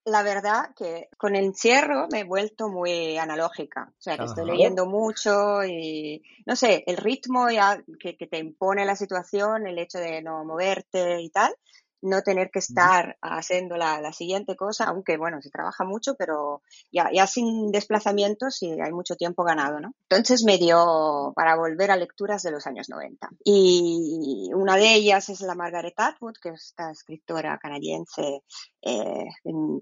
la 0.05 0.23
verdad 0.23 0.75
que 0.77 1.09
con 1.17 1.35
el 1.35 1.47
encierro 1.47 2.09
me 2.13 2.21
he 2.21 2.25
vuelto 2.25 2.69
muy 2.69 3.17
analógica. 3.17 3.91
O 3.91 4.03
sea, 4.03 4.17
que 4.17 4.25
Ajá. 4.25 4.33
estoy 4.33 4.51
leyendo 4.51 4.85
mucho 4.85 5.65
y, 5.65 6.23
no 6.45 6.57
sé, 6.57 6.85
el 6.87 6.99
ritmo 6.99 7.49
ya 7.49 7.83
que, 7.99 8.19
que 8.19 8.27
te 8.27 8.37
impone 8.37 8.85
la 8.85 8.97
situación, 8.97 9.67
el 9.67 9.79
hecho 9.79 9.97
de 9.97 10.21
no 10.21 10.45
moverte 10.45 11.23
y 11.23 11.31
tal, 11.31 11.55
no 12.03 12.23
tener 12.23 12.51
que 12.51 12.59
estar 12.59 13.17
haciendo 13.21 13.77
la, 13.77 14.01
la, 14.01 14.13
siguiente 14.13 14.57
cosa, 14.57 14.85
aunque 14.85 15.17
bueno, 15.17 15.41
se 15.43 15.51
trabaja 15.51 15.85
mucho, 15.85 16.15
pero 16.15 16.63
ya, 16.93 17.11
ya 17.13 17.27
sin 17.27 17.71
desplazamientos 17.71 18.63
y 18.63 18.81
hay 18.81 18.93
mucho 18.93 19.17
tiempo 19.17 19.45
ganado, 19.45 19.81
¿no? 19.81 19.95
Entonces 20.09 20.45
me 20.45 20.59
dio 20.59 21.33
para 21.37 21.57
volver 21.57 21.91
a 21.91 21.97
lecturas 21.97 22.43
de 22.43 22.51
los 22.51 22.67
años 22.67 22.89
90. 22.89 23.29
Y 23.45 24.51
una 24.55 24.77
de 24.77 24.95
ellas 24.95 25.29
es 25.29 25.41
la 25.43 25.55
Margaret 25.55 25.95
Atwood, 25.97 26.37
que 26.43 26.51
es 26.51 26.67
esta 26.67 26.91
escritora 26.91 27.59
canadiense 27.59 28.43
eh, 28.83 29.27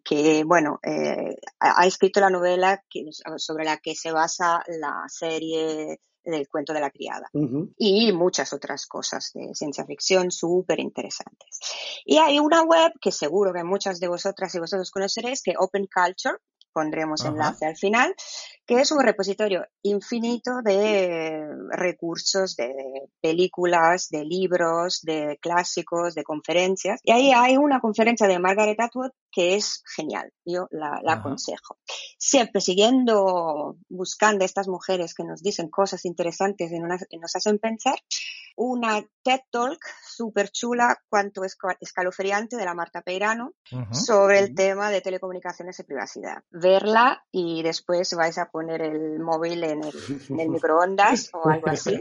que, 0.04 0.44
bueno, 0.44 0.80
eh, 0.82 1.36
ha 1.60 1.86
escrito 1.86 2.20
la 2.20 2.30
novela 2.30 2.82
que, 2.88 3.06
sobre 3.36 3.64
la 3.64 3.76
que 3.78 3.94
se 3.94 4.12
basa 4.12 4.62
la 4.66 5.04
serie 5.08 6.00
del 6.30 6.48
cuento 6.48 6.72
de 6.72 6.80
la 6.80 6.90
criada. 6.90 7.30
Y 7.76 8.12
muchas 8.12 8.52
otras 8.52 8.86
cosas 8.86 9.32
de 9.34 9.54
ciencia 9.54 9.84
ficción 9.84 10.30
súper 10.30 10.80
interesantes. 10.80 11.60
Y 12.04 12.18
hay 12.18 12.38
una 12.38 12.62
web 12.62 12.92
que 13.00 13.12
seguro 13.12 13.52
que 13.52 13.64
muchas 13.64 14.00
de 14.00 14.08
vosotras 14.08 14.54
y 14.54 14.58
vosotros 14.58 14.90
conoceréis, 14.90 15.42
que 15.42 15.54
Open 15.58 15.86
Culture, 15.86 16.36
pondremos 16.72 17.24
enlace 17.24 17.66
al 17.66 17.76
final, 17.76 18.14
que 18.68 18.82
es 18.82 18.92
un 18.92 19.02
repositorio 19.02 19.66
infinito 19.82 20.60
de 20.62 21.42
recursos, 21.70 22.54
de 22.54 23.08
películas, 23.18 24.10
de 24.10 24.26
libros, 24.26 25.00
de 25.00 25.38
clásicos, 25.40 26.14
de 26.14 26.22
conferencias. 26.22 27.00
Y 27.02 27.12
ahí 27.12 27.32
hay 27.32 27.56
una 27.56 27.80
conferencia 27.80 28.28
de 28.28 28.38
Margaret 28.38 28.78
Atwood 28.78 29.12
que 29.32 29.54
es 29.54 29.82
genial, 29.96 30.34
yo 30.44 30.68
la, 30.70 31.00
aconsejo. 31.06 31.78
Siempre 32.18 32.60
siguiendo, 32.60 33.78
buscando 33.88 34.44
estas 34.44 34.68
mujeres 34.68 35.14
que 35.14 35.24
nos 35.24 35.42
dicen 35.42 35.70
cosas 35.70 36.04
interesantes 36.04 36.70
y 36.70 37.18
nos 37.18 37.36
hacen 37.36 37.58
pensar, 37.58 37.96
una 38.58 39.00
TED 39.22 39.40
Talk 39.50 39.78
súper 40.02 40.50
chula, 40.50 40.96
cuanto 41.08 41.42
escalofriante, 41.44 42.56
de 42.56 42.64
la 42.64 42.74
Marta 42.74 43.02
Peirano, 43.02 43.52
sobre 43.92 44.40
el 44.40 44.54
tema 44.54 44.90
de 44.90 45.00
telecomunicaciones 45.00 45.78
y 45.78 45.84
privacidad. 45.84 46.42
Verla 46.50 47.24
y 47.30 47.62
después 47.62 48.14
vais 48.14 48.36
a 48.38 48.46
poner 48.46 48.82
el 48.82 49.20
móvil 49.20 49.62
en 49.64 49.82
el, 49.84 50.48
microondas 50.48 51.30
o 51.34 51.48
algo 51.48 51.68
así, 51.68 52.00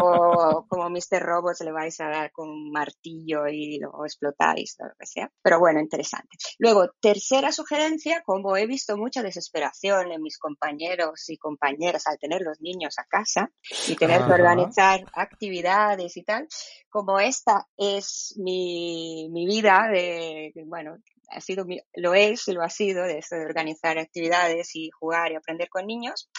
o 0.00 0.64
como 0.68 0.88
Mr. 0.88 1.20
Robots 1.20 1.60
le 1.60 1.72
vais 1.72 2.00
a 2.00 2.08
dar 2.08 2.32
con 2.32 2.48
un 2.48 2.70
martillo 2.70 3.46
y 3.48 3.78
lo 3.78 4.04
explotáis, 4.04 4.76
o 4.80 4.84
lo 4.84 4.94
que 4.98 5.06
sea. 5.06 5.30
Pero 5.42 5.58
bueno, 5.58 5.80
interesante. 5.80 6.38
Luego, 6.58 6.90
tercera 7.00 7.52
sugerencia, 7.52 8.22
como 8.24 8.56
he 8.56 8.66
visto 8.66 8.96
mucha 8.96 9.22
desesperación 9.22 10.12
en 10.12 10.22
mis 10.22 10.38
compañeros 10.38 11.28
y 11.28 11.36
compañeras 11.36 12.06
al 12.06 12.18
tener 12.18 12.40
los 12.42 12.60
niños 12.60 12.98
a 12.98 13.04
casa 13.04 13.50
y 13.88 13.96
tener 13.96 14.24
que 14.24 14.32
organizar 14.32 15.00
actividades, 15.12 15.97
y 15.98 16.22
tal, 16.22 16.48
como 16.88 17.20
esta 17.20 17.66
es 17.76 18.34
mi, 18.36 19.28
mi 19.30 19.46
vida 19.46 19.88
de, 19.90 20.52
bueno, 20.66 20.98
ha 21.30 21.40
sido, 21.40 21.66
lo 21.94 22.14
es 22.14 22.48
y 22.48 22.52
lo 22.52 22.62
ha 22.62 22.70
sido, 22.70 23.04
de, 23.04 23.24
de 23.30 23.44
organizar 23.44 23.98
actividades 23.98 24.74
y 24.74 24.90
jugar 24.90 25.32
y 25.32 25.36
aprender 25.36 25.68
con 25.68 25.86
niños, 25.86 26.30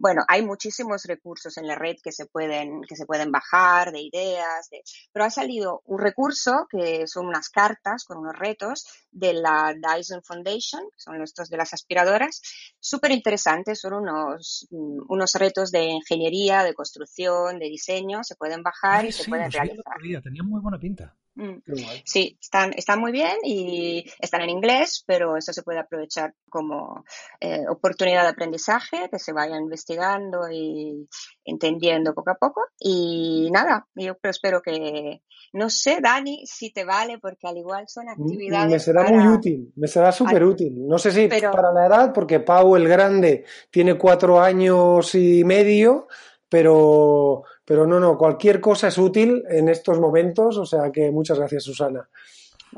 bueno, 0.00 0.22
hay 0.28 0.44
muchísimos 0.44 1.04
recursos 1.04 1.56
en 1.56 1.66
la 1.66 1.74
red 1.74 1.96
que 2.02 2.12
se 2.12 2.26
pueden, 2.26 2.82
que 2.82 2.96
se 2.96 3.06
pueden 3.06 3.32
bajar, 3.32 3.92
de 3.92 4.00
ideas, 4.00 4.68
de... 4.70 4.82
pero 5.12 5.24
ha 5.24 5.30
salido 5.30 5.82
un 5.86 5.98
recurso 5.98 6.66
que 6.70 7.06
son 7.06 7.26
unas 7.26 7.48
cartas 7.48 8.04
con 8.04 8.18
unos 8.18 8.38
retos 8.38 8.86
de 9.10 9.32
la 9.32 9.74
Dyson 9.74 10.22
Foundation, 10.22 10.82
que 10.90 11.00
son 11.00 11.22
estos 11.22 11.48
de 11.48 11.56
las 11.56 11.72
aspiradoras, 11.72 12.42
súper 12.78 13.10
interesantes, 13.12 13.80
son 13.80 13.94
unos, 13.94 14.68
mm, 14.70 15.04
unos 15.08 15.32
retos 15.34 15.70
de 15.70 15.84
ingeniería, 15.84 16.62
de 16.62 16.74
construcción, 16.74 17.58
de 17.58 17.66
diseño, 17.66 18.22
se 18.22 18.36
pueden 18.36 18.62
bajar 18.62 19.06
y 19.06 19.12
se 19.12 19.28
pueden 19.28 19.50
realizar. 19.50 20.22
Tenían 20.22 20.46
muy 20.46 20.60
buena 20.60 20.78
pinta. 20.78 21.16
Mm. 21.36 21.58
Sí, 22.04 22.38
están, 22.40 22.72
están 22.74 22.98
muy 22.98 23.12
bien 23.12 23.36
y 23.44 24.04
están 24.18 24.40
en 24.40 24.50
inglés, 24.50 25.04
pero 25.06 25.36
eso 25.36 25.52
se 25.52 25.62
puede 25.62 25.78
aprovechar 25.78 26.34
como 26.48 27.04
eh, 27.40 27.64
oportunidad 27.68 28.22
de 28.22 28.30
aprendizaje, 28.30 29.08
que 29.10 29.18
se 29.18 29.32
vayan 29.32 29.62
investigando 29.62 30.50
y 30.50 31.06
entendiendo 31.44 32.14
poco 32.14 32.30
a 32.30 32.36
poco. 32.36 32.62
Y 32.78 33.50
nada, 33.52 33.86
yo 33.94 34.16
espero 34.22 34.62
que, 34.62 35.20
no 35.52 35.68
sé, 35.68 35.98
Dani, 36.00 36.46
si 36.46 36.72
te 36.72 36.84
vale, 36.84 37.18
porque 37.18 37.46
al 37.46 37.58
igual 37.58 37.84
son 37.86 38.08
actividades. 38.08 38.70
Me 38.70 38.78
será 38.80 39.04
muy 39.04 39.28
útil, 39.28 39.72
me 39.76 39.88
será 39.88 40.12
súper 40.12 40.42
útil. 40.42 40.86
No 40.86 40.98
sé 40.98 41.12
si 41.12 41.28
para 41.28 41.72
la 41.72 41.86
edad, 41.86 42.12
porque 42.14 42.40
Pau 42.40 42.76
el 42.76 42.88
Grande 42.88 43.44
tiene 43.70 43.98
cuatro 43.98 44.40
años 44.40 45.14
y 45.14 45.44
medio, 45.44 46.08
pero 46.48 47.44
pero 47.64 47.86
no, 47.86 47.98
no, 47.98 48.16
cualquier 48.16 48.60
cosa 48.60 48.88
es 48.88 48.98
útil 48.98 49.42
en 49.48 49.68
estos 49.68 49.98
momentos, 49.98 50.56
o 50.56 50.66
sea 50.66 50.90
que 50.92 51.10
muchas 51.10 51.38
gracias, 51.38 51.64
Susana. 51.64 52.08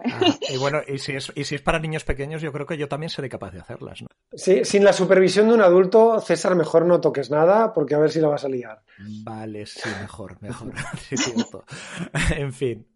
Ah, 0.05 0.21
y 0.49 0.57
bueno, 0.59 0.81
y 0.87 0.99
si, 0.99 1.13
es, 1.13 1.33
y 1.35 1.45
si 1.45 1.57
es 1.57 1.63
para 1.63 1.79
niños 1.79 2.05
pequeños, 2.05 2.43
yo 2.43 2.53
creo 2.53 2.67
que 2.67 2.77
yo 2.77 2.89
también 2.89 3.11
seré 3.11 3.29
capaz 3.29 3.51
de 3.51 3.61
hacerlas. 3.61 4.03
¿no? 4.03 4.09
Sí, 4.33 4.65
sin 4.65 4.85
la 4.85 4.93
supervisión 4.93 5.49
de 5.49 5.55
un 5.55 5.63
adulto, 5.63 6.21
César, 6.21 6.55
mejor 6.55 6.87
no 6.87 7.01
toques 7.01 7.31
nada, 7.31 7.73
porque 7.73 7.95
a 7.95 7.99
ver 7.99 8.11
si 8.11 8.21
la 8.21 8.29
vas 8.29 8.45
a 8.45 8.49
liar. 8.49 8.83
Vale, 9.25 9.67
sí, 9.67 9.89
mejor, 10.01 10.41
mejor. 10.41 10.73
en 12.37 12.53
fin. 12.53 12.87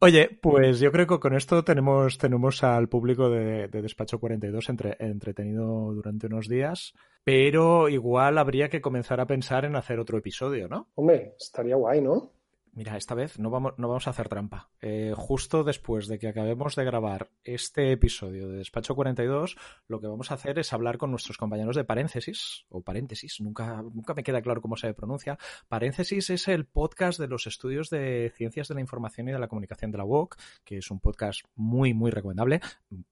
Oye, 0.00 0.38
pues 0.42 0.80
yo 0.80 0.90
creo 0.90 1.06
que 1.06 1.20
con 1.20 1.34
esto 1.34 1.64
tenemos, 1.64 2.18
tenemos 2.18 2.64
al 2.64 2.88
público 2.88 3.30
de, 3.30 3.68
Despacho 3.68 4.18
42 4.18 4.68
entre, 4.68 4.96
entretenido 4.98 5.92
durante 5.94 6.26
unos 6.26 6.48
días, 6.48 6.94
pero 7.24 7.88
igual 7.88 8.38
habría 8.38 8.68
que 8.68 8.80
comenzar 8.80 9.20
a 9.20 9.26
pensar 9.26 9.64
en 9.64 9.76
hacer 9.76 9.98
otro 9.98 10.18
episodio, 10.18 10.68
¿no? 10.68 10.88
Hombre, 10.94 11.34
estaría 11.38 11.76
guay, 11.76 12.02
¿no? 12.02 12.30
Mira, 12.74 12.96
esta 12.96 13.14
vez 13.14 13.38
no 13.38 13.50
vamos, 13.50 13.74
no 13.76 13.86
vamos 13.86 14.08
a 14.08 14.10
hacer 14.10 14.28
trampa. 14.28 14.68
Eh, 14.80 15.12
justo 15.16 15.62
después 15.62 16.08
de 16.08 16.18
que 16.18 16.26
acabemos 16.26 16.74
de 16.74 16.84
grabar 16.84 17.30
este 17.44 17.92
episodio 17.92 18.48
de 18.48 18.58
Despacho 18.58 18.96
42, 18.96 19.56
lo 19.86 20.00
que 20.00 20.08
vamos 20.08 20.32
a 20.32 20.34
hacer 20.34 20.58
es 20.58 20.72
hablar 20.72 20.98
con 20.98 21.12
nuestros 21.12 21.38
compañeros 21.38 21.76
de 21.76 21.84
Paréntesis, 21.84 22.66
o 22.70 22.82
Paréntesis, 22.82 23.40
nunca, 23.40 23.80
nunca 23.80 24.14
me 24.14 24.24
queda 24.24 24.42
claro 24.42 24.60
cómo 24.60 24.76
se 24.76 24.92
pronuncia. 24.92 25.38
Paréntesis 25.68 26.30
es 26.30 26.48
el 26.48 26.66
podcast 26.66 27.20
de 27.20 27.28
los 27.28 27.46
estudios 27.46 27.90
de 27.90 28.32
ciencias 28.36 28.66
de 28.66 28.74
la 28.74 28.80
información 28.80 29.28
y 29.28 29.32
de 29.32 29.38
la 29.38 29.46
comunicación 29.46 29.92
de 29.92 29.98
la 29.98 30.04
UOC, 30.04 30.36
que 30.64 30.78
es 30.78 30.90
un 30.90 30.98
podcast 30.98 31.42
muy, 31.54 31.94
muy 31.94 32.10
recomendable, 32.10 32.60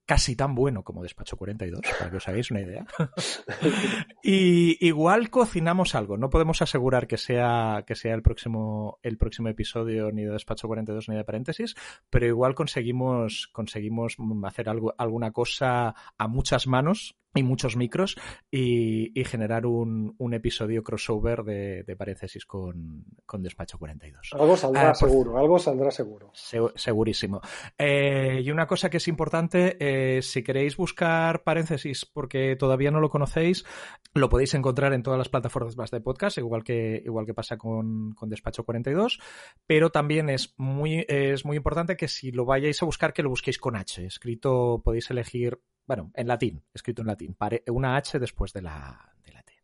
casi 0.06 0.34
tan 0.34 0.56
bueno 0.56 0.82
como 0.82 1.04
Despacho 1.04 1.36
42, 1.36 1.82
para 1.98 2.10
que 2.10 2.16
os 2.16 2.26
hagáis 2.26 2.50
una 2.50 2.62
idea. 2.62 2.84
y 4.24 4.84
igual 4.84 5.30
cocinamos 5.30 5.94
algo, 5.94 6.16
no 6.16 6.30
podemos 6.30 6.62
asegurar 6.62 7.06
que 7.06 7.16
sea, 7.16 7.84
que 7.86 7.94
sea 7.94 8.14
el 8.14 8.22
próximo, 8.22 8.98
el 9.02 9.16
próximo 9.18 9.51
episodio 9.52 10.10
ni 10.12 10.24
de 10.24 10.32
Despacho 10.32 10.66
42 10.66 11.08
ni 11.08 11.16
de 11.16 11.24
paréntesis, 11.24 11.74
pero 12.10 12.26
igual 12.26 12.54
conseguimos, 12.54 13.48
conseguimos 13.52 14.16
hacer 14.44 14.68
algo, 14.68 14.94
alguna 14.98 15.30
cosa 15.32 15.94
a 16.18 16.28
muchas 16.28 16.66
manos 16.66 17.14
y 17.34 17.42
muchos 17.42 17.76
micros 17.76 18.16
y, 18.50 19.12
generar 19.24 19.66
un, 19.66 20.14
un, 20.18 20.34
episodio 20.34 20.82
crossover 20.82 21.44
de, 21.44 21.84
de 21.84 21.96
paréntesis 21.96 22.44
con, 22.44 23.04
con, 23.24 23.42
Despacho 23.42 23.78
42. 23.78 24.30
Algo 24.32 24.56
saldrá 24.56 24.90
ah, 24.90 24.94
seguro, 24.94 25.38
algo 25.38 25.58
saldrá 25.58 25.90
seguro. 25.90 26.30
segurísimo. 26.34 27.40
Eh, 27.78 28.42
y 28.44 28.50
una 28.50 28.66
cosa 28.66 28.90
que 28.90 28.98
es 28.98 29.08
importante, 29.08 29.76
eh, 29.80 30.22
si 30.22 30.42
queréis 30.42 30.76
buscar 30.76 31.42
paréntesis 31.44 32.04
porque 32.04 32.56
todavía 32.56 32.90
no 32.90 33.00
lo 33.00 33.08
conocéis, 33.08 33.64
lo 34.12 34.28
podéis 34.28 34.54
encontrar 34.54 34.92
en 34.92 35.02
todas 35.02 35.18
las 35.18 35.28
plataformas 35.28 35.90
de 35.90 36.00
podcast, 36.00 36.38
igual 36.38 36.64
que, 36.64 37.00
igual 37.04 37.24
que 37.24 37.34
pasa 37.34 37.56
con, 37.56 38.12
con 38.12 38.28
Despacho 38.28 38.64
42, 38.64 39.20
pero 39.66 39.90
también 39.90 40.28
es 40.28 40.54
muy, 40.58 41.06
es 41.08 41.44
muy 41.44 41.56
importante 41.56 41.96
que 41.96 42.08
si 42.08 42.32
lo 42.32 42.44
vayáis 42.44 42.82
a 42.82 42.86
buscar, 42.86 43.12
que 43.12 43.22
lo 43.22 43.30
busquéis 43.30 43.58
con 43.58 43.76
H. 43.76 44.04
Escrito, 44.04 44.82
podéis 44.84 45.10
elegir 45.10 45.60
bueno, 45.86 46.10
en 46.14 46.28
latín, 46.28 46.62
escrito 46.74 47.02
en 47.02 47.08
latín, 47.08 47.36
una 47.68 47.96
H 47.96 48.18
después 48.18 48.52
de 48.52 48.62
la, 48.62 49.14
de 49.24 49.32
la 49.32 49.42
T. 49.42 49.54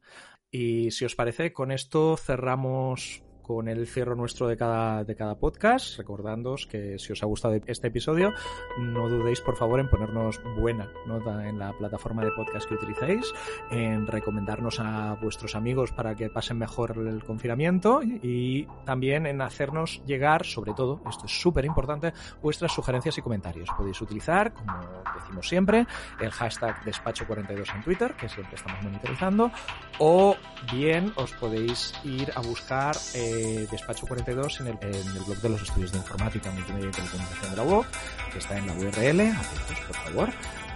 Y 0.51 0.91
si 0.91 1.05
os 1.05 1.15
parece, 1.15 1.53
con 1.53 1.71
esto 1.71 2.17
cerramos 2.17 3.23
con 3.49 3.67
el 3.67 3.87
cierre 3.87 4.15
nuestro 4.15 4.47
de 4.47 4.59
cada, 4.59 5.05
de 5.05 5.17
cada 5.17 5.35
podcast, 5.39 5.97
recordándoos 5.97 6.67
que 6.67 6.99
si 6.99 7.15
os 7.15 7.23
ha 7.23 7.27
gustado 7.27 7.59
este 7.67 7.89
episodio, 7.89 8.35
no 8.79 9.09
dudéis 9.09 9.41
por 9.41 9.57
favor 9.57 9.81
en 9.81 9.89
ponernos 9.89 10.39
buena 10.59 10.93
nota 11.07 11.49
en 11.49 11.59
la 11.59 11.73
plataforma 11.73 12.23
de 12.23 12.31
podcast 12.33 12.69
que 12.69 12.75
utilicéis, 12.75 13.33
en 13.71 14.07
recomendarnos 14.07 14.81
a 14.81 15.15
vuestros 15.23 15.55
amigos 15.55 15.93
para 15.93 16.15
que 16.15 16.29
pasen 16.29 16.59
mejor 16.59 16.95
el 16.99 17.25
confinamiento 17.25 18.03
y 18.03 18.67
también 18.85 19.25
en 19.25 19.41
hacernos 19.41 20.03
llegar, 20.05 20.45
sobre 20.45 20.75
todo, 20.75 21.01
esto 21.09 21.25
es 21.25 21.41
súper 21.41 21.65
importante, 21.65 22.13
vuestras 22.43 22.71
sugerencias 22.73 23.17
y 23.17 23.23
comentarios. 23.23 23.71
Podéis 23.79 23.99
utilizar, 24.03 24.53
como 24.53 24.75
decimos 25.19 25.49
siempre, 25.49 25.87
el 26.21 26.31
hashtag 26.31 26.85
despacho42 26.85 27.75
en 27.75 27.83
Twitter, 27.83 28.13
que 28.13 28.29
siempre 28.29 28.57
estamos 28.57 28.83
monitorizando, 28.83 29.51
o 29.99 30.37
bien 30.71 31.15
os 31.17 31.33
podéis 31.33 31.95
ir 32.05 32.31
a 32.37 32.43
buscar 32.43 32.95
eh, 33.15 33.38
Despacho 33.71 34.07
42 34.07 34.61
en 34.61 34.67
el, 34.69 34.79
en 34.83 34.95
el, 34.95 35.25
blog 35.25 35.39
de 35.39 35.49
los 35.49 35.63
estudios 35.63 35.91
de 35.93 35.99
informática, 35.99 36.51
multimedia 36.51 36.89
y 36.89 36.93
telecomunicación 36.93 37.51
de 37.51 37.57
la 37.57 37.63
UOC, 37.63 37.87
que 38.33 38.39
está 38.39 38.59
en 38.59 38.67
la 38.67 38.75
URL, 38.75 39.21
atentos 39.21 39.81
por 39.87 39.97
favor, 39.97 40.29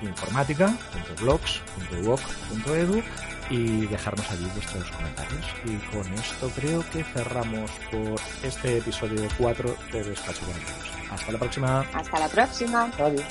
informática.blogs.uoc.edu 0.02 3.02
y 3.50 3.86
dejarnos 3.86 4.30
allí 4.30 4.46
vuestros 4.54 4.88
comentarios. 4.90 5.44
Y 5.64 5.76
con 5.94 6.06
esto 6.14 6.50
creo 6.54 6.84
que 6.90 7.02
cerramos 7.04 7.70
por 7.90 8.20
este 8.42 8.78
episodio 8.78 9.28
4 9.38 9.76
de 9.92 10.04
Despacho 10.04 10.46
42. 10.46 10.74
Hasta 11.10 11.32
la 11.32 11.38
próxima. 11.38 11.80
Hasta 11.92 12.18
la 12.18 12.28
próxima. 12.28 12.90
Adiós. 12.98 13.26